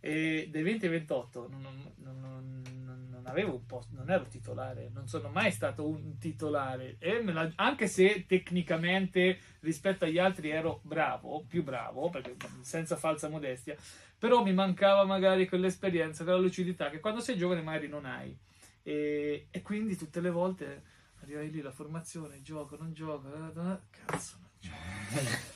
E 0.00 0.48
dai 0.50 0.62
20 0.62 0.86
ai 0.86 0.90
28 0.90 1.48
non, 1.50 1.60
non- 1.60 1.92
non- 1.96 2.62
non- 2.84 3.22
avevo 3.24 3.54
un 3.54 3.66
posto, 3.66 3.94
non 3.94 4.10
ero 4.10 4.24
titolare, 4.26 4.90
non 4.92 5.06
sono 5.06 5.28
mai 5.28 5.52
stato 5.52 5.86
un 5.86 6.18
titolare. 6.18 6.96
La- 7.24 7.50
anche 7.56 7.86
se 7.86 8.24
tecnicamente 8.26 9.38
rispetto 9.60 10.04
agli 10.04 10.18
altri 10.18 10.50
ero 10.50 10.80
bravo, 10.82 11.44
più 11.46 11.62
bravo, 11.62 12.10
perché 12.10 12.34
senza 12.62 12.96
falsa 12.96 13.28
modestia, 13.28 13.76
però 14.18 14.42
mi 14.42 14.52
mancava 14.52 15.04
magari 15.04 15.46
quell'esperienza, 15.46 16.24
quella 16.24 16.38
lucidità 16.38 16.90
che 16.90 17.00
quando 17.00 17.20
sei 17.20 17.36
giovane 17.36 17.62
magari 17.62 17.88
non 17.88 18.06
hai. 18.06 18.36
E, 18.82 19.46
e 19.50 19.62
quindi 19.62 19.96
tutte 19.96 20.20
le 20.20 20.30
volte 20.30 20.82
arrivavi 21.22 21.50
lì 21.50 21.60
la 21.60 21.70
formazione, 21.72 22.42
gioco, 22.42 22.76
non 22.78 22.92
gioco, 22.92 23.28
eh, 23.32 23.60
eh, 23.60 23.76
cazzo, 24.04 24.36
non 24.40 24.50
gioco. 24.60 25.50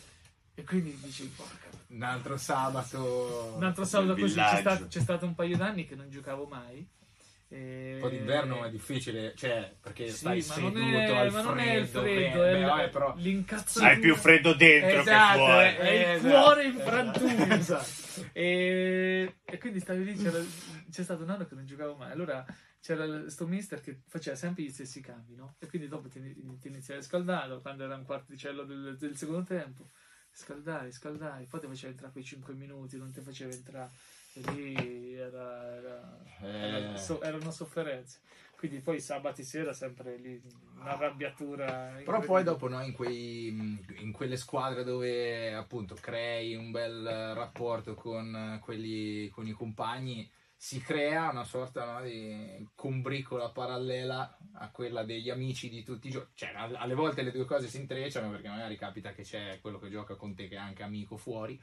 E 0.59 0.65
quindi 0.65 0.97
dici, 1.03 1.31
porca. 1.37 1.67
Un 1.89 2.03
altro 2.03 2.37
sabato. 2.37 3.53
Un 3.57 3.65
altro 3.65 3.85
sabato 3.85 4.19
così 4.19 4.35
c'è 4.37 4.57
stato, 4.61 4.87
c'è 4.89 5.01
stato 5.01 5.27
un 5.27 5.35
paio 5.35 5.57
d'anni 5.57 5.87
che 5.87 5.95
non 5.95 6.09
giocavo 6.11 6.47
mai. 6.47 6.89
E... 7.49 7.93
Un 7.95 8.01
po' 8.01 8.09
d'inverno 8.09 8.65
è 8.65 8.71
difficile, 8.71 9.33
cioè, 9.37 9.73
perché 9.81 10.09
Sì, 10.09 10.17
stai 10.17 10.39
ma 10.39 10.43
seduto 10.55 10.79
non, 10.81 10.95
è, 10.95 11.17
al 11.17 11.31
ma 11.31 11.41
non 11.43 11.59
è 11.61 11.75
il 11.77 11.87
freddo, 11.87 12.01
freddo, 12.03 12.39
beh, 12.41 12.49
è 12.49 12.53
beh, 12.53 12.59
il- 12.59 12.65
vabbè, 12.65 12.89
però... 12.89 13.15
l'incazzatura. 13.19 13.87
Hai 13.93 13.99
più 14.01 14.15
freddo 14.17 14.55
dentro 14.55 15.01
Esatto, 15.01 15.39
che 15.39 15.45
fuori. 15.45 15.67
eh, 15.67 15.77
È 15.77 15.91
il 16.11 16.17
esatto. 16.27 16.43
cuore 16.43 16.65
in 16.65 16.79
frantumi. 16.79 17.51
Esatto. 17.53 18.25
E, 18.33 19.35
e 19.45 19.59
quindi 19.59 19.79
stavi 19.81 20.05
lì, 20.05 20.17
c'era- 20.17 20.43
c'è 20.91 21.03
stato 21.05 21.23
un 21.23 21.31
anno 21.31 21.47
che 21.47 21.55
non 21.55 21.67
giocavo 21.67 21.95
mai. 21.95 22.11
Allora 22.11 22.45
c'era 22.87 23.29
sto 23.29 23.49
mister 23.49 23.81
che 23.81 24.03
faceva 24.07 24.37
sempre 24.37 24.63
gli 24.63 24.71
stessi 24.71 25.01
cambi, 25.01 25.35
no? 25.35 25.57
E 25.59 25.67
quindi 25.67 25.89
dopo 25.89 26.09
ti, 26.09 26.21
ti 26.61 26.69
iniziavi 26.69 27.01
a 27.01 27.03
scaldare 27.03 27.61
quando 27.61 27.83
era 27.83 27.97
un 27.97 28.05
quarticello 28.05 28.63
del, 28.63 28.97
del 28.97 29.17
secondo 29.17 29.43
tempo. 29.43 29.91
Scaldai, 30.31 30.93
scaldai, 30.93 31.47
poi 31.47 31.61
ti 31.61 31.67
faceva 31.67 31.91
entrare 31.91 32.13
quei 32.13 32.23
5 32.23 32.55
minuti, 32.55 32.97
non 32.97 33.11
ti 33.11 33.21
faceva 33.23 33.53
entrare. 33.53 33.91
E 34.35 34.53
lì 34.53 35.15
era, 35.15 35.75
era, 35.75 36.19
era- 36.43 36.93
Eh. 36.93 36.97
so- 36.97 37.21
erano 37.23 37.51
sofferenze. 37.51 38.21
Quindi 38.55 38.79
poi 38.79 39.01
sabati 39.01 39.43
sera 39.43 39.73
sempre 39.73 40.17
lì, 40.19 40.41
una 40.75 40.93
arrabbiatura. 40.93 42.01
Però 42.05 42.21
poi 42.21 42.45
dopo 42.45 42.69
no, 42.69 42.81
in, 42.85 42.93
quei, 42.93 43.49
in 43.49 44.13
quelle 44.13 44.37
squadre 44.37 44.85
dove 44.85 45.53
appunto 45.55 45.97
crei 46.01 46.55
un 46.55 46.71
bel 46.71 47.05
eh, 47.05 47.35
rapporto 47.35 47.95
con 47.95 48.33
eh, 48.33 48.61
quelli 48.61 49.29
con 49.31 49.49
i 49.49 49.53
compagni 49.53 50.31
si 50.57 50.81
crea 50.81 51.31
una 51.31 51.45
sorta 51.45 51.85
no, 51.85 52.03
di 52.03 52.67
combricola 52.75 53.51
parallela 53.51 54.39
a 54.55 54.71
quella 54.71 55.05
degli 55.05 55.29
amici 55.29 55.69
di 55.69 55.83
tutti 55.83 56.09
i 56.09 56.11
giorni. 56.11 56.31
Cioè, 56.35 56.53
all- 56.55 56.77
alle 56.77 56.95
volte 56.95 57.23
le 57.23 57.31
due 57.31 57.45
cose 57.45 57.69
si 57.69 57.79
intrecciano 57.79 58.31
perché 58.31 58.49
magari 58.49 58.77
capita 58.77 59.13
che 59.13 59.23
c'è 59.23 59.59
quello 59.61 59.79
che 59.79 59.91
gioca 59.91 60.15
con 60.15 60.35
te 60.35 60.49
che 60.49 60.57
è 60.57 60.59
anche 60.59 60.83
amico 60.83 61.17
fuori, 61.17 61.61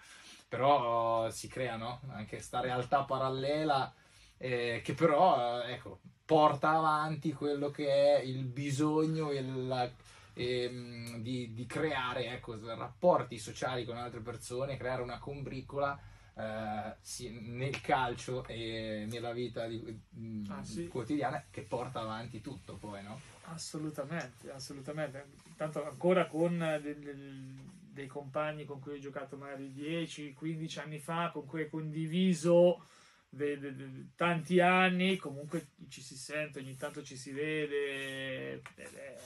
però 0.47 1.29
si 1.31 1.47
crea 1.47 1.75
no? 1.75 2.01
anche 2.09 2.39
sta 2.39 2.59
realtà 2.61 3.03
parallela 3.03 3.91
eh, 4.37 4.81
che 4.83 4.93
però 4.93 5.61
eh, 5.63 5.73
ecco, 5.73 5.99
porta 6.25 6.71
avanti 6.71 7.33
quello 7.33 7.69
che 7.71 8.17
è 8.17 8.21
il 8.21 8.45
bisogno 8.45 9.31
e 9.31 9.41
la- 9.41 9.91
ehm, 10.33 11.17
di, 11.17 11.53
di 11.53 11.65
creare 11.65 12.27
ecco, 12.27 12.57
rapporti 12.75 13.37
sociali 13.39 13.85
con 13.85 13.97
altre 13.97 14.19
persone, 14.21 14.77
creare 14.77 15.01
una 15.01 15.19
combricola 15.19 15.99
eh, 16.35 16.95
sì, 17.01 17.29
nel 17.39 17.79
calcio 17.81 18.45
e 18.47 19.05
nella 19.09 19.31
vita 19.33 19.67
di- 19.67 20.01
mm, 20.17 20.45
Ah, 20.49 20.63
sì. 20.63 20.87
quotidiana 20.87 21.45
che 21.49 21.61
porta 21.61 21.99
avanti 22.01 22.41
tutto 22.41 22.75
poi, 22.77 23.03
no? 23.03 23.19
Assolutamente, 23.45 24.51
assolutamente. 24.51 25.25
Tanto 25.55 25.85
ancora 25.85 26.27
con 26.27 26.57
del- 26.57 26.99
del- 26.99 27.71
dei 27.93 28.07
compagni 28.07 28.65
con 28.65 28.79
cui 28.79 28.93
ho 28.93 28.99
giocato 28.99 29.37
magari 29.37 29.71
10-15 29.71 30.79
anni 30.79 30.97
fa, 30.99 31.29
con 31.31 31.45
cui 31.45 31.61
ho 31.63 31.69
condiviso 31.69 32.87
de- 33.29 33.59
de- 33.59 33.75
de- 33.75 34.07
tanti 34.15 34.59
anni, 34.59 35.17
comunque 35.17 35.67
ci 35.89 36.01
si 36.01 36.15
sente, 36.15 36.59
ogni 36.59 36.75
tanto 36.75 37.03
ci 37.03 37.15
si 37.15 37.31
vede 37.31 38.53
ed 38.53 38.61
è, 38.75 39.17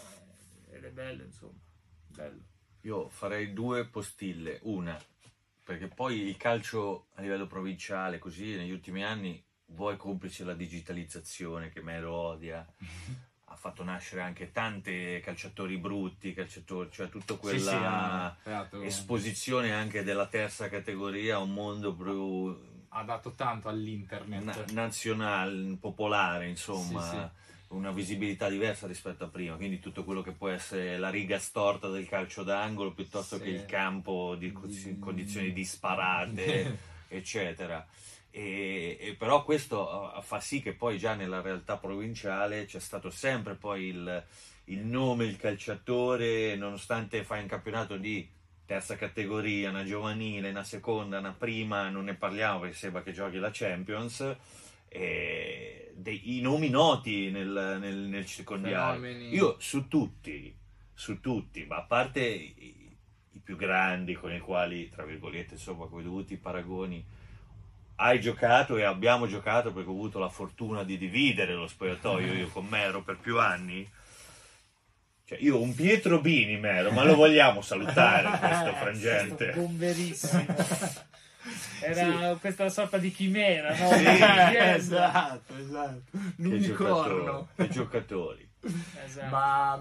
ed 0.71 0.83
è 0.83 0.91
bello, 0.91 1.23
insomma. 1.23 1.59
Bello. 2.07 2.41
Io 2.81 3.09
farei 3.09 3.53
due 3.53 3.85
postille. 3.85 4.59
Una, 4.63 4.97
perché 5.67 5.87
poi 5.89 6.21
il 6.21 6.37
calcio 6.37 7.07
a 7.15 7.21
livello 7.21 7.45
provinciale, 7.45 8.19
così 8.19 8.55
negli 8.55 8.71
ultimi 8.71 9.03
anni, 9.03 9.43
vuoi 9.65 9.97
complice 9.97 10.45
la 10.45 10.53
digitalizzazione 10.53 11.67
che 11.67 11.81
me 11.81 11.99
lo 11.99 12.13
odia, 12.13 12.65
ha 13.49 13.55
fatto 13.57 13.83
nascere 13.83 14.21
anche 14.21 14.53
tante 14.53 15.19
calciatori 15.19 15.77
brutti, 15.77 16.33
calciatori, 16.33 16.89
cioè 16.89 17.09
tutta 17.09 17.35
quella 17.35 18.33
Sì, 18.41 18.49
sì, 18.69 18.85
esposizione 18.85 19.73
anche 19.73 20.03
della 20.03 20.27
terza 20.27 20.69
categoria 20.69 21.35
a 21.35 21.39
un 21.39 21.51
mondo 21.51 21.93
più 21.93 22.85
ha 22.87 23.03
dato 23.03 23.33
tanto 23.33 23.67
all'internet. 23.67 24.43
na- 24.43 24.65
nazionale, 24.71 25.75
popolare, 25.75 26.47
insomma, 26.47 27.01
sì. 27.01 27.46
Una 27.69 27.91
visibilità 27.91 28.49
diversa 28.49 28.87
rispetto 28.87 29.25
a 29.25 29.27
prima. 29.27 29.55
Quindi 29.55 29.79
tutto 29.79 30.03
quello 30.03 30.21
che 30.21 30.31
può 30.31 30.47
essere 30.49 30.97
la 30.97 31.09
riga 31.09 31.37
storta 31.39 31.89
del 31.89 32.07
calcio 32.07 32.43
d'angolo 32.43 32.93
piuttosto 32.93 33.37
Sì. 33.37 33.43
che 33.43 33.49
il 33.49 33.65
campo 33.65 34.35
di 34.35 34.51
co- 34.51 34.67
Di- 34.67 34.97
condizioni 34.99 35.51
disparate, 35.53 36.77
eccetera. 37.09 37.85
E, 38.29 38.97
e 38.99 39.15
però 39.15 39.43
questo 39.43 40.15
eh, 40.15 40.21
fa 40.21 40.39
sì 40.39 40.61
che 40.61 40.73
poi 40.73 40.97
già 40.97 41.15
nella 41.15 41.41
realtà 41.41 41.77
provinciale 41.77 42.65
c'è 42.65 42.79
stato 42.79 43.09
sempre 43.09 43.55
poi 43.55 43.85
il, 43.87 44.23
il 44.65 44.79
nome, 44.85 45.25
il 45.25 45.37
calciatore, 45.37 46.55
nonostante 46.55 47.23
fai 47.23 47.41
un 47.41 47.47
campionato 47.47 47.97
di 47.97 48.27
terza 48.65 48.95
categoria, 48.97 49.69
una 49.69 49.85
giovanile, 49.85 50.49
una 50.49 50.63
seconda, 50.63 51.19
una 51.19 51.31
prima, 51.31 51.89
non 51.89 52.03
ne 52.03 52.15
parliamo 52.15 52.59
perché 52.59 52.75
sembra 52.75 53.01
che 53.01 53.13
giochi 53.13 53.37
la 53.37 53.49
Champions, 53.51 54.35
e 54.87 55.91
dei, 55.95 56.37
i 56.37 56.41
nomi 56.41 56.69
noti 56.69 57.31
nel, 57.31 57.77
nel, 57.79 57.95
nel 57.95 58.25
circondiario. 58.25 59.01
Fenomeni. 59.01 59.33
Io 59.33 59.55
su 59.59 59.87
tutti, 59.87 60.55
su 60.93 61.19
tutti, 61.19 61.65
ma 61.65 61.77
a 61.77 61.83
parte 61.83 62.25
i, 62.25 62.95
i 63.31 63.39
più 63.39 63.55
grandi 63.55 64.13
con 64.13 64.33
i 64.33 64.39
quali, 64.39 64.89
tra 64.89 65.03
virgolette, 65.03 65.55
insomma, 65.55 65.87
con 65.87 65.99
i 65.99 66.03
dovuti 66.03 66.37
paragoni, 66.37 67.03
hai 67.95 68.19
giocato 68.19 68.77
e 68.77 68.83
abbiamo 68.83 69.27
giocato 69.27 69.73
perché 69.73 69.89
ho 69.89 69.93
avuto 69.93 70.19
la 70.19 70.29
fortuna 70.29 70.83
di 70.83 70.97
dividere 70.97 71.53
lo 71.53 71.67
spogliatoio 71.67 72.33
io 72.33 72.47
con 72.49 72.67
Mero 72.67 73.01
per 73.01 73.17
più 73.17 73.39
anni. 73.39 73.89
Cioè, 75.25 75.39
io 75.41 75.59
un 75.59 75.75
Pietro 75.75 76.21
Bini 76.21 76.57
Mero, 76.57 76.91
ma 76.91 77.03
lo 77.03 77.15
vogliamo 77.15 77.61
salutare 77.61 78.29
questo 78.29 78.47
Questo 78.47 78.73
frangente. 78.73 79.51
bomberissimo. 79.53 80.45
Era 81.81 82.35
questa 82.39 82.69
sorta 82.69 82.97
di 82.97 83.11
chimera, 83.11 83.69
no? 83.77 83.91
Sì, 83.93 84.05
esatto, 84.57 85.55
esatto. 85.57 86.01
L'unicorno. 86.37 87.47
giocatori, 87.47 87.47
che 87.55 87.67
giocatori. 87.69 88.49
Esatto. 89.05 89.29
Ma 89.29 89.79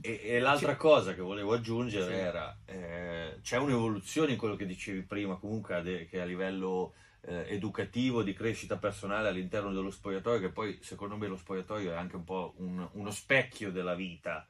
E, 0.00 0.20
e 0.24 0.38
l'altra 0.40 0.76
cosa 0.76 1.14
che 1.14 1.20
volevo 1.20 1.52
aggiungere 1.54 2.14
Sì. 2.14 2.20
era, 2.20 2.56
eh, 2.66 3.38
c'è 3.42 3.58
un'evoluzione 3.58 4.32
in 4.32 4.38
quello 4.38 4.56
che 4.56 4.66
dicevi 4.66 5.02
prima, 5.02 5.36
comunque 5.36 6.06
che 6.10 6.20
a 6.20 6.24
livello 6.24 6.94
eh, 7.22 7.46
educativo, 7.48 8.22
di 8.22 8.32
crescita 8.32 8.76
personale 8.76 9.28
all'interno 9.28 9.72
dello 9.72 9.90
spogliatoio, 9.90 10.40
che 10.40 10.48
poi 10.50 10.78
secondo 10.82 11.16
me 11.16 11.26
lo 11.26 11.36
spogliatoio 11.36 11.92
è 11.92 11.96
anche 11.96 12.16
un 12.16 12.24
po' 12.24 12.54
un- 12.58 12.88
uno 12.92 13.10
specchio 13.10 13.70
della 13.72 13.94
vita, 13.94 14.46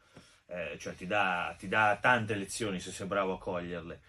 eh, 0.46 0.76
cioè 0.78 0.94
ti 0.94 1.06
dà, 1.06 1.54
ti 1.58 1.66
dà 1.66 1.98
tante 2.00 2.34
lezioni 2.34 2.78
se 2.78 2.90
sei 2.92 3.06
bravo 3.06 3.32
a 3.34 3.38
coglierle. 3.38 4.00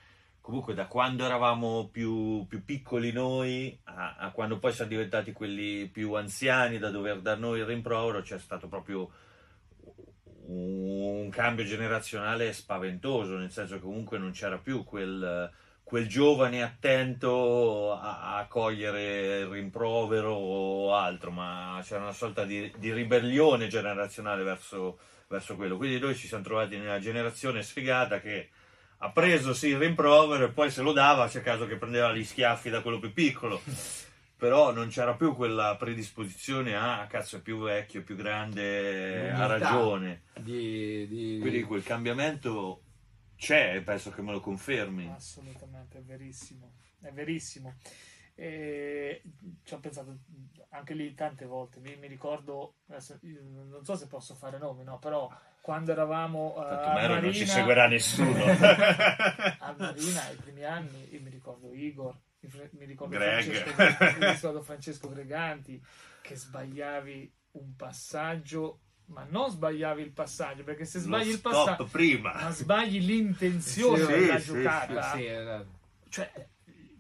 Comunque 0.50 0.74
da 0.74 0.88
quando 0.88 1.26
eravamo 1.26 1.90
più, 1.92 2.44
più 2.48 2.66
piccoli 2.66 3.12
noi 3.12 3.80
a, 3.84 4.16
a 4.18 4.32
quando 4.32 4.58
poi 4.58 4.74
siamo 4.74 4.90
diventati 4.90 5.32
quelli 5.32 5.88
più 5.88 6.14
anziani 6.14 6.80
da 6.80 6.90
dover 6.90 7.20
dar 7.20 7.38
noi 7.38 7.60
il 7.60 7.68
rimprovero 7.68 8.24
c'è 8.24 8.40
stato 8.40 8.68
proprio 8.68 9.12
un 10.48 11.30
cambio 11.30 11.66
generazionale 11.66 12.52
spaventoso, 12.52 13.38
nel 13.38 13.52
senso 13.52 13.76
che 13.76 13.82
comunque 13.82 14.18
non 14.18 14.32
c'era 14.32 14.58
più 14.58 14.84
quel, 14.84 15.52
quel 15.84 16.08
giovane 16.08 16.64
attento 16.64 17.94
a, 17.94 18.38
a 18.38 18.48
cogliere 18.48 19.42
il 19.42 19.46
rimprovero 19.46 20.34
o 20.34 20.96
altro, 20.96 21.30
ma 21.30 21.80
c'era 21.84 22.02
una 22.02 22.12
sorta 22.12 22.44
di, 22.44 22.74
di 22.80 22.92
ribellione 22.92 23.68
generazionale 23.68 24.42
verso, 24.42 24.98
verso 25.28 25.56
quello. 25.56 25.78
Quindi 25.78 26.00
noi 26.00 26.16
ci 26.16 26.26
siamo 26.26 26.44
trovati 26.44 26.76
nella 26.80 26.98
generazione 26.98 27.62
sfigata 27.62 28.20
che 28.20 28.50
ha 29.02 29.12
preso 29.12 29.54
sì 29.54 29.68
il 29.70 29.78
rimprovero 29.78 30.46
e 30.46 30.50
poi 30.52 30.70
se 30.72 30.82
lo 30.82 30.92
dava, 30.92 31.28
c'è 31.28 31.42
caso 31.42 31.66
che 31.68 31.78
prendeva 31.78 32.14
gli 32.14 32.24
schiaffi 32.24 32.70
da 32.70 32.82
quello 32.82 33.00
più 33.00 33.12
piccolo. 33.14 33.62
Però 34.40 34.72
non 34.72 34.88
c'era 34.88 35.16
più 35.16 35.36
quella 35.36 35.76
predisposizione 35.76 36.74
a 36.74 37.02
"Ah, 37.02 37.08
cazzo 37.08 37.36
è 37.38 37.42
più 37.42 37.60
vecchio, 37.62 38.04
più 38.04 38.16
grande, 38.16 39.30
ha 39.32 39.46
L'umiltà. 39.46 39.48
ragione. 39.48 40.22
di, 40.40 41.06
di- 41.10 41.38
Quindi 41.42 41.64
quel 41.64 41.84
cambiamento 41.84 42.84
c'è 43.36 43.76
e 43.76 43.82
penso 43.82 44.12
che 44.12 44.22
me 44.22 44.32
lo 44.32 44.40
confermi. 44.40 45.12
Assolutamente, 45.14 45.98
è 45.98 46.02
verissimo, 46.02 46.72
è 47.02 47.12
verissimo. 47.12 47.76
E 48.42 49.22
ci 49.64 49.74
ho 49.74 49.80
pensato 49.80 50.18
anche 50.70 50.94
lì 50.94 51.14
tante 51.14 51.46
volte. 51.46 51.82
Mi, 51.82 51.98
mi 51.98 52.08
ricordo, 52.08 52.76
adesso, 52.88 53.20
non 53.22 53.84
so 53.84 53.96
se 53.96 54.08
posso 54.08 54.34
fare 54.34 54.58
nomi, 54.58 54.86
no? 54.86 54.98
Però 54.98 55.30
quando 55.60 55.92
eravamo 55.92 56.54
Tanto 56.56 56.88
a 56.90 56.94
Marina, 56.94 57.20
non 57.20 57.34
ci 57.34 57.46
seguirà 57.46 57.88
nessuno. 57.88 58.46
a 59.60 59.76
Marina 59.78 60.24
ai 60.24 60.36
primi 60.38 60.64
anni, 60.64 61.14
io 61.14 61.22
mi 61.22 61.30
ricordo 61.30 61.74
Igor, 61.74 62.16
mi 62.72 62.86
ricordo, 62.86 63.18
Greg. 63.18 63.52
Francesco, 63.52 64.62
Francesco 64.62 65.10
Greganti, 65.10 65.84
che 66.22 66.36
sbagliavi 66.38 67.34
un 67.52 67.76
passaggio, 67.76 68.80
ma 69.08 69.26
non 69.28 69.50
sbagliavi 69.50 70.02
il 70.02 70.12
passaggio, 70.12 70.64
perché 70.64 70.86
se 70.86 71.00
sbagli 71.00 71.30
il 71.32 71.42
passaggio, 71.42 71.88
prima. 71.88 72.32
ma 72.34 72.52
sbagli 72.52 73.02
l'intenzione 73.02 74.06
Sì, 74.06 74.12
della 74.14 74.40
sì, 74.40 74.46
giocata, 74.46 75.12
Sì, 75.12 75.26
esatto. 75.26 75.68
cioè 76.08 76.48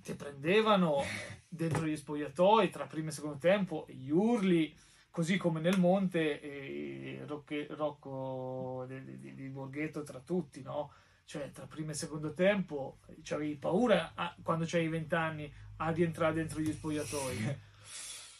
ti 0.01 0.13
prendevano 0.15 1.03
dentro 1.47 1.85
gli 1.85 1.95
spogliatoi 1.95 2.69
tra 2.69 2.85
primo 2.85 3.09
e 3.09 3.11
secondo 3.11 3.37
tempo 3.37 3.85
gli 3.89 4.09
urli 4.09 4.75
così 5.09 5.37
come 5.37 5.59
nel 5.59 5.79
monte 5.79 6.39
e 6.39 7.23
Rocche- 7.25 7.67
Rocco 7.71 8.85
di, 8.87 9.19
di- 9.19 9.33
di 9.33 9.47
Borghetto 9.49 10.03
tra 10.03 10.19
tutti 10.19 10.61
no? 10.61 10.91
cioè 11.25 11.51
tra 11.51 11.65
primo 11.65 11.91
e 11.91 11.95
secondo 11.95 12.33
tempo 12.33 12.97
avevi 13.29 13.55
paura 13.55 14.13
a, 14.15 14.35
quando 14.41 14.65
c'hai 14.67 14.87
20 14.87 15.15
anni 15.15 15.53
a 15.77 15.91
rientrare 15.91 16.33
dentro 16.33 16.59
gli 16.59 16.71
spogliatoi. 16.71 17.67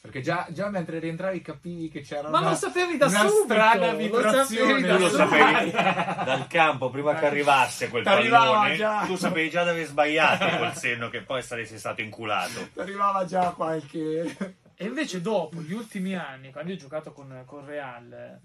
Perché 0.01 0.21
già, 0.21 0.47
già, 0.49 0.69
mentre 0.69 0.99
rientravi 0.99 1.41
capivi 1.41 1.89
che 1.89 2.01
c'era 2.01 2.29
Ma 2.29 2.39
una, 2.39 2.51
lo 2.51 2.55
sapevi 2.55 2.95
da 2.95 3.07
una 3.07 3.19
subito, 3.19 3.43
strana 3.43 3.93
vibrazione. 3.93 4.87
Tu 4.87 4.97
lo 4.97 5.09
sapevi 5.09 5.71
dal 5.71 6.47
campo 6.47 6.89
prima 6.89 7.15
che 7.15 7.25
arrivasse 7.25 7.89
quel 7.89 8.03
pallone, 8.03 8.77
già. 8.77 9.03
tu 9.05 9.17
sapevi 9.17 9.49
già 9.49 9.63
di 9.63 9.69
aver 9.69 9.85
sbagliato 9.85 10.47
col 10.57 10.73
senno 10.73 11.09
che 11.09 11.21
poi 11.21 11.41
saresti 11.41 11.77
stato 11.77 12.01
inculato. 12.01 12.69
Arrivava 12.77 13.25
già 13.25 13.49
qualche... 13.49 14.55
E 14.81 14.85
invece 14.85 15.19
dopo, 15.19 15.59
gli 15.59 15.73
ultimi 15.73 16.15
anni, 16.15 16.51
quando 16.51 16.71
io 16.71 16.77
ho 16.77 16.79
giocato 16.79 17.11
con, 17.11 17.43
con 17.45 17.65
Real, 17.65 18.13
eh, 18.13 18.39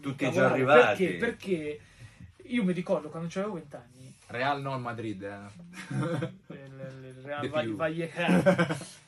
Tutti 0.00 0.28
già 0.32 0.50
arrivati. 0.50 1.06
Perché? 1.06 1.18
Perché 1.18 1.80
io 2.46 2.64
mi 2.64 2.72
ricordo 2.72 3.08
quando 3.08 3.28
avevo 3.32 3.54
20 3.54 3.76
anni, 3.76 3.93
Real 4.26 4.60
non 4.62 4.80
Madrid, 4.80 5.22
eh. 5.22 5.94
il, 6.48 7.14
il 7.16 7.22
Real 7.22 7.40
De 7.40 7.48
Va- 7.48 7.60
più. 7.60 7.76
Vallecano, 7.76 8.42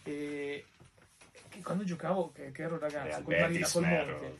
e 0.04 0.64
che 1.48 1.62
quando 1.62 1.84
giocavo, 1.84 2.32
che, 2.32 2.52
che 2.52 2.62
ero 2.62 2.78
ragazzo, 2.78 3.22
Real 3.26 3.42
Marina, 3.42 3.46
Betis, 3.48 3.72
col. 3.72 3.86
Monte, 3.86 4.38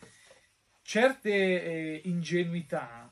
certe 0.83 1.31
eh, 1.31 2.01
ingenuità, 2.05 3.11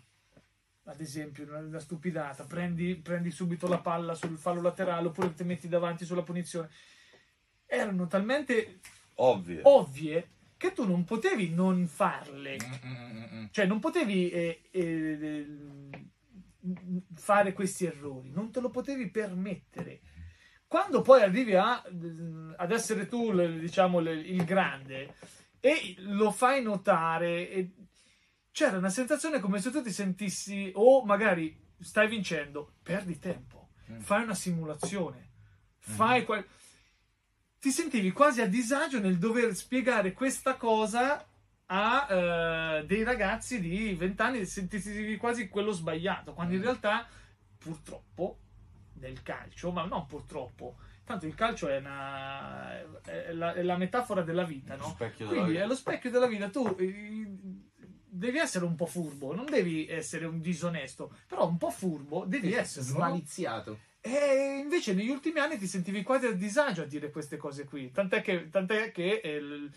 ad 0.85 1.01
esempio 1.01 1.45
una, 1.45 1.59
una 1.59 1.81
stupidata, 1.81 2.45
prendi, 2.45 2.95
prendi 2.97 3.31
subito 3.31 3.67
la 3.67 3.79
palla 3.79 4.15
sul 4.15 4.37
fallo 4.37 4.61
laterale 4.61 5.09
oppure 5.09 5.35
ti 5.35 5.45
metti 5.45 5.67
davanti 5.69 6.05
sulla 6.05 6.23
punizione, 6.23 6.69
erano 7.67 8.07
talmente 8.07 8.81
Ovvio. 9.15 9.61
ovvie 9.65 10.29
che 10.57 10.73
tu 10.73 10.87
non 10.87 11.05
potevi 11.05 11.51
non 11.51 11.87
farle. 11.89 12.57
Mm, 12.85 12.91
mm, 12.91 13.17
mm, 13.17 13.39
mm. 13.41 13.45
Cioè, 13.51 13.67
non 13.67 13.81
potevi 13.81 14.31
eh, 14.31 14.61
eh, 14.71 14.81
eh, 14.81 15.47
fare 17.25 17.55
questi 17.55 17.87
errori, 17.87 18.31
non 18.31 18.51
te 18.53 18.61
lo 18.61 18.69
potevi 18.69 19.09
permettere. 19.11 20.01
Quando 20.67 21.01
poi 21.01 21.23
arrivi 21.23 21.55
a, 21.55 21.83
ad 22.57 22.71
essere 22.71 23.07
tu, 23.09 23.33
diciamo, 23.59 24.01
il 24.01 24.45
grande 24.45 25.15
e 25.59 25.95
lo 25.99 26.31
fai 26.31 26.63
notare, 26.63 27.49
e 27.49 27.71
c'era 28.53 28.77
una 28.77 28.91
sensazione 28.91 29.41
come 29.41 29.59
se 29.61 29.71
tu 29.71 29.81
ti 29.83 29.91
sentissi, 29.91 30.71
o 30.75 31.03
magari 31.05 31.59
stai 31.81 32.09
vincendo, 32.09 32.75
perdi 32.83 33.19
tempo, 33.19 33.63
Mm. 33.91 33.99
fai 34.01 34.23
una 34.23 34.35
simulazione, 34.35 35.31
fai 35.79 36.25
qual- 36.25 36.47
ti 37.61 37.71
sentivi 37.71 38.13
quasi 38.13 38.41
a 38.41 38.47
disagio 38.47 38.99
nel 38.99 39.19
dover 39.19 39.55
spiegare 39.55 40.13
questa 40.15 40.57
cosa 40.57 41.23
a 41.67 42.07
eh, 42.79 42.85
dei 42.87 43.03
ragazzi 43.03 43.61
di 43.61 43.95
20 43.95 44.23
anni 44.23 44.45
sentivi 44.47 45.17
quasi 45.17 45.49
quello 45.49 45.73
sbagliato, 45.73 46.33
quando 46.35 46.55
in 46.55 46.61
Mm. 46.61 46.65
realtà 46.65 47.07
purtroppo 47.59 48.39
nel 48.95 49.23
calcio, 49.23 49.71
ma 49.73 49.85
non 49.85 50.07
purtroppo, 50.07 50.77
tanto 51.05 51.27
il 51.27 51.35
calcio 51.35 51.69
è, 51.69 51.79
una, 51.79 53.01
è 53.03 53.33
la, 53.33 53.55
è 53.55 53.63
la 53.63 53.77
metafora 53.77 54.23
della 54.23 54.45
vita, 54.45 54.77
no? 54.77 54.95
Quindi 55.27 55.53
vita. 55.53 55.63
è 55.65 55.67
lo 55.67 55.75
specchio 55.75 56.11
della 56.11 56.27
vita, 56.27 56.49
tu 56.49 56.75
eh, 56.79 57.27
devi 58.07 58.39
essere 58.39 58.65
un 58.65 58.77
po' 58.77 58.87
furbo, 58.87 59.35
non 59.35 59.47
devi 59.47 59.87
essere 59.89 60.27
un 60.27 60.41
disonesto, 60.41 61.15
però 61.27 61.49
un 61.49 61.57
po' 61.57 61.71
furbo 61.71 62.25
devi 62.27 62.53
essere. 62.53 62.85
Smaliziato. 62.85 63.79
E 64.01 64.59
invece 64.63 64.93
negli 64.93 65.09
ultimi 65.09 65.39
anni 65.41 65.57
ti 65.57 65.67
sentivi 65.67 66.03
quasi 66.03 66.27
a 66.27 66.33
disagio 66.33 66.83
a 66.83 66.87
dire 66.87 67.11
queste 67.11 67.39
cose 67.39 67.65
qui. 67.65 67.91
Tant'è 67.91 68.21
che, 68.21 68.51
tant'è 68.51 68.93
che 68.93 69.21
eh, 69.25 69.69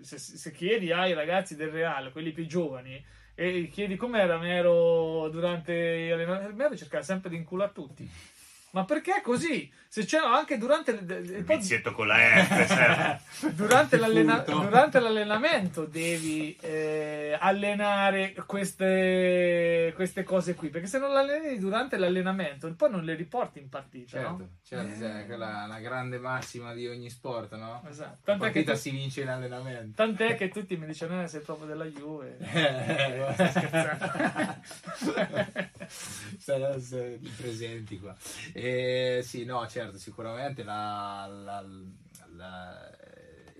se, 0.00 0.18
se 0.18 0.50
chiedi 0.52 0.92
ai 0.92 1.12
ragazzi 1.12 1.56
del 1.56 1.70
Real, 1.70 2.12
quelli 2.12 2.32
più 2.32 2.46
giovani, 2.46 3.04
e 3.34 3.68
chiedi 3.68 3.96
com'era 3.96 4.38
Mero 4.38 5.28
durante 5.28 5.72
gli 5.72 6.10
allenamenti, 6.10 6.54
Mero 6.54 6.76
cercava 6.76 7.02
sempre 7.02 7.30
di 7.30 7.36
inculare 7.36 7.72
tutti. 7.72 8.08
Ma 8.70 8.84
perché 8.84 9.20
così? 9.22 9.70
Se 9.94 10.04
c'era 10.06 10.36
anche 10.36 10.58
durante 10.58 10.90
le- 11.02 11.18
Il 11.18 11.44
vizietto 11.44 11.92
con 11.92 12.08
la 12.08 12.16
F, 12.16 12.66
sai? 12.66 13.16
durante, 13.54 13.96
l'allena- 13.96 14.38
durante 14.40 14.98
l'allenamento 14.98 15.84
devi 15.84 16.56
eh, 16.62 17.36
allenare 17.38 18.34
queste, 18.44 19.92
queste 19.94 20.24
cose 20.24 20.56
qui 20.56 20.70
perché 20.70 20.88
se 20.88 20.98
non 20.98 21.12
l'alleni 21.12 21.56
durante 21.60 21.96
l'allenamento 21.96 22.74
poi 22.74 22.90
non 22.90 23.04
le 23.04 23.14
riporti 23.14 23.60
in 23.60 23.68
partita 23.68 24.18
Certo, 24.18 24.30
no? 24.30 24.48
certo, 24.64 24.98
cioè, 24.98 25.26
quella 25.26 25.64
è 25.66 25.68
la 25.68 25.78
grande 25.78 26.18
massima 26.18 26.74
di 26.74 26.88
ogni 26.88 27.08
sport, 27.08 27.54
no? 27.54 27.84
Esatto. 27.88 28.18
La 28.24 28.32
Tant'è, 28.32 28.46
che 28.46 28.52
partita 28.64 28.72
tu- 28.72 28.78
si 28.78 28.90
vince 28.90 29.20
in 29.20 29.28
allenamento. 29.28 29.92
tant'è 29.94 30.34
che 30.34 30.48
tutti 30.48 30.76
mi 30.76 30.86
dicono 30.86 31.22
eh, 31.22 31.28
sei 31.28 31.40
proprio 31.42 31.68
della 31.68 31.84
Juve 31.84 32.36
Eh, 32.42 33.32
Sto 33.32 33.46
scherzando. 33.46 34.62
Stai 36.38 36.80
stai 36.80 37.18
presenti 37.36 37.98
qua. 38.00 38.14
Eh, 38.52 39.20
sì, 39.22 39.44
no, 39.44 39.64
certo, 39.84 39.98
sicuramente 39.98 40.62
la- 40.62 41.26
la- 41.28 41.64
la- 42.36 42.90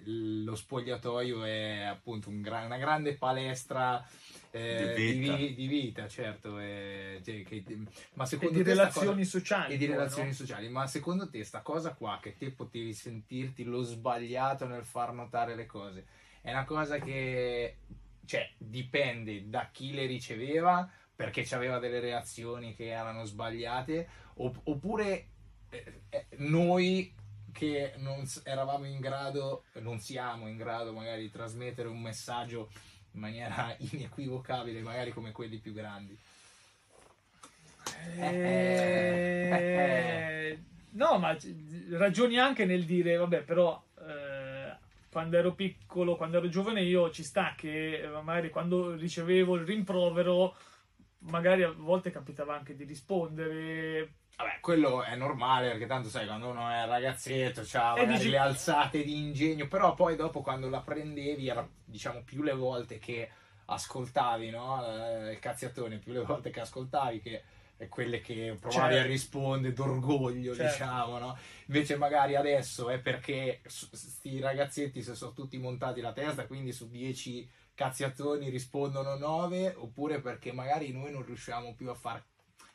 lo 0.06 0.54
spogliatoio 0.54 1.44
è 1.44 1.82
appunto 1.84 2.28
un 2.28 2.40
gra- 2.42 2.64
una 2.64 2.76
grande 2.76 3.14
palestra 3.16 4.06
eh, 4.50 4.92
Di 4.94 5.12
di, 5.12 5.18
vita. 5.18 5.34
vi- 5.36 5.54
di 5.54 5.66
vita, 5.66 6.06
certo. 6.08 6.58
eh, 6.60 7.20
cioè, 7.24 7.42
che- 7.42 7.64
ma 8.14 8.22
e 8.24 8.26
secondo 8.26 8.58
di 8.58 8.62
te 8.62 8.70
sta 8.72 8.82
relazioni 8.82 9.16
cosa- 9.18 9.30
sociali 9.30 9.74
e 9.74 9.76
di 9.78 9.86
relazioni 9.86 10.28
no? 10.28 10.34
sociali, 10.34 10.68
ma 10.68 10.86
secondo 10.86 11.28
te 11.28 11.42
sta 11.42 11.60
cosa 11.62 11.94
qua 11.94 12.18
che 12.22 12.36
te 12.36 12.50
potevi 12.52 12.92
sentirti 12.92 13.64
lo 13.64 13.82
sbagliato 13.82 14.66
nel 14.66 14.84
far 14.84 15.12
notare 15.12 15.56
le 15.56 15.66
cose 15.66 16.06
è 16.40 16.50
una 16.52 16.64
cosa 16.64 16.98
che 16.98 17.78
cioè, 18.26 18.48
dipende 18.58 19.48
da 19.48 19.70
chi 19.72 19.92
le 19.92 20.06
riceveva 20.06 20.88
perché 21.16 21.44
aveva 21.54 21.78
delle 21.80 21.98
reazioni 22.00 22.74
che 22.74 22.86
erano 22.88 23.24
sbagliate 23.24 24.08
opp- 24.34 24.60
oppure 24.68 25.30
noi 26.36 27.12
che 27.52 27.94
non 27.98 28.24
eravamo 28.42 28.84
in 28.84 28.98
grado 28.98 29.64
non 29.74 30.00
siamo 30.00 30.48
in 30.48 30.56
grado 30.56 30.92
magari 30.92 31.22
di 31.22 31.30
trasmettere 31.30 31.86
un 31.88 32.00
messaggio 32.00 32.70
in 33.12 33.20
maniera 33.20 33.74
inequivocabile 33.92 34.80
magari 34.82 35.12
come 35.12 35.32
quelli 35.32 35.58
più 35.58 35.72
grandi. 35.72 36.18
Eh, 38.16 39.38
no 40.92 41.18
ma 41.18 41.36
ragioni 41.90 42.38
anche 42.38 42.64
nel 42.64 42.84
dire 42.84 43.16
vabbè 43.16 43.42
però 43.42 43.82
eh, 44.00 44.76
quando 45.10 45.36
ero 45.36 45.52
piccolo 45.54 46.16
quando 46.16 46.38
ero 46.38 46.48
giovane 46.48 46.82
io 46.82 47.10
ci 47.10 47.22
sta 47.22 47.54
che 47.56 48.00
eh, 48.00 48.08
magari 48.08 48.50
quando 48.50 48.94
ricevevo 48.94 49.54
il 49.54 49.64
rimprovero 49.64 50.56
magari 51.24 51.62
a 51.62 51.72
volte 51.76 52.10
capitava 52.10 52.54
anche 52.54 52.74
di 52.74 52.84
rispondere 52.84 54.14
Vabbè, 54.36 54.58
quello 54.60 55.02
è 55.04 55.14
normale 55.14 55.70
perché 55.70 55.86
tanto 55.86 56.08
sai 56.08 56.26
quando 56.26 56.48
uno 56.48 56.68
è 56.68 56.86
ragazzetto 56.86 57.62
c'ha 57.64 57.94
E 57.94 58.00
magari 58.00 58.16
dici- 58.16 58.30
le 58.30 58.38
alzate 58.38 59.04
di 59.04 59.16
ingegno, 59.16 59.68
però 59.68 59.94
poi 59.94 60.16
dopo 60.16 60.40
quando 60.42 60.68
la 60.68 60.80
prendevi 60.80 61.48
era 61.48 61.66
diciamo 61.84 62.22
più 62.24 62.42
le 62.42 62.52
volte 62.52 62.98
che 62.98 63.30
ascoltavi, 63.66 64.50
no? 64.50 64.84
Eh, 64.84 65.32
Il 65.32 65.38
cazziatone, 65.38 65.98
più 65.98 66.12
le 66.12 66.24
volte 66.24 66.50
che 66.50 66.60
ascoltavi 66.60 67.20
che 67.20 67.42
è 67.76 67.88
quelle 67.88 68.20
che 68.20 68.56
provavi 68.60 68.92
Certo. 68.94 69.06
a 69.08 69.10
rispondere 69.10 69.72
d'orgoglio, 69.74 70.54
Certo. 70.54 70.72
diciamo, 70.72 71.18
no? 71.18 71.36
Invece 71.66 71.96
magari 71.96 72.34
adesso 72.34 72.88
è 72.90 72.98
perché 72.98 73.60
s- 73.66 73.90
sti 73.94 74.40
ragazzetti 74.40 75.02
si 75.02 75.14
sono 75.14 75.32
tutti 75.32 75.58
montati 75.58 76.00
la 76.00 76.12
testa, 76.12 76.46
quindi 76.46 76.72
su 76.72 76.88
10 76.88 77.48
cazziatoni 77.74 78.48
rispondono 78.48 79.16
9, 79.16 79.74
oppure 79.76 80.20
perché 80.20 80.52
magari 80.52 80.92
noi 80.92 81.10
non 81.12 81.24
riusciamo 81.24 81.74
più 81.74 81.90
a 81.90 81.94
far 81.94 82.22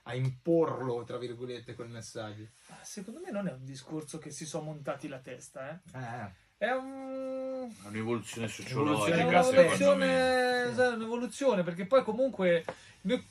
a 0.04 0.16
imporlo, 0.16 1.04
tra 1.04 1.18
virgolette, 1.18 1.76
quel 1.76 1.90
messaggio. 1.90 2.48
secondo 2.82 3.20
me 3.24 3.32
non 3.32 3.48
è 3.48 3.52
un 3.52 3.64
discorso 3.64 4.18
che 4.18 4.32
si 4.32 4.46
sono 4.46 4.64
montati 4.66 5.08
la 5.08 5.20
testa 5.20 5.70
eh. 5.94 5.98
Eh, 6.00 6.32
è 6.58 6.72
un 6.72 7.70
È 7.84 7.88
un'evoluzione 7.88 8.48
sociologica, 8.48 9.24
un'evoluzione, 9.28 10.64
esatto, 10.70 10.96
un'evoluzione, 10.96 11.64
perché 11.64 11.86
poi 11.86 12.04
comunque 12.04 12.66
noi- 13.02 13.24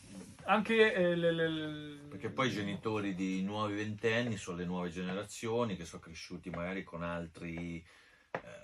anche 0.44 0.92
eh, 0.94 1.14
le- 1.16 1.32
le- 1.32 1.48
le- 1.48 1.96
Perché 2.08 2.30
poi 2.30 2.48
i 2.48 2.52
genitori 2.52 3.14
di 3.14 3.42
nuovi 3.42 3.74
ventenni 3.74 4.36
sono 4.36 4.56
le 4.56 4.64
nuove 4.64 4.88
generazioni 4.90 5.76
che 5.76 5.84
sono 5.84 6.00
cresciuti 6.00 6.48
magari 6.50 6.84
con 6.84 7.02
altre 7.02 7.82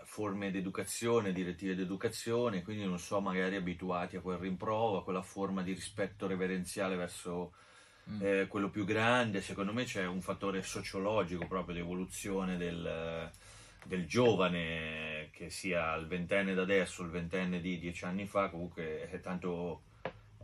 forme 0.05 0.51
di 0.51 0.59
educazione, 0.59 1.33
direttive 1.33 1.75
di 1.75 1.83
educazione, 1.83 2.63
quindi 2.63 2.85
non 2.85 2.99
so, 2.99 3.21
magari 3.21 3.57
abituati 3.57 4.17
a 4.17 4.21
quel 4.21 4.39
rimprovo, 4.39 4.99
a 4.99 5.03
quella 5.05 5.23
forma 5.23 5.63
di 5.63 5.73
rispetto 5.73 6.27
reverenziale 6.27 6.97
verso 6.97 7.53
Mm. 8.11 8.21
eh, 8.23 8.47
quello 8.49 8.71
più 8.71 8.85
grande. 8.85 9.41
Secondo 9.41 9.73
me 9.73 9.85
c'è 9.85 10.07
un 10.07 10.21
fattore 10.21 10.63
sociologico 10.63 11.47
proprio 11.47 11.75
di 11.75 11.81
evoluzione 11.81 12.57
del, 12.57 13.31
del 13.85 14.07
giovane, 14.07 15.31
che 15.33 15.51
sia 15.51 15.95
il 15.95 16.07
ventenne 16.07 16.55
da 16.55 16.63
adesso, 16.63 17.03
il 17.03 17.11
ventenne 17.11 17.61
di 17.61 17.79
dieci 17.79 18.05
anni 18.05 18.27
fa, 18.27 18.51
comunque 18.51 19.09
è 19.09 19.21
tanto 19.21 19.83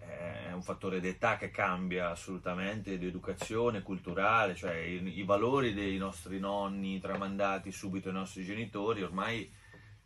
è 0.00 0.52
un 0.52 0.62
fattore 0.62 1.00
d'età 1.00 1.36
che 1.36 1.50
cambia 1.50 2.10
assolutamente, 2.10 2.98
di 2.98 3.06
educazione 3.06 3.82
culturale, 3.82 4.54
cioè 4.54 4.76
i, 4.76 5.18
i 5.18 5.24
valori 5.24 5.74
dei 5.74 5.96
nostri 5.98 6.38
nonni 6.38 6.98
tramandati 6.98 7.70
subito 7.70 8.08
ai 8.08 8.14
nostri 8.14 8.44
genitori 8.44 9.02
ormai 9.02 9.50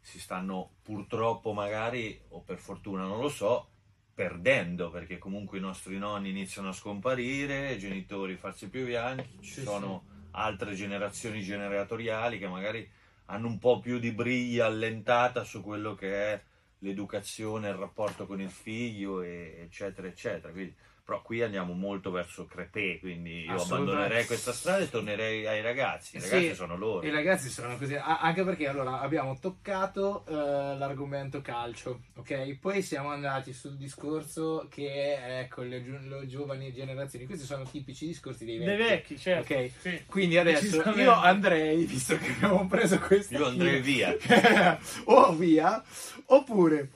si 0.01 0.20
stanno 0.20 0.74
purtroppo 0.82 1.53
magari, 1.53 2.20
o 2.28 2.40
per 2.40 2.59
fortuna 2.59 3.05
non 3.05 3.20
lo 3.20 3.28
so, 3.28 3.68
perdendo 4.12 4.90
perché 4.90 5.18
comunque 5.18 5.59
i 5.59 5.62
nostri 5.62 5.99
nonni 5.99 6.28
iniziano 6.28 6.68
a 6.68 6.72
scomparire, 6.72 7.72
i 7.72 7.78
genitori 7.78 8.36
farsi 8.36 8.68
più 8.68 8.84
bianchi, 8.84 9.38
ci 9.40 9.55
Sì, 9.55 9.62
sono 9.62 10.05
altre 10.32 10.74
generazioni 10.74 11.42
generatoriali 11.42 12.38
che 12.38 12.49
magari 12.49 12.88
hanno 13.26 13.47
un 13.47 13.59
po' 13.59 13.80
più 13.80 13.99
di 13.99 14.12
briglia 14.12 14.66
allentata 14.66 15.45
su 15.45 15.62
quello 15.62 15.95
che 15.95 16.32
è 16.32 16.42
l'educazione, 16.85 17.68
il 17.70 17.74
rapporto 17.74 18.26
con 18.26 18.41
il 18.41 18.51
figlio, 18.51 19.22
eccetera, 19.22 20.07
eccetera. 20.07 20.53
Quindi, 20.53 20.74
però 21.05 21.20
qui 21.20 21.42
andiamo 21.42 21.74
molto 21.74 22.11
verso 22.11 22.46
crepè, 22.46 22.98
quindi 22.98 23.44
io 23.44 23.61
abbandonerei 23.61 24.24
questa 24.24 24.55
strada 24.55 24.78
e 24.78 24.88
tornerei 24.88 25.46
ai 25.46 25.61
ragazzi. 25.61 26.16
I 26.16 26.20
Sì, 26.20 26.30
ragazzi 26.30 26.55
sono 26.55 26.78
loro. 26.78 27.07
I 27.07 27.11
ragazzi 27.11 27.50
sono 27.50 27.76
così, 27.76 27.94
anche 27.94 28.42
perché 28.42 28.68
allora 28.68 29.00
abbiamo 29.00 29.38
toccato 29.38 30.24
eh, 30.26 30.32
l'argomento 30.32 31.42
calcio, 31.42 32.05
ok? 32.14 32.57
Poi 32.59 32.80
siamo 32.80 33.11
andati 33.11 33.52
sul 33.52 33.76
discorso 33.76 34.66
che 34.70 35.42
è 35.42 35.48
con 35.50 35.68
le, 35.68 35.80
le 35.80 36.26
giovani 36.26 36.72
generazioni. 36.72 37.26
Questi 37.26 37.44
sono 37.44 37.64
tipici 37.64 38.07
discorsi 38.07 38.46
dei 38.46 38.57
vecchi. 38.57 38.76
Dei 38.76 38.88
vecchi, 38.88 39.18
certo. 39.18 39.52
Ok. 39.52 39.70
Sì. 39.78 40.02
Quindi 40.07 40.38
adesso 40.38 40.88
io 40.96 41.12
andrei, 41.12 41.84
visto 41.84 42.16
che 42.16 42.28
abbiamo 42.28 42.66
preso 42.66 42.98
questa 42.98 43.36
Io 43.36 43.46
andrei 43.46 43.82
via. 43.82 44.16
o 45.05 45.34
via, 45.34 45.84
oppure 46.26 46.88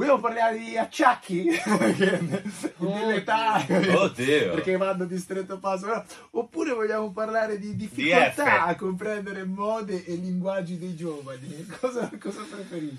vogliamo 0.00 0.18
parlare 0.20 0.56
di 0.58 0.78
acciacchi 0.78 1.44
dell'età 2.78 3.64
Oddio. 3.68 4.54
perché 4.54 4.76
vanno 4.78 5.04
di 5.04 5.18
stretto 5.18 5.58
passo 5.58 5.86
no? 5.86 6.04
oppure 6.30 6.72
vogliamo 6.72 7.12
parlare 7.12 7.58
di 7.58 7.76
difficoltà 7.76 8.32
F. 8.64 8.68
a 8.68 8.74
comprendere 8.76 9.44
mode 9.44 10.04
e 10.06 10.14
linguaggi 10.14 10.78
dei 10.78 10.96
giovani 10.96 11.66
cosa, 11.80 12.10
cosa 12.18 12.40
preferisci? 12.50 12.98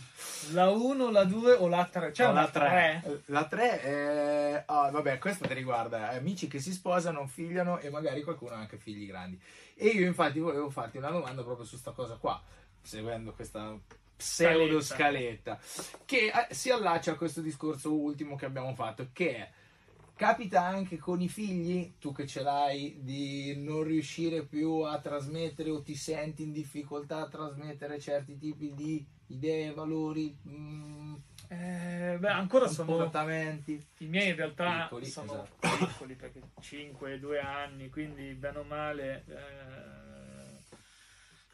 La 0.52 0.70
1, 0.70 1.10
la 1.10 1.24
2 1.24 1.54
o 1.54 1.68
la 1.68 1.89
3? 1.91 2.12
C'è 2.12 2.26
No, 2.28 2.34
la 2.34 2.47
3 2.47 2.99
3? 3.04 3.22
la 3.26 3.45
3 3.45 3.82
è 3.82 4.64
ah, 4.68 4.91
vabbè 4.91 5.18
questa 5.18 5.47
ti 5.47 5.56
riguarda 5.56 6.10
amici 6.10 6.47
che 6.47 6.60
si 6.60 6.72
sposano 6.72 7.26
figliano 7.26 7.80
e 7.80 7.89
magari 7.89 8.22
qualcuno 8.22 8.54
ha 8.54 8.58
anche 8.58 8.78
figli 8.78 9.08
grandi 9.08 9.39
e 9.74 9.88
io 9.88 10.06
infatti 10.06 10.38
volevo 10.39 10.70
farti 10.70 10.97
una 10.97 11.10
domanda 11.10 11.41
proprio 11.43 11.66
su 11.66 11.78
sta 11.78 11.91
cosa 11.91 12.16
qua 12.16 12.39
seguendo 12.84 13.32
questa 13.32 13.76
pseudo 14.22 14.80
scaletta 14.82 15.60
che 16.06 16.28
eh, 16.28 16.54
si 16.54 16.70
allaccia 16.70 17.12
a 17.12 17.16
questo 17.16 17.42
discorso 17.42 17.94
ultimo 17.94 18.36
che 18.36 18.46
abbiamo 18.46 18.74
fatto 18.74 19.10
che 19.12 19.36
è 19.36 19.52
capita 20.16 20.62
anche 20.64 20.98
con 20.98 21.20
i 21.22 21.28
figli 21.28 21.96
tu 22.00 22.12
che 22.14 22.28
ce 22.28 22.44
l'hai 22.44 23.00
di 23.02 23.56
non 23.58 23.84
riuscire 23.84 24.46
più 24.46 24.82
a 24.82 25.00
trasmettere 25.00 25.72
o 25.72 25.82
ti 25.82 25.96
senti 25.96 26.44
in 26.44 26.52
difficoltà 26.52 27.22
a 27.22 27.28
trasmettere 27.28 28.00
certi 28.00 28.38
tipi 28.38 28.74
di 28.76 29.04
idee 29.28 29.74
valori 29.74 30.38
mm, 30.48 31.16
Eh, 31.48 32.18
beh, 32.20 32.30
ancora 32.30 32.68
sono 32.68 32.88
comportamenti. 32.88 33.84
I 34.00 34.06
miei 34.08 34.30
in 34.30 34.36
realtà 34.36 34.84
Piccoli, 34.84 35.06
sono 35.06 35.44
esatto. 35.60 35.86
piccoli 35.86 36.16
perché 36.16 36.42
5, 36.62 37.20
2 37.20 37.40
anni, 37.40 37.90
quindi 37.90 38.34
bene 38.36 38.60
o 38.60 38.64
male 38.64 39.26
eh, 39.28 40.11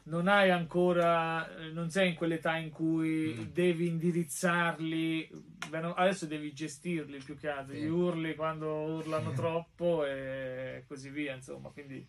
non 0.08 0.26
hai 0.26 0.50
ancora, 0.50 1.48
eh, 1.58 1.70
non 1.70 1.90
sei 1.90 2.08
in 2.10 2.14
quell'età 2.14 2.56
in 2.56 2.70
cui 2.70 3.34
Mm. 3.34 3.52
devi 3.52 3.86
indirizzarli, 3.88 5.30
adesso 5.70 6.26
devi 6.26 6.52
gestirli 6.52 7.18
più 7.18 7.36
che 7.36 7.48
altro, 7.48 7.74
Sì. 7.74 7.80
gli 7.80 7.86
urli 7.86 8.34
quando 8.34 8.68
urlano 8.68 9.32
troppo 9.32 10.04
e 10.04 10.84
così 10.88 11.10
via, 11.10 11.34
insomma, 11.34 11.68
quindi 11.70 12.06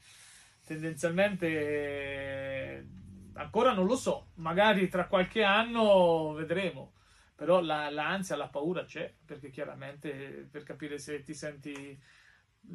tendenzialmente 0.65 1.47
eh, 1.47 2.85
ancora 3.33 3.73
non 3.73 3.85
lo 3.85 3.95
so, 3.95 4.29
magari 4.35 4.87
tra 4.87 5.07
qualche 5.07 5.43
anno 5.43 6.33
vedremo. 6.33 6.93
Però 7.35 7.61
la, 7.61 7.89
l'ansia, 7.89 8.35
la 8.35 8.49
paura 8.49 8.83
c'è, 8.83 9.13
perché 9.25 9.49
chiaramente 9.49 10.45
per 10.51 10.63
capire 10.63 10.97
se 10.99 11.23
ti 11.23 11.33
senti 11.33 11.97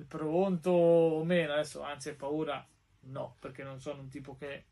pronto 0.09 0.71
o 0.71 1.25
meno, 1.25 1.53
adesso 1.53 1.83
ansia 1.83 2.13
e 2.13 2.15
paura 2.15 2.67
no, 3.01 3.37
perché 3.39 3.63
non 3.63 3.79
sono 3.81 4.01
un 4.01 4.09
tipo 4.09 4.35
che 4.35 4.65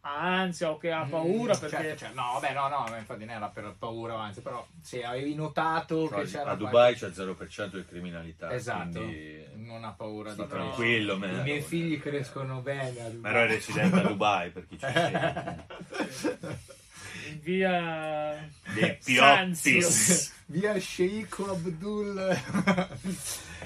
ansia 0.00 0.70
o 0.70 0.76
che 0.78 0.90
ha 0.90 1.04
paura, 1.08 1.54
Mm, 1.56 1.60
perché 1.60 1.76
certo, 1.76 1.98
certo. 1.98 2.14
no 2.20 2.32
vabbè 2.40 2.52
no 2.52 2.68
no 2.68 2.86
ma 2.88 2.98
infatti 2.98 3.24
non 3.24 3.34
era 3.36 3.48
per 3.48 3.74
paura 3.78 4.18
anzi 4.20 4.40
però 4.40 4.66
se 4.82 5.04
avevi 5.04 5.34
notato 5.34 6.08
Cioè, 6.08 6.20
che 6.20 6.26
c'era 6.26 6.40
a 6.42 6.44
qualche- 6.56 6.64
Dubai 6.64 6.94
c'è 6.94 7.10
0% 7.10 7.76
di 7.76 7.84
criminalità. 7.86 8.52
esatto 8.52 8.98
quindi 9.00 9.46
non 9.56 9.84
ha 9.84 9.92
paura 9.92 10.32
di 10.32 10.40
no. 10.40 10.46
tranquillo. 10.46 11.14
i 11.14 11.18
man. 11.18 11.42
miei 11.42 11.60
figli 11.60 12.00
crescono 12.00 12.60
bene 12.60 13.00
a 13.00 13.08
Dubai. 13.08 13.32
Però 13.32 13.44
è 13.44 13.46
residente 13.48 13.96
a 13.96 14.02
Dubai 14.02 14.50
per 14.50 14.66
chi 14.66 14.78
ci 14.78 14.86
segue. 14.92 15.66
via 17.42 18.48
Sanzio. 19.00 19.78
Pioppis. 19.78 20.36
via 20.50 20.78
Sheikh 20.80 21.38
Abdul 21.46 22.36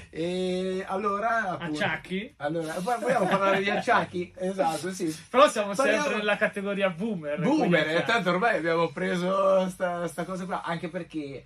e 0.09 0.83
allora 0.87 1.49
appunto, 1.51 1.79
Acciacchi? 1.79 2.33
allora 2.37 2.73
vogliamo 2.79 3.25
parlare 3.25 3.63
di 3.63 3.69
acciacchi 3.69 4.33
esatto 4.37 4.91
sì 4.91 5.15
Però 5.29 5.47
siamo 5.49 5.73
Parliamo- 5.73 6.01
sempre 6.01 6.17
nella 6.19 6.35
categoria 6.35 6.89
boomer. 6.89 7.39
Boomer, 7.39 7.83
quindi 7.83 8.01
eh, 8.01 8.03
tanto 8.05 8.29
ormai 8.31 8.57
abbiamo 8.57 8.89
preso 8.91 9.67
sta, 9.69 10.07
sta 10.07 10.23
cosa 10.25 10.45
qua, 10.45 10.61
anche 10.63 10.89
perché 10.89 11.43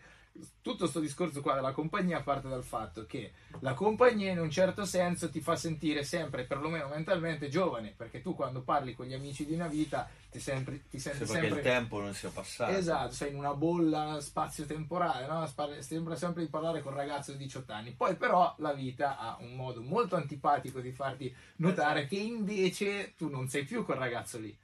tutto 0.62 0.88
sto 0.88 1.00
discorso 1.00 1.42
qua 1.42 1.56
della 1.56 1.72
compagnia 1.72 2.22
parte 2.22 2.48
dal 2.48 2.64
fatto 2.64 3.06
che 3.06 3.32
la 3.60 3.74
compagnia 3.74 4.32
in 4.32 4.40
un 4.40 4.50
certo 4.50 4.86
senso 4.86 5.30
ti 5.30 5.40
fa 5.40 5.56
sentire 5.56 6.04
sempre, 6.04 6.44
perlomeno 6.44 6.88
mentalmente, 6.88 7.50
giovane, 7.50 7.94
perché 7.96 8.22
tu 8.22 8.36
quando 8.36 8.62
parli 8.62 8.94
con 8.94 9.06
gli 9.06 9.14
amici 9.14 9.46
di 9.46 9.54
una 9.54 9.68
vita 9.68 10.10
ti, 10.30 10.40
sempre, 10.40 10.84
ti 10.90 11.00
senti 11.00 11.26
Sembra 11.26 11.50
che 11.50 11.56
il 11.56 11.62
tempo 11.62 12.02
non 12.02 12.14
sia 12.14 12.30
passato. 12.30 12.72
Esatto, 12.72 13.14
sei 13.14 13.32
in 13.32 13.38
una 13.38 13.54
bolla 13.54 14.20
spazio-temporale, 14.20 15.26
no? 15.28 15.80
Sembra 15.80 16.16
sempre 16.16 16.44
di 16.44 16.50
parlare 16.50 16.82
con 16.82 16.92
un 16.92 16.98
ragazzo 16.98 17.32
di 17.32 17.38
18 17.40 17.72
anni. 17.72 17.92
Poi 17.92 18.16
però 18.16 18.54
la 18.60 18.74
vita 18.74 19.18
ha 19.18 19.38
un 19.40 19.56
modo 19.56 19.82
molto 19.82 20.16
antipatico 20.16 20.80
di 20.80 20.92
farti 20.92 21.34
notare 21.58 22.02
Esatto. 22.02 22.16
che 22.16 22.22
invece 22.22 23.14
tu 23.16 23.30
non 23.30 23.48
sei 23.48 23.64
più 23.64 23.86
quel 23.86 23.98
ragazzo 23.98 24.38
lì. 24.38 24.56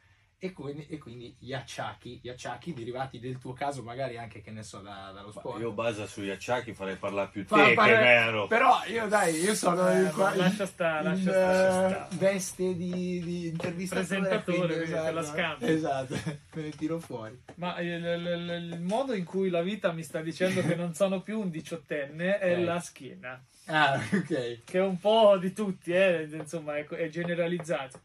E 0.44 0.52
quindi, 0.52 0.86
e 0.90 0.98
quindi 0.98 1.34
gli 1.40 1.54
acciacchi, 1.54 2.20
gli 2.22 2.28
acciacchi 2.28 2.74
derivati 2.74 3.18
del 3.18 3.38
tuo 3.38 3.54
caso, 3.54 3.82
magari 3.82 4.18
anche 4.18 4.42
che 4.42 4.52
ne 4.52 4.62
so, 4.62 4.80
da- 4.80 5.12
dallo 5.16 5.32
sport. 5.32 5.62
Io 5.62 5.72
basa 5.72 6.06
sugli 6.06 6.30
acciacchi 6.32 6.74
farei 6.74 6.98
parlare 6.98 7.30
più 7.32 7.46
te 7.46 7.74
fa- 7.74 7.86
che 7.86 7.92
vero. 7.96 8.48
Però 8.48 8.82
io 8.88 9.08
dai, 9.08 9.36
io 9.40 9.56
sono 9.56 9.88
Eh, 9.88 10.10
qua- 10.10 10.36
lascia 10.36 10.66
stare, 10.66 11.08
in, 11.08 11.24
lascia 11.26 11.32
stare, 11.32 11.56
eh, 11.56 11.64
lascia 11.64 12.06
stare. 12.08 12.08
veste 12.18 12.76
di, 12.76 13.22
di 13.24 13.48
intervistatore. 13.48 14.06
Presentatore, 14.06 14.76
quindi, 14.76 14.92
te 14.92 15.12
la 15.12 15.24
scambi. 15.24 15.66
Esatto, 15.72 16.14
me 16.56 16.62
ne 16.62 16.70
tiro 16.72 17.00
fuori. 17.00 17.42
Ma 17.56 17.80
il, 17.80 17.88
il- 18.04 18.70
il 18.74 18.82
modo 18.82 19.14
in 19.14 19.24
cui 19.24 19.50
la 19.50 19.62
vita 19.62 19.94
mi 19.94 20.04
sta 20.04 20.20
dicendo 20.20 20.60
che 20.62 20.76
non 20.76 20.94
sono 20.94 21.22
più 21.22 21.40
un 21.40 21.50
diciottenne 21.52 22.40
è 22.40 22.58
Ok. 22.60 22.66
la 22.66 22.80
schiena, 22.82 23.42
Ah, 23.68 23.94
ok. 24.12 24.26
che 24.66 24.78
è 24.78 24.82
un 24.82 25.00
po' 25.00 25.38
di 25.38 25.54
tutti, 25.54 25.94
eh, 25.94 26.28
insomma, 26.30 26.76
è, 26.76 26.86
è 26.86 27.08
generalizzato. 27.08 28.02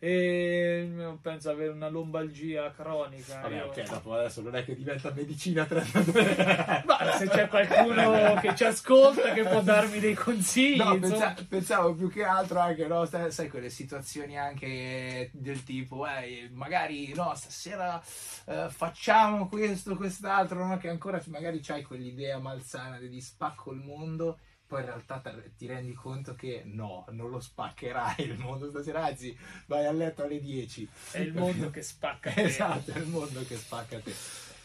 E 0.00 1.16
penso 1.20 1.50
avere 1.50 1.70
una 1.70 1.88
lombalgia 1.88 2.70
cronica. 2.72 3.40
Vabbè, 3.40 3.56
io- 3.56 3.66
ok, 3.66 3.88
dopo 3.88 4.14
adesso 4.14 4.40
non 4.42 4.54
è 4.56 4.64
che 4.64 4.76
diventa 4.76 5.12
medicina 5.12 5.64
32. 5.64 6.82
Ma 6.86 7.12
se 7.16 7.28
c'è 7.28 7.48
qualcuno 7.48 8.34
che 8.40 8.54
ci 8.54 8.64
ascolta 8.64 9.32
che 9.32 9.42
può 9.42 9.60
darmi 9.60 9.98
dei 9.98 10.14
consigli, 10.14 10.78
No, 10.78 10.98
pensa- 10.98 11.34
pensavo 11.48 11.94
più 11.94 12.10
che 12.10 12.22
altro 12.24 12.60
anche, 12.60 12.86
no, 12.86 13.04
sai, 13.06 13.30
sai, 13.32 13.48
quelle 13.48 13.70
situazioni 13.70 14.38
anche 14.38 15.30
del 15.32 15.62
tipo, 15.64 16.06
eh, 16.06 16.48
magari, 16.52 17.12
no, 17.14 17.32
stasera 17.34 18.00
eh, 18.46 18.66
facciamo 18.70 19.48
questo, 19.48 19.96
quest'altro, 19.96 20.64
no, 20.66 20.76
che 20.78 20.88
ancora 20.88 21.20
magari 21.26 21.60
c'hai 21.60 21.82
quell'idea 21.82 22.38
malsana 22.38 22.98
di 22.98 23.20
spacco 23.20 23.72
il 23.72 23.78
mondo, 23.80 24.38
poi 24.68 24.80
in 24.80 24.86
realtà 24.86 25.22
ti 25.56 25.66
rendi 25.66 25.94
conto 25.94 26.34
che 26.34 26.60
no, 26.66 27.06
non 27.10 27.30
lo 27.30 27.40
spaccherai 27.40 28.16
il 28.18 28.38
mondo 28.38 28.68
stasera, 28.68 29.06
anzi, 29.06 29.36
vai 29.64 29.86
a 29.86 29.92
letto 29.92 30.22
alle 30.22 30.40
10. 30.40 30.88
È 31.12 31.18
il 31.20 31.32
mondo 31.32 31.70
che 31.70 31.80
spacca. 31.80 32.30
te. 32.30 32.42
Esatto, 32.42 32.92
è 32.92 32.98
il 32.98 33.06
mondo 33.06 33.42
che 33.46 33.56
spacca 33.56 33.98
te. 33.98 34.14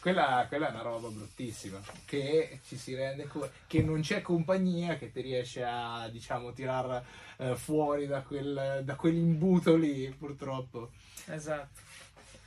Quella, 0.01 0.45
quella 0.49 0.67
è 0.67 0.71
una 0.71 0.81
roba 0.81 1.07
bruttissima, 1.07 1.79
che 2.03 2.59
ci 2.67 2.75
si 2.75 2.93
rende 2.93 3.25
conto 3.27 3.49
che 3.65 3.81
non 3.81 4.01
c'è 4.01 4.21
compagnia 4.21 4.97
che 4.97 5.09
ti 5.09 5.21
riesce 5.21 5.63
a, 5.63 6.09
diciamo, 6.09 6.51
tirar 6.51 7.01
eh, 7.37 7.55
fuori 7.55 8.05
da, 8.05 8.21
quel, 8.23 8.81
da 8.83 8.95
quell'imbuto 8.95 9.77
lì, 9.77 10.09
purtroppo. 10.09 10.91
Esatto. 11.27 11.79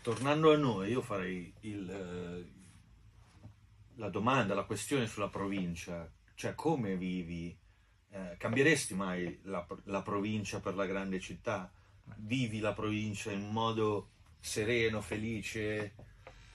Tornando 0.03 0.53
a 0.53 0.57
noi, 0.59 0.91
io 0.91 1.01
farei 1.01 1.51
il, 1.61 1.91
eh, 1.91 2.45
la 3.95 4.11
domanda, 4.11 4.55
la 4.55 4.65
questione 4.65 5.07
sulla 5.07 5.29
provincia, 5.29 6.07
cioè 6.37 6.55
come 6.55 6.97
vivi? 6.97 7.57
Eh, 8.11 8.37
cambieresti 8.39 8.95
mai 8.95 9.41
la, 9.45 9.67
la 9.85 10.03
provincia 10.03 10.61
per 10.61 10.77
la 10.77 10.87
grande 10.87 11.21
città? 11.21 11.73
Vivi 12.19 12.61
la 12.61 12.73
provincia 12.75 13.33
in 13.33 13.49
modo 13.49 14.11
sereno, 14.41 15.01
felice? 15.01 15.97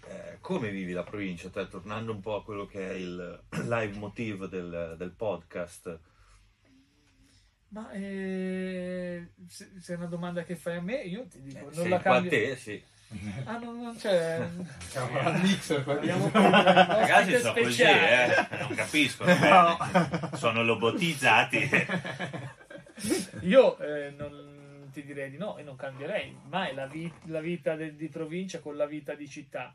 Eh, 0.03 0.37
come 0.41 0.71
vivi 0.71 0.93
la 0.93 1.03
provincia? 1.03 1.49
Te, 1.49 1.67
tornando 1.67 2.13
un 2.13 2.21
po' 2.21 2.35
a 2.37 2.43
quello 2.43 2.65
che 2.65 2.89
è 2.91 2.93
il 2.93 3.43
live 3.67 3.97
motive 3.97 4.47
del, 4.47 4.95
del 4.97 5.11
podcast, 5.11 5.99
Ma 7.69 7.89
eh, 7.93 9.33
se, 9.47 9.71
se 9.79 9.93
è 9.93 9.95
una 9.97 10.07
domanda 10.07 10.43
che 10.43 10.55
fai 10.57 10.75
a 10.77 10.81
me, 10.81 11.03
io 11.03 11.25
ti 11.27 11.41
dico, 11.41 11.69
eh, 11.69 11.75
non 11.75 11.87
la 11.87 11.99
a 11.99 11.99
cambio. 11.99 12.29
te, 12.29 12.55
sì. 12.57 12.83
Ah, 13.45 13.57
no, 13.57 13.71
non 13.73 13.95
c'è. 13.97 14.47
Siamo 14.87 15.19
al 15.19 15.41
mixer 15.41 15.83
Abbiamo 15.87 16.29
Ragazzi 16.31 17.39
sono 17.39 17.53
così, 17.53 17.81
eh. 17.83 18.47
Non 18.59 18.73
capiscono. 18.75 19.35
bene. 19.37 19.77
Sono 20.35 20.63
lobotizzati. 20.63 21.69
Io 23.41 23.77
eh, 23.79 24.11
non 24.15 24.89
ti 24.93 25.03
direi 25.03 25.29
di 25.29 25.37
no 25.37 25.57
e 25.57 25.63
non 25.63 25.75
cambierei 25.75 26.37
mai 26.49 26.73
la, 26.73 26.85
vi- 26.85 27.11
la 27.25 27.39
vita 27.41 27.75
de- 27.75 27.95
di 27.95 28.07
provincia 28.09 28.59
con 28.59 28.75
la 28.77 28.85
vita 28.85 29.13
di 29.13 29.27
città. 29.27 29.73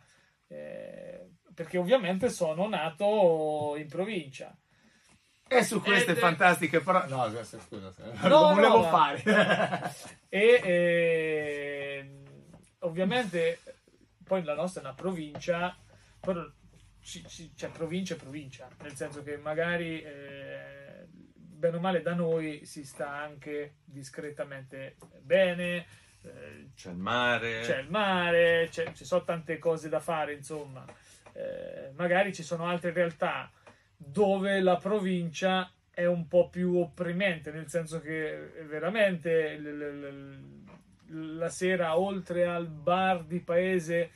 Eh, 0.48 1.28
perché 1.54 1.76
ovviamente 1.78 2.28
sono 2.30 2.68
nato 2.68 3.74
in 3.76 3.88
provincia. 3.88 4.56
E 5.48 5.62
su 5.62 5.80
queste 5.80 6.12
Ed- 6.12 6.18
fantastiche 6.18 6.80
parole... 6.80 7.06
No, 7.08 7.28
scusa, 7.28 7.58
scusa. 7.60 7.92
No, 8.22 8.28
lo 8.28 8.54
volevo 8.54 8.76
no, 8.82 8.88
fare. 8.88 9.22
E 10.28 10.60
eh, 10.62 11.65
ovviamente 12.86 13.58
poi 14.24 14.42
la 14.42 14.54
nostra 14.54 14.80
è 14.82 14.84
una 14.84 14.94
provincia, 14.94 15.76
però 16.20 16.44
c'è 17.00 17.68
provincia 17.70 18.14
e 18.14 18.18
provincia, 18.18 18.68
nel 18.82 18.94
senso 18.96 19.22
che 19.22 19.36
magari 19.36 20.02
eh, 20.02 21.06
bene 21.08 21.76
o 21.76 21.80
male 21.80 22.02
da 22.02 22.14
noi 22.14 22.64
si 22.64 22.84
sta 22.84 23.10
anche 23.10 23.76
discretamente 23.84 24.96
bene, 25.20 25.86
eh, 26.22 26.70
C'è 26.74 26.90
il 26.90 26.96
mare. 26.96 27.60
c'è 27.60 27.78
il 27.78 27.90
mare, 27.90 28.68
c'è- 28.70 28.92
ci 28.92 29.04
sono 29.04 29.22
tante 29.24 29.58
cose 29.58 29.88
da 29.88 30.00
fare, 30.00 30.32
insomma. 30.34 30.84
Eh, 31.32 31.92
magari 31.94 32.34
ci 32.34 32.42
sono 32.42 32.66
altre 32.66 32.92
realtà 32.92 33.50
dove 33.96 34.58
la 34.60 34.76
provincia 34.76 35.70
è 35.90 36.04
un 36.06 36.26
po' 36.28 36.48
più 36.48 36.76
opprimente, 36.78 37.50
nel 37.52 37.68
senso 37.68 38.00
che 38.00 38.58
eh, 38.58 38.64
veramente 38.64 39.56
l- 39.58 39.62
l- 39.62 40.00
l- 40.00 40.64
la 41.08 41.48
sera 41.48 41.98
oltre 41.98 42.46
al 42.46 42.66
bar 42.68 43.24
di 43.24 43.40
paese 43.40 44.10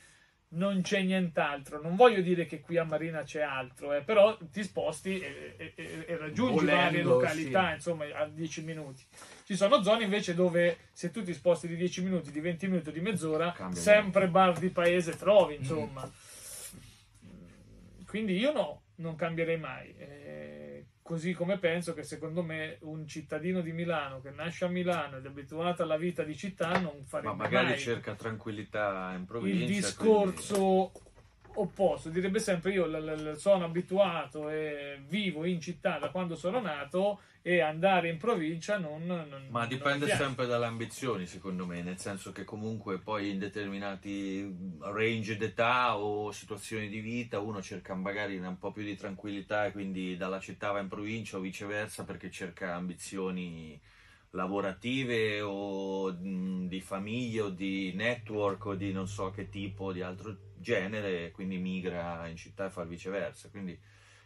non 0.53 0.81
c'è 0.81 1.01
nient'altro. 1.01 1.81
Non 1.81 1.95
voglio 1.95 2.21
dire 2.21 2.45
che 2.45 2.59
qui 2.59 2.77
a 2.77 2.83
Marina 2.83 3.23
c'è 3.23 3.41
altro, 3.41 3.93
eh, 3.93 4.01
però 4.01 4.37
ti 4.51 4.63
sposti 4.63 5.19
e, 5.19 5.53
e- 5.57 5.73
e- 5.75 6.05
e 6.07 6.17
raggiungi 6.17 6.65
Volendo, 6.65 6.81
varie 6.81 7.03
località, 7.03 7.67
sì. 7.69 7.73
insomma, 7.75 8.05
a 8.13 8.25
10 8.27 8.63
minuti. 8.63 9.01
Ci 9.45 9.55
sono 9.55 9.81
zone 9.81 10.03
invece 10.03 10.33
dove 10.35 10.77
se 10.91 11.11
tu 11.11 11.23
ti 11.23 11.33
sposti 11.33 11.67
di 11.67 11.75
10 11.77 12.03
minuti, 12.03 12.31
di 12.31 12.39
20 12.41 12.67
minuti 12.67 12.91
di 12.91 12.99
mezz'ora, 12.99 13.53
Cambia 13.53 13.79
sempre 13.79 14.27
bar 14.27 14.57
di 14.59 14.69
paese 14.69 15.15
trovi, 15.17 15.55
insomma. 15.55 16.09
Quindi 18.05 18.37
io 18.37 18.51
no, 18.51 18.81
non 18.95 19.15
cambierei 19.15 19.57
mai. 19.57 19.95
Eh, 19.97 20.60
così 21.11 21.33
come 21.33 21.57
penso 21.57 21.93
che 21.93 22.03
secondo 22.03 22.41
me 22.41 22.77
un 22.83 23.05
cittadino 23.05 23.59
di 23.59 23.73
Milano 23.73 24.21
che 24.21 24.29
nasce 24.29 24.63
a 24.63 24.69
Milano 24.69 25.17
ed 25.17 25.25
è 25.25 25.27
abituato 25.27 25.83
alla 25.83 25.97
vita 25.97 26.23
di 26.23 26.37
città 26.37 26.69
non 26.79 26.99
Ma 26.99 27.03
farebbe 27.05 27.35
magari 27.35 27.65
mai 27.65 27.79
cerca 27.79 28.13
tranquillità 28.15 29.11
in 29.17 29.25
provincia. 29.25 29.57
il 29.57 29.65
quindi- 29.65 29.81
discorso 29.81 30.91
opposto. 31.55 32.09
Direbbe 32.09 32.39
sempre 32.39 32.71
io 32.71 32.85
l- 32.85 33.31
l- 33.33 33.37
sono 33.37 33.65
abituato 33.65 34.49
e 34.49 35.01
vivo 35.07 35.45
in 35.45 35.59
città 35.61 35.97
da 35.99 36.09
quando 36.09 36.35
sono 36.35 36.59
nato 36.59 37.21
e 37.41 37.59
andare 37.61 38.09
in 38.09 38.17
provincia 38.17 38.77
non... 38.77 39.05
non 39.05 39.27
Ma 39.47 39.65
non 39.65 39.67
dipende 39.67 40.05
piace. 40.05 40.23
sempre 40.23 40.45
dalle 40.47 40.65
ambizioni, 40.65 41.25
secondo 41.27 41.65
me, 41.65 41.81
nel 41.81 41.97
senso 41.99 42.31
che 42.31 42.45
comunque 42.45 42.99
poi 42.99 43.31
in 43.31 43.39
determinati 43.39 44.49
range 44.79 45.35
d'età 45.37 45.97
o 45.97 46.31
situazioni 46.31 46.87
di 46.87 46.99
vita 47.01 47.39
uno 47.39 47.61
cerca 47.61 47.93
magari 47.93 48.37
un 48.37 48.57
po' 48.57 48.71
più 48.71 48.83
di 48.83 48.95
tranquillità 48.95 49.65
e 49.65 49.71
quindi 49.73 50.15
dalla 50.15 50.39
città 50.39 50.71
va 50.71 50.79
in 50.79 50.87
provincia 50.87 51.37
o 51.37 51.41
viceversa 51.41 52.05
perché 52.05 52.31
cerca 52.31 52.75
ambizioni 52.75 53.79
lavorative 54.31 55.41
o 55.41 56.11
mh, 56.13 56.67
di 56.67 56.79
famiglia 56.81 57.43
o 57.45 57.49
di 57.49 57.91
network 57.93 58.65
o 58.67 58.75
di 58.75 58.91
non 58.93 59.07
so 59.07 59.31
che 59.31 59.49
tipo, 59.49 59.91
di 59.91 60.01
altro 60.01 60.37
genere, 60.61 61.25
e 61.25 61.31
quindi 61.31 61.57
migra 61.57 62.27
in 62.27 62.37
città 62.37 62.65
e 62.65 62.69
fa 62.69 62.83
il 62.83 62.87
viceversa. 62.87 63.49
Quindi 63.49 63.79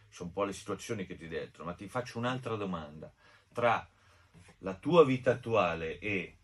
sono 0.08 0.28
un 0.28 0.34
po' 0.34 0.44
le 0.44 0.52
situazioni 0.52 1.06
che 1.06 1.16
ti 1.16 1.28
dentro. 1.28 1.64
Ma 1.64 1.74
ti 1.74 1.88
faccio 1.88 2.18
un'altra 2.18 2.54
domanda. 2.56 3.12
Tra 3.52 3.88
la 4.58 4.74
tua 4.74 5.04
vita 5.04 5.32
attuale 5.32 5.98
e 5.98 6.36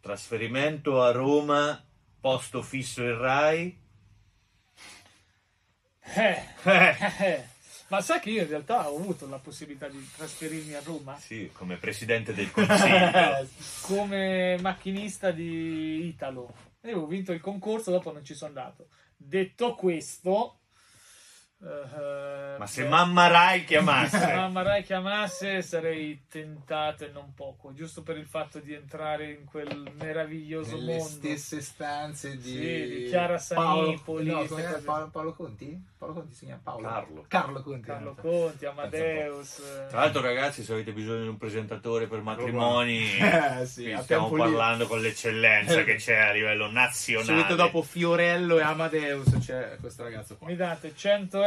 trasferimento 0.00 1.02
a 1.02 1.10
Roma, 1.12 1.84
posto 2.20 2.62
fisso 2.62 3.02
in 3.02 3.18
Rai, 3.18 3.84
Eh, 6.14 6.40
eh, 6.62 6.96
eh, 7.20 7.44
ma 7.88 8.00
sai 8.00 8.20
che 8.20 8.30
io 8.30 8.42
in 8.42 8.48
realtà 8.48 8.88
ho 8.88 8.96
avuto 8.96 9.28
la 9.28 9.38
possibilità 9.38 9.88
di 9.88 10.08
trasferirmi 10.16 10.74
a 10.74 10.80
Roma 10.84 11.18
sì, 11.18 11.50
come 11.52 11.76
presidente 11.76 12.32
del 12.32 12.50
consiglio. 12.50 13.48
come 13.82 14.56
macchinista 14.60 15.32
di 15.32 16.06
Italo. 16.06 16.54
Io 16.82 16.92
avevo 16.92 17.06
vinto 17.06 17.32
il 17.32 17.40
concorso, 17.40 17.90
dopo 17.90 18.12
non 18.12 18.24
ci 18.24 18.34
sono 18.34 18.48
andato. 18.48 18.88
Detto 19.16 19.74
questo, 19.74 20.60
eh, 21.62 22.56
Ma 22.58 22.66
se 22.66 22.84
mamma 22.86 23.26
Rai 23.28 23.60
se 23.60 23.64
chiamasse, 23.66 24.34
mamma 24.34 24.62
Rai 24.62 24.82
chiamasse 24.82 25.62
sarei 25.62 26.24
tentato 26.28 27.04
e 27.04 27.10
non 27.12 27.32
poco, 27.34 27.72
giusto 27.72 28.02
per 28.02 28.16
il 28.18 28.26
fatto 28.26 28.58
di 28.60 28.74
entrare 28.74 29.30
in 29.30 29.44
quel 29.44 29.90
meraviglioso 29.98 30.76
Nelle 30.76 30.96
mondo. 30.96 31.08
stesse 31.08 31.60
stanze 31.62 32.36
di, 32.36 32.42
Sì, 32.50 32.86
di 32.88 33.04
Chiara 33.08 33.40
Paolo, 33.54 33.84
Sanipoli, 33.86 34.30
no, 34.30 34.38
era? 34.40 34.46
cose. 34.48 34.82
Paolo, 34.84 35.08
Paolo 35.10 35.32
Conti? 35.32 35.84
Paolo 35.98 36.12
Conti 36.14 36.34
si 36.34 36.44
chiama 36.44 36.60
Paolo? 36.62 36.86
Carlo. 36.88 37.24
Carlo 37.26 37.62
Conti. 37.62 37.86
Carlo 37.86 38.14
eh. 38.18 38.20
Conti, 38.20 38.66
Amadeus. 38.66 39.58
eh. 39.58 39.86
Tra 39.88 40.00
l'altro, 40.00 40.20
ragazzi, 40.20 40.62
se 40.62 40.72
avete 40.72 40.92
bisogno 40.92 41.22
di 41.22 41.28
un 41.28 41.38
presentatore 41.38 42.06
per 42.06 42.20
matrimoni, 42.20 43.04
Eh, 43.26 43.64
sì, 43.66 43.96
stiamo 44.02 44.28
parlando 44.30 44.86
con 44.86 45.00
l'eccellenza 45.00 45.82
che 45.84 45.96
c'è 45.96 46.16
a 46.16 46.32
livello 46.32 46.68
nazionale. 46.70 47.26
Subito 47.26 47.54
dopo 47.54 47.82
Fiorello 47.82 48.58
e 48.58 48.62
Amadeus 48.62 49.38
c'è 49.40 49.76
questo 49.80 50.02
ragazzo 50.02 50.36
qua. 50.36 50.46
Mi 50.48 50.56
date 50.56 50.94
100 50.94 51.38
euro 51.38 51.45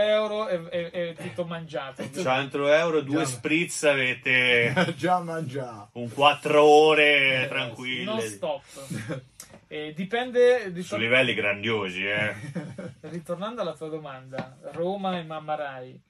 e, 0.50 0.62
e- 0.70 0.90
e 0.92 1.16
tutto 1.16 1.46
mangiato. 1.46 2.04
100 2.10 2.68
euro, 2.72 3.02
due 3.02 3.20
Già. 3.24 3.26
spritz, 3.26 3.84
avete 3.84 4.74
Già 4.98 5.20
mangiato. 5.20 6.00
un 6.00 6.10
4 6.12 6.64
ore 6.64 7.44
Eh, 7.44 7.48
tranquille. 7.48 8.04
Non 8.04 8.20
stop. 8.22 8.64
E 9.72 9.94
dipende. 9.94 10.62
Su 10.64 10.72
ritor- 10.72 11.00
livelli 11.00 11.34
grandiosi, 11.36 12.04
eh. 12.04 12.34
ritornando 13.02 13.62
alla 13.62 13.76
tua 13.76 13.88
domanda, 13.90 14.58
Roma 14.72 15.20
e 15.20 15.24
Mamma 15.24 15.54
Rai, 15.54 16.02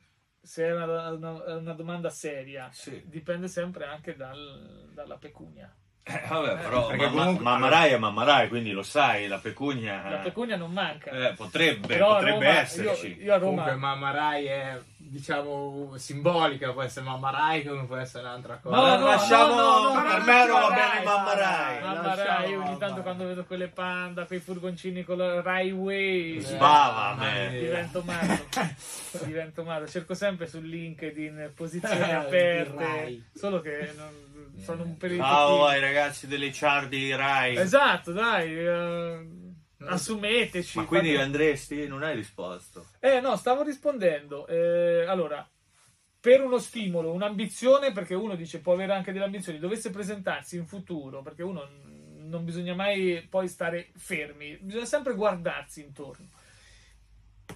se 0.41 0.65
è 0.65 0.71
una, 0.73 1.09
una- 1.09 1.55
una 1.57 1.73
domanda 1.73 2.09
seria, 2.09 2.69
Sì. 2.71 3.01
dipende 3.05 3.49
sempre 3.49 3.83
anche 3.83 4.15
dal- 4.15 4.89
dalla 4.93 5.17
pecunia. 5.17 5.69
Eh, 6.03 6.23
vabbè, 6.27 6.55
però 6.63 6.87
perché 6.87 7.05
mamma, 7.05 7.19
comunque- 7.21 7.43
mamma 7.43 7.69
Rai 7.69 7.91
è 7.91 7.97
mamma 7.97 8.23
Rai, 8.23 8.47
quindi 8.47 8.71
lo 8.71 8.81
sai, 8.81 9.27
la 9.27 9.37
pecunia, 9.37 10.09
La 10.09 10.17
pecunia 10.17 10.55
non 10.55 10.71
manca. 10.71 11.11
eh, 11.11 11.33
potrebbe, 11.33 11.85
Però 11.85 12.11
a 12.11 12.15
potrebbe 12.15 12.45
Roma- 12.45 12.59
esserci. 12.61 13.17
Io, 13.19 13.23
io 13.25 13.33
a 13.35 13.39
Comunque 13.39 13.71
Roma. 13.73 13.93
Mamma 13.95 14.11
Rai 14.11 14.45
è, 14.45 14.79
diciamo, 14.97 15.93
simbolica, 15.97 16.71
può 16.71 16.81
essere 16.81 17.05
Mamma 17.05 17.29
Rai 17.29 17.63
come 17.63 17.85
può 17.85 17.95
essere 17.97 18.23
un'altra 18.23 18.57
cosa. 18.57 18.75
No, 18.75 18.81
Ma 18.81 18.95
no, 18.97 19.05
lasciamo- 19.05 19.53
no, 19.53 19.61
no, 19.61 19.93
no, 19.93 20.01
per 20.01 20.17
no, 20.17 20.25
me 20.25 20.45
non 20.47 20.59
va 20.61 20.67
Rai, 20.69 20.89
bene 20.93 21.03
Mamma 21.05 21.33
Rai. 21.35 21.81
Mamma 21.83 22.01
Lasciamo 22.01 22.27
Rai, 22.27 22.49
io 22.49 22.55
ogni 22.57 22.63
Mamma 22.65 22.77
tanto 22.79 22.93
Rai. 22.95 23.03
quando 23.03 23.25
vedo 23.27 23.43
quelle 23.45 23.67
panda, 23.67 24.25
quei 24.25 24.39
furgoncini 24.39 25.03
con 25.03 25.17
la 25.17 25.41
Rai 25.43 25.71
Way, 25.71 26.39
Sbava 26.39 27.05
a 27.09 27.15
me. 27.15 27.49
mia. 27.49 27.59
divento 27.59 28.01
matto. 28.03 29.25
divento 29.25 29.63
matto. 29.63 29.87
Cerco 29.87 30.15
sempre 30.15 30.47
su 30.47 30.59
LinkedIn 30.59 31.51
posizioni 31.55 31.99
Eh, 32.09 32.13
aperte, 32.13 32.83
Rai. 32.83 33.23
solo 33.35 33.61
che 33.61 33.93
non- 33.95 34.27
sono 34.59 34.83
un 34.83 34.97
periodo. 34.97 35.23
Ciao 35.23 35.65
ai 35.65 35.79
ragazzi 35.79 36.27
delle 36.27 36.49
char 36.51 36.87
di 36.87 37.13
Rai. 37.15 37.55
Esatto, 37.55 38.11
dai, 38.11 38.57
eh, 38.57 39.27
assumeteci. 39.85 40.77
Ma 40.77 40.85
quindi 40.85 41.11
fate- 41.11 41.23
andresti? 41.23 41.87
Non 41.87 42.03
hai 42.03 42.15
risposto. 42.15 42.87
Eh 42.99 43.19
no, 43.19 43.35
stavo 43.35 43.63
rispondendo. 43.63 44.47
Eh, 44.47 45.05
allora, 45.05 45.47
per 46.19 46.41
uno 46.41 46.57
stimolo, 46.59 47.11
un'ambizione, 47.13 47.91
perché 47.91 48.13
uno 48.13 48.35
dice 48.35 48.59
può 48.59 48.73
avere 48.73 48.93
anche 48.93 49.11
delle 49.11 49.25
ambizioni, 49.25 49.59
dovesse 49.59 49.89
presentarsi 49.89 50.57
in 50.57 50.65
futuro, 50.65 51.21
perché 51.21 51.43
uno 51.43 51.67
non 52.17 52.45
bisogna 52.45 52.75
mai 52.75 53.25
poi 53.27 53.47
stare 53.47 53.91
fermi, 53.95 54.57
bisogna 54.61 54.85
sempre 54.85 55.15
guardarsi 55.15 55.81
intorno. 55.81 56.27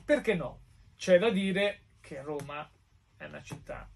Perché 0.04 0.34
no? 0.34 0.62
C'è 0.98 1.20
da 1.20 1.30
dire 1.30 1.82
che 2.02 2.22
Roma 2.22 2.70
è 3.18 3.26
una 3.26 3.42
città 3.42 3.88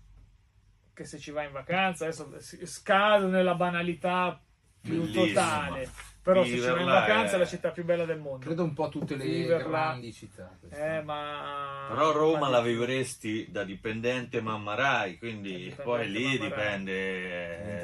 che 0.97 1.05
se 1.05 1.19
ci 1.19 1.29
vai 1.29 1.45
in 1.45 1.51
vacanza, 1.51 2.05
adesso 2.05 2.27
scado 2.65 3.27
nella 3.27 3.53
banalità 3.53 4.41
più 4.81 5.01
Bellissima. 5.01 5.25
totale, 5.25 5.89
però 6.31 6.43
se 6.43 6.49
ci 6.51 6.59
vai 6.59 6.79
in 6.81 6.85
vacanza 6.85 7.31
è 7.31 7.35
è- 7.35 7.39
la 7.39 7.45
città 7.45 7.69
più 7.69 7.83
bella 7.85 8.05
del 8.05 8.19
mondo. 8.19 8.45
Credo 8.45 8.63
un 8.63 8.73
po' 8.73 8.89
tutte 8.89 9.15
le 9.15 9.23
Viverla. 9.25 9.67
grandi 9.67 10.11
città. 10.13 10.51
Eh, 10.69 11.01
ma... 11.01 11.85
Però 11.89 12.11
Roma 12.11 12.39
ma- 12.39 12.49
la 12.49 12.61
vivresti 12.61 13.47
da 13.49 13.63
dipendente 13.63 14.41
mamma 14.41 14.75
Rai, 14.75 15.17
quindi 15.17 15.51
Dipendente 15.51 15.83
poi 15.83 16.09
lì 16.11 16.37
dipende, 16.37 16.91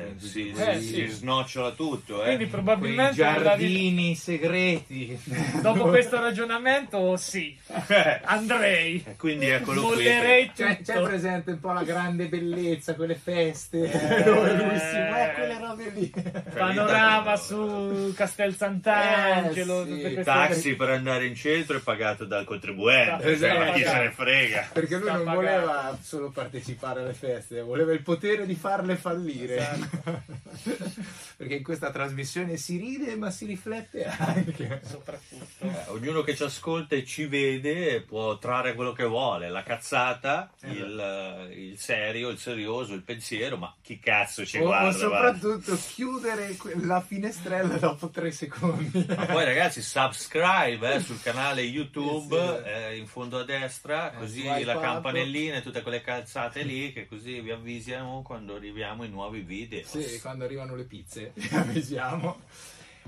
eh, 0.10 0.14
si, 0.18 0.50
eh, 0.56 0.80
si- 0.80 0.82
sì. 0.88 0.94
si 0.94 1.06
snocciola 1.08 1.72
tutto. 1.72 2.20
Eh. 2.22 2.26
Quindi 2.26 2.38
Quei 2.44 2.50
probabilmente 2.50 3.24
andavi- 3.24 3.44
giardini 3.64 4.16
segreti. 4.16 5.20
dopo 5.62 5.88
questo 5.88 6.20
ragionamento 6.20 7.16
sì, 7.18 7.58
andrei. 8.26 9.04
E 9.08 9.16
quindi 9.16 9.48
eccolo 9.48 9.82
qui. 9.90 10.04
C'è, 10.04 10.82
c'è 10.82 11.02
presente 11.02 11.52
un 11.52 11.60
po' 11.60 11.72
la 11.72 11.84
grande 11.84 12.28
bellezza, 12.28 12.96
quelle 12.96 13.16
feste 13.16 13.90
Eh. 13.90 14.24
dove 14.24 14.54
lui 14.56 14.78
si 14.80 14.98
muove 14.98 15.32
quelle 15.36 15.60
robe 15.60 15.90
lì. 15.92 16.14
Panorama 16.54 17.36
su 17.38 18.12
Castel 18.16 18.32
Castel 18.36 18.56
Sant'Angelo, 18.56 19.86
Eh, 19.86 20.16
sì, 20.18 20.24
Taxi 20.24 20.76
per 20.76 20.90
andare 20.90 21.26
in 21.28 21.36
centro 21.36 21.78
è 21.78 21.82
pagato 21.82 22.26
dal 22.26 22.46
contribuente, 22.46 23.32
Esatto. 23.32 23.60
ma 23.60 23.72
chi 23.74 23.84
se 23.84 23.98
ne 24.00 24.12
frega. 24.12 24.70
Perché 24.74 24.96
lui 24.96 25.04
Sta 25.04 25.14
non 25.14 25.24
pagato. 25.26 25.42
voleva 25.42 25.98
solo 26.02 26.30
partecipare 26.32 27.02
alle 27.02 27.14
feste, 27.14 27.62
voleva 27.62 27.94
il 27.94 28.02
potere 28.02 28.46
di 28.48 28.56
farle 28.56 28.96
fallire. 28.96 29.56
Esatto. 29.58 30.22
Perché 31.36 31.56
in 31.56 31.64
questa 31.64 31.92
trasmissione 31.92 32.58
si 32.58 32.78
ride 32.78 33.16
ma 33.16 33.32
si 33.32 33.46
riflette 33.46 34.06
anche. 34.06 34.82
soprattutto. 34.86 35.46
Eh, 35.66 35.86
ognuno 35.90 36.22
che 36.22 36.36
ci 36.36 36.44
ascolta 36.44 36.96
e 36.96 37.06
ci 37.06 37.26
vede 37.26 38.02
può 38.02 38.38
trarre 38.38 38.74
quello 38.76 38.92
che 38.94 39.04
vuole, 39.06 39.50
la 39.50 39.64
cazzata, 39.64 40.52
Esatto. 40.62 40.74
il, 40.80 41.50
il 41.72 41.78
serio, 41.80 42.30
il 42.30 42.38
serioso, 42.38 42.94
il 42.94 43.02
pensiero, 43.04 43.58
ma 43.58 43.74
chi 43.82 44.00
cazzo 44.00 44.46
ci 44.46 44.58
O, 44.58 44.64
o 44.64 44.66
guarda? 44.66 44.88
va? 44.90 44.94
soprattutto 44.94 45.78
chiudere 45.94 46.56
que- 46.56 46.76
la 46.86 47.02
finestrella 47.02 47.78
dopo 47.78 48.10
tre 48.10 48.32
secondi. 48.32 49.06
Ma 49.08 49.26
poi 49.26 49.46
ragazzi, 49.46 49.82
subscribe 49.82 50.94
eh, 50.96 51.00
sul 51.00 51.22
canale 51.22 51.62
YouTube 51.62 52.36
Sì, 52.38 52.64
sì. 52.64 52.70
eh, 52.70 52.98
in 52.98 53.08
fondo 53.08 53.40
a 53.40 53.44
destra, 53.44 54.14
Eh, 54.14 54.18
così 54.18 54.64
la 54.64 54.80
campanellina 54.80 55.56
e 55.58 55.62
tutte 55.62 55.82
quelle 55.82 56.02
calzate 56.02 56.64
lì, 56.64 56.94
che 56.94 57.08
così 57.08 57.40
vi 57.42 57.52
avvisiamo 57.52 58.22
quando 58.22 58.56
arriviamo 58.56 59.04
i 59.04 59.10
nuovi 59.10 59.42
video. 59.42 59.86
Sì, 59.86 60.20
quando 60.22 60.44
arrivano 60.46 60.76
le 60.76 60.84
pizze, 60.84 61.23
avvisiamo. 61.52 62.42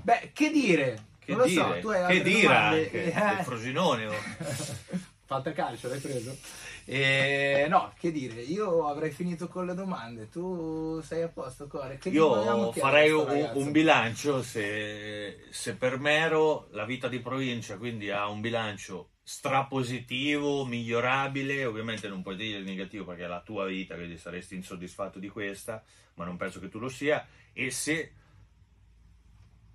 Beh, 0.02 0.30
che 0.32 0.50
dire? 0.50 1.04
Che 1.18 1.32
non 1.32 1.40
lo 1.40 1.46
dire, 1.46 1.62
so, 1.62 1.78
tu 1.80 1.88
hai 1.88 2.16
che 2.18 2.22
dire 2.22 2.42
domande? 2.42 2.84
anche 2.84 3.04
Eh. 3.04 3.34
del 3.36 3.44
Frosinone. 3.44 4.06
oh. 4.06 4.14
Falta 5.26 5.52
calcio, 5.52 5.88
l'hai 5.88 5.98
preso? 5.98 6.36
Eh, 6.84 7.66
no, 7.68 7.92
che 7.98 8.12
dire, 8.12 8.40
io 8.42 8.86
avrei 8.86 9.10
finito 9.10 9.48
con 9.48 9.66
le 9.66 9.74
domande. 9.74 10.28
Tu 10.28 11.00
sei 11.00 11.22
a 11.22 11.28
posto, 11.28 11.66
Core? 11.66 11.98
Che 11.98 12.10
Io 12.10 12.70
farei 12.70 13.10
un, 13.10 13.50
un 13.54 13.72
bilancio 13.72 14.40
se, 14.40 15.46
se 15.50 15.74
per 15.74 15.98
Mero 15.98 16.68
la 16.70 16.84
vita 16.84 17.08
di 17.08 17.18
provincia 17.18 17.76
quindi 17.76 18.08
ha 18.08 18.28
un 18.28 18.40
bilancio 18.40 19.08
strapositivo, 19.28 20.64
migliorabile, 20.64 21.64
ovviamente 21.64 22.06
non 22.06 22.22
puoi 22.22 22.36
dire 22.36 22.60
negativo 22.60 23.06
perché 23.06 23.24
è 23.24 23.26
la 23.26 23.40
tua 23.40 23.66
vita, 23.66 23.96
quindi 23.96 24.18
saresti 24.18 24.54
insoddisfatto 24.54 25.18
di 25.18 25.28
questa, 25.28 25.82
ma 26.14 26.24
non 26.24 26.36
penso 26.36 26.60
che 26.60 26.68
tu 26.68 26.78
lo 26.78 26.88
sia, 26.88 27.26
e 27.52 27.72
se 27.72 28.12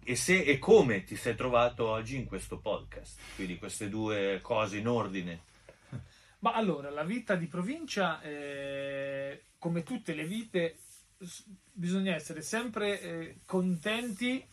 e 0.03 0.15
se 0.15 0.43
e 0.43 0.57
come 0.57 1.03
ti 1.03 1.17
sei 1.17 1.35
trovato 1.35 1.89
oggi 1.89 2.15
in 2.15 2.23
questo 2.23 2.59
podcast, 2.59 3.19
quindi 3.35 3.57
queste 3.57 3.89
due 3.89 4.39
cose 4.41 4.77
in 4.77 4.87
ordine. 4.87 5.41
Ma 6.39 6.53
allora, 6.53 6.89
la 6.89 7.03
vita 7.03 7.35
di 7.35 7.47
provincia, 7.47 8.21
eh, 8.21 9.47
come 9.57 9.83
tutte 9.83 10.13
le 10.13 10.23
vite, 10.23 10.77
bisogna 11.73 12.15
essere 12.15 12.41
sempre 12.41 13.01
eh, 13.01 13.39
contenti 13.43 14.47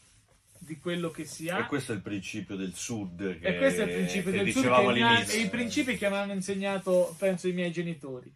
di 0.58 0.78
quello 0.78 1.10
che 1.10 1.24
si 1.24 1.48
ha. 1.48 1.58
E 1.60 1.66
questo 1.66 1.92
è 1.92 1.94
il 1.94 2.02
principio 2.02 2.56
del 2.56 2.74
sud 2.74 3.38
che, 3.40 3.46
E 3.48 3.56
questo 3.58 3.82
è 3.82 3.84
il 3.84 3.92
principio 3.94 4.30
del 4.30 4.50
sud, 4.52 4.62
che 4.62 4.68
mi 4.68 4.74
ha- 5.02 5.08
all'inizio. 5.08 5.40
i 5.40 5.48
principi 5.48 5.96
che 5.96 6.08
mi 6.08 6.16
hanno 6.16 6.32
insegnato, 6.32 7.14
penso, 7.18 7.48
i 7.48 7.52
miei 7.52 7.70
genitori. 7.72 8.32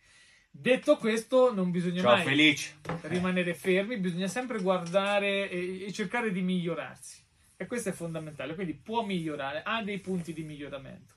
Detto 0.50 0.96
questo, 0.98 1.52
non 1.54 1.70
bisogna 1.70 2.02
Ciao 2.02 2.14
mai 2.16 2.24
Felice. 2.24 2.74
rimanere 3.02 3.54
fermi, 3.54 3.96
bisogna 3.96 4.28
sempre 4.28 4.60
guardare 4.60 5.48
e, 5.48 5.84
e 5.86 5.92
cercare 5.92 6.30
di 6.30 6.42
migliorarsi. 6.42 7.20
E 7.56 7.66
questo 7.66 7.88
è 7.90 7.92
fondamentale, 7.92 8.54
quindi 8.54 8.74
può 8.74 9.02
migliorare, 9.04 9.62
ha 9.64 9.82
dei 9.82 9.98
punti 9.98 10.32
di 10.32 10.42
miglioramento. 10.42 11.14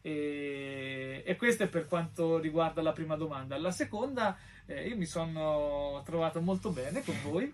E, 0.00 1.22
e 1.24 1.36
questo 1.36 1.64
è 1.64 1.68
per 1.68 1.86
quanto 1.86 2.38
riguarda 2.38 2.82
la 2.82 2.92
prima 2.92 3.16
domanda. 3.16 3.56
La 3.58 3.70
seconda, 3.70 4.36
eh, 4.66 4.88
io 4.88 4.96
mi 4.96 5.06
sono 5.06 6.02
trovato 6.04 6.40
molto 6.40 6.70
bene 6.70 7.02
con 7.02 7.16
voi. 7.22 7.52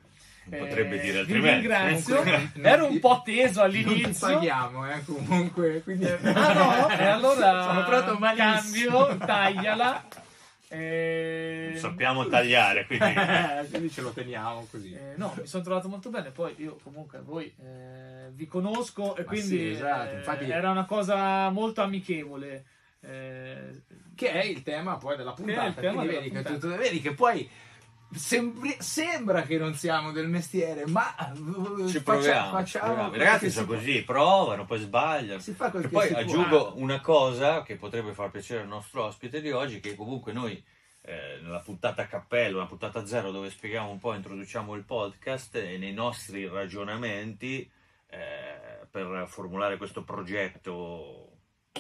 Non 0.51 0.61
potrebbe 0.61 0.97
Eh, 0.97 1.01
dire 1.01 1.13
vi 1.13 1.19
altrimenti. 1.19 1.67
ringrazio. 1.69 2.17
Comunque, 2.17 2.51
non- 2.55 2.67
Ero 2.67 2.87
un 2.87 2.99
po' 3.01 3.23
teso 3.25 3.61
Non 3.61 3.69
all'inizio. 3.71 4.27
paghiamo, 4.27 4.91
eh, 4.91 5.05
comunque. 5.05 5.83
Quindi... 5.83 6.07
Ah 6.07 6.53
no? 6.53 6.89
E 6.89 7.05
allora 7.05 7.63
Sono 8.05 8.19
malissimo. 8.19 9.05
cambio, 9.07 9.27
tagliala. 9.27 10.05
Eh, 10.71 11.73
Sappiamo 11.77 12.27
tagliare, 12.29 12.85
quindi 12.87 13.05
Eh, 13.17 13.67
quindi 13.71 13.91
ce 13.91 14.03
lo 14.03 14.11
teniamo 14.11 14.67
così. 14.71 14.93
eh, 14.93 15.15
no, 15.17 15.33
mi 15.39 15.47
sono 15.47 15.63
trovato 15.63 15.89
molto 15.89 16.11
bene. 16.11 16.31
Poi 16.31 16.55
io 16.59 16.79
comunque 16.83 17.21
voi 17.23 17.47
eh, 17.63 18.29
vi 18.33 18.47
conosco 18.47 19.17
e 19.17 19.23
Ma 19.23 19.27
quindi 19.29 19.47
sì, 19.47 19.71
esatto, 19.71 20.11
eh, 20.15 20.17
infatti- 20.19 20.51
era 20.51 20.71
una 20.71 20.85
cosa 20.85 21.49
molto 21.51 21.81
amichevole. 21.83 22.65
Eh, 23.01 23.83
Che 24.15 24.31
è 24.33 24.45
il 24.45 24.63
tema 24.63 24.97
poi 24.97 25.17
della 25.17 25.33
Che 25.33 25.41
è 25.43 25.45
puntata. 25.45 25.67
il 25.69 25.75
tema 25.75 25.93
quindi 25.93 26.07
della 26.09 26.19
vedi 26.21 26.31
che, 26.35 26.43
puntata. 26.43 26.59
tutto- 26.67 26.77
vedi 26.77 27.01
che 27.01 27.15
poi 27.15 27.51
sembri- 28.15 28.77
sembra 28.79 29.43
che 29.43 29.59
non 29.59 29.75
siamo 29.75 30.13
del 30.13 30.29
mestiere, 30.29 30.87
ma 30.87 31.15
uh, 31.35 31.89
ci 31.89 32.01
faccia- 32.01 32.03
proviamo. 32.03 32.51
facciamo 32.51 32.65
ci 32.65 32.79
proviamo. 32.79 33.15
I 33.15 33.19
ragazzi 33.19 33.51
sono 33.51 33.67
così, 33.67 34.03
provano, 34.03 34.65
poi 34.65 34.79
sbagliano. 34.81 35.41
Si 35.41 35.53
fa 35.53 35.73
E 35.73 35.89
poi 35.89 36.07
si 36.07 36.13
può. 36.13 36.21
aggiungo 36.21 36.73
una 36.77 37.01
cosa 37.01 37.63
che 37.63 37.77
potrebbe 37.77 38.13
far 38.15 38.31
piacere 38.31 38.63
al 38.63 38.69
nostro 38.69 39.05
ospite 39.05 39.41
di 39.41 39.51
oggi, 39.51 39.81
che 39.81 39.95
comunque 39.95 40.33
noi 40.33 40.63
eh, 41.03 41.39
nella 41.43 41.61
puntata 41.61 42.03
a 42.03 42.07
cappello, 42.07 42.59
una 42.59 42.67
puntata 42.67 43.07
zero 43.07 43.31
dove 43.31 43.51
spieghiamo 43.51 43.91
un 43.91 43.99
po', 43.99 44.15
introduciamo 44.15 44.75
il 44.75 44.85
podcast 44.85 45.57
e 45.57 45.79
nei 45.79 45.93
nostri 45.93 46.47
ragionamenti 46.47 47.71
eh, 48.11 48.87
per 48.91 49.27
formulare 49.29 49.77
questo 49.77 50.03
progetto 50.03 51.25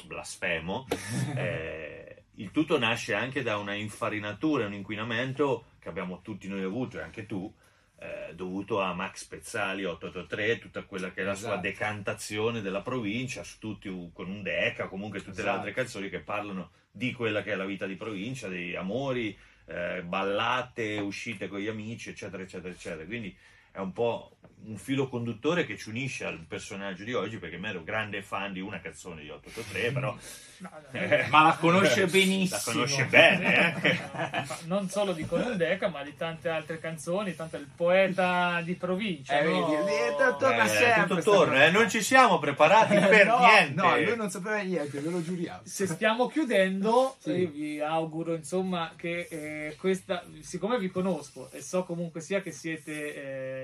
blasfemo, 0.05 0.87
eh, 1.35 2.25
il 2.37 2.51
tutto 2.53 2.79
nasce 2.79 3.15
anche 3.15 3.43
da 3.43 3.57
una 3.59 3.75
infarinatura, 3.75 4.67
un 4.67 4.75
inquinamento 4.75 5.65
che 5.93 6.01
abbiamo 6.01 6.21
tutti 6.23 6.49
noi 6.49 6.63
avuto 6.63 6.99
e 6.99 7.03
anche 7.03 7.27
tu, 7.27 7.53
eh, 8.01 8.33
dovuto 8.35 8.81
a 8.81 8.95
Max 8.95 9.25
Pezzali 9.25 9.85
883, 9.85 10.59
tutta 10.59 10.83
quella 10.85 11.11
che 11.11 11.23
è 11.23 11.25
la 11.25 11.35
sua 11.35 11.49
Esatto. 11.49 11.63
decantazione 11.63 12.61
della 12.61 12.83
provincia, 12.83 13.43
su 13.43 13.59
tutti 13.59 13.89
con 14.13 14.29
un 14.29 14.43
deca, 14.43 14.87
comunque 14.89 15.19
tutte 15.19 15.37
le 15.37 15.41
Esatto. 15.43 15.57
altre 15.57 15.73
canzoni 15.73 16.09
che 16.09 16.21
parlano 16.21 16.71
di 16.91 17.13
quella 17.13 17.43
che 17.43 17.53
è 17.53 17.57
la 17.57 17.65
vita 17.65 17.87
di 17.87 17.97
provincia, 17.97 18.49
dei 18.49 18.77
amori, 18.77 19.37
eh, 19.67 20.03
ballate, 20.03 20.99
uscite 20.99 21.49
con 21.49 21.59
gli 21.59 21.67
amici, 21.69 22.11
eccetera, 22.11 22.43
eccetera, 22.43 22.73
eccetera. 22.73 23.05
Quindi 23.05 23.37
è 23.73 23.79
un 23.79 23.93
po' 23.93 24.38
un 24.65 24.77
filo 24.77 25.09
conduttore 25.09 25.65
che 25.65 25.77
ci 25.79 25.89
unisce 25.89 26.25
al 26.25 26.45
personaggio 26.47 27.05
di 27.05 27.15
oggi, 27.15 27.39
perché 27.39 27.57
me 27.57 27.71
ero 27.71 27.83
grande 27.83 28.23
fan 28.23 28.53
di 28.53 28.61
una 28.61 28.81
canzone 28.81 29.23
di 29.23 29.31
883, 29.31 29.93
però... 29.93 30.15
no, 30.59 30.71
no, 30.71 30.71
eh, 30.93 31.27
Ma 31.31 31.43
la 31.43 31.57
conosce 31.59 32.07
benissimo. 32.07 32.59
La 32.65 32.73
conosce 32.73 33.05
bene, 33.07 33.83
eh? 33.83 34.47
Non 34.67 34.89
solo 34.91 35.13
di 35.13 35.25
Conundeca, 35.27 35.89
ma 35.89 36.03
di 36.03 36.15
tante 36.17 36.49
altre 36.51 36.79
canzoni, 36.79 37.35
tanto 37.35 37.57
il 37.57 37.67
poeta 37.75 38.61
di 38.63 38.75
provincia. 38.75 39.39
Eh, 39.39 39.45
no? 39.45 39.67
vedi, 39.69 39.91
eh, 39.93 40.15
to- 40.19 40.37
torna 40.39 40.65
Eh, 40.65 40.69
sempre 40.69 41.23
torna, 41.23 41.65
eh, 41.65 41.71
non 41.71 41.89
ci 41.89 42.03
siamo 42.03 42.39
preparati 42.39 42.95
per 43.09 43.27
no, 43.27 43.39
niente. 43.39 43.75
No, 43.75 43.97
lui 44.01 44.17
non 44.17 44.29
sapeva 44.31 44.59
niente, 44.61 45.01
ve 45.01 45.09
lo 45.11 45.23
giuriamo. 45.23 45.61
Se 45.65 45.87
stiamo 45.87 46.27
chiudendo, 46.29 47.17
Sì. 47.21 47.31
io 47.31 47.49
vi 47.51 47.81
auguro 47.81 48.35
insomma 48.35 48.93
che 48.97 49.29
eh, 49.31 49.77
questa, 49.79 50.25
siccome 50.41 50.79
vi 50.79 50.89
conosco 50.91 51.51
e 51.53 51.63
so 51.63 51.85
comunque 51.85 52.21
sia 52.21 52.43
che 52.43 52.51
siete 52.53 53.15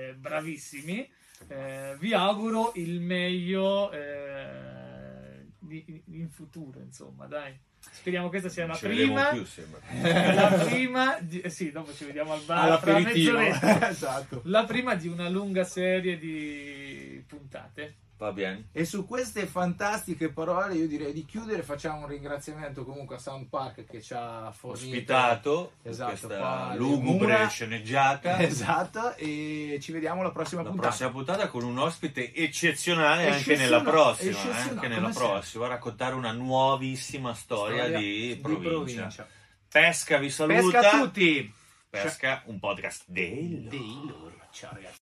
eh, 0.09 0.15
bravissimi, 0.81 1.09
eh, 1.47 1.95
vi 1.99 2.13
auguro 2.13 2.71
il 2.75 2.99
meglio 3.01 3.91
eh, 3.91 5.45
di- 5.59 6.03
in 6.11 6.29
futuro, 6.29 6.79
insomma, 6.79 7.25
dai. 7.25 7.57
Speriamo 7.91 8.29
questa 8.29 8.49
sia 8.49 8.65
la 8.65 8.75
prima. 8.77 9.29
più. 9.29 9.45
La 10.01 10.47
prima, 10.67 11.17
di- 11.19 11.39
eh 11.41 11.49
sì, 11.51 11.71
dopo 11.71 11.93
ci 11.93 12.05
vediamo 12.05 12.33
al 12.33 12.41
bar 12.41 12.79
tra 12.79 12.99
mezz'oretta. 12.99 13.89
esatto. 13.89 14.41
La 14.45 14.63
prima 14.65 14.95
di 14.95 15.07
una 15.07 15.29
lunga 15.29 15.63
serie 15.63 16.17
di 16.17 17.23
puntate. 17.27 17.95
Va 18.17 18.31
bene. 18.31 18.69
E 18.71 18.85
su 18.85 19.05
queste 19.05 19.45
fantastiche 19.45 20.29
parole 20.29 20.75
io 20.75 20.87
direi 20.87 21.11
di 21.11 21.25
chiudere, 21.25 21.63
facciamo 21.63 21.99
un 22.01 22.07
ringraziamento 22.07 22.85
comunque 22.85 23.17
a 23.17 23.19
Sound 23.19 23.47
Park 23.49 23.83
che 23.83 24.01
ci 24.01 24.13
ha 24.13 24.49
fornito 24.55 24.85
Ospitato 24.87 25.71
Esatto, 25.83 26.09
questa 26.11 26.75
lugubre 26.75 27.33
mura. 27.33 27.47
sceneggiata. 27.49 28.37
Esatto, 28.45 29.15
e 29.17 29.79
ci 29.81 29.91
vediamo 29.91 30.23
la 30.23 30.31
prossima 30.31 30.61
La 30.61 30.69
puntata. 30.69 30.87
prossima 30.87 31.11
puntata 31.11 31.47
con 31.49 31.63
un 31.65 31.77
ospite 31.77 32.33
eccezionale 32.33 33.25
anche 33.25 33.51
Eccezionale, 33.51 33.63
nella 33.63 33.81
prossima, 33.91 34.29
eh, 34.29 34.33
eccezionale, 34.33 34.69
anche 34.69 34.87
nella 34.87 35.09
prossima, 35.09 35.65
a 35.65 35.67
raccontare 35.67 36.15
una 36.15 36.31
nuovissima 36.31 37.33
storia, 37.33 37.89
di, 37.97 38.39
provincia. 38.41 39.27
Pesca 39.67 40.17
vi 40.19 40.29
saluta. 40.29 40.61
Pesca 40.79 40.91
a 40.91 40.99
tutti! 41.01 41.53
Pesca, 41.89 42.43
un 42.45 42.59
podcast 42.59 43.03
del 43.07 43.67
Dei 43.67 43.99
loro. 44.07 44.33
Ciao 44.51 44.71
ragazzi. 44.73 45.03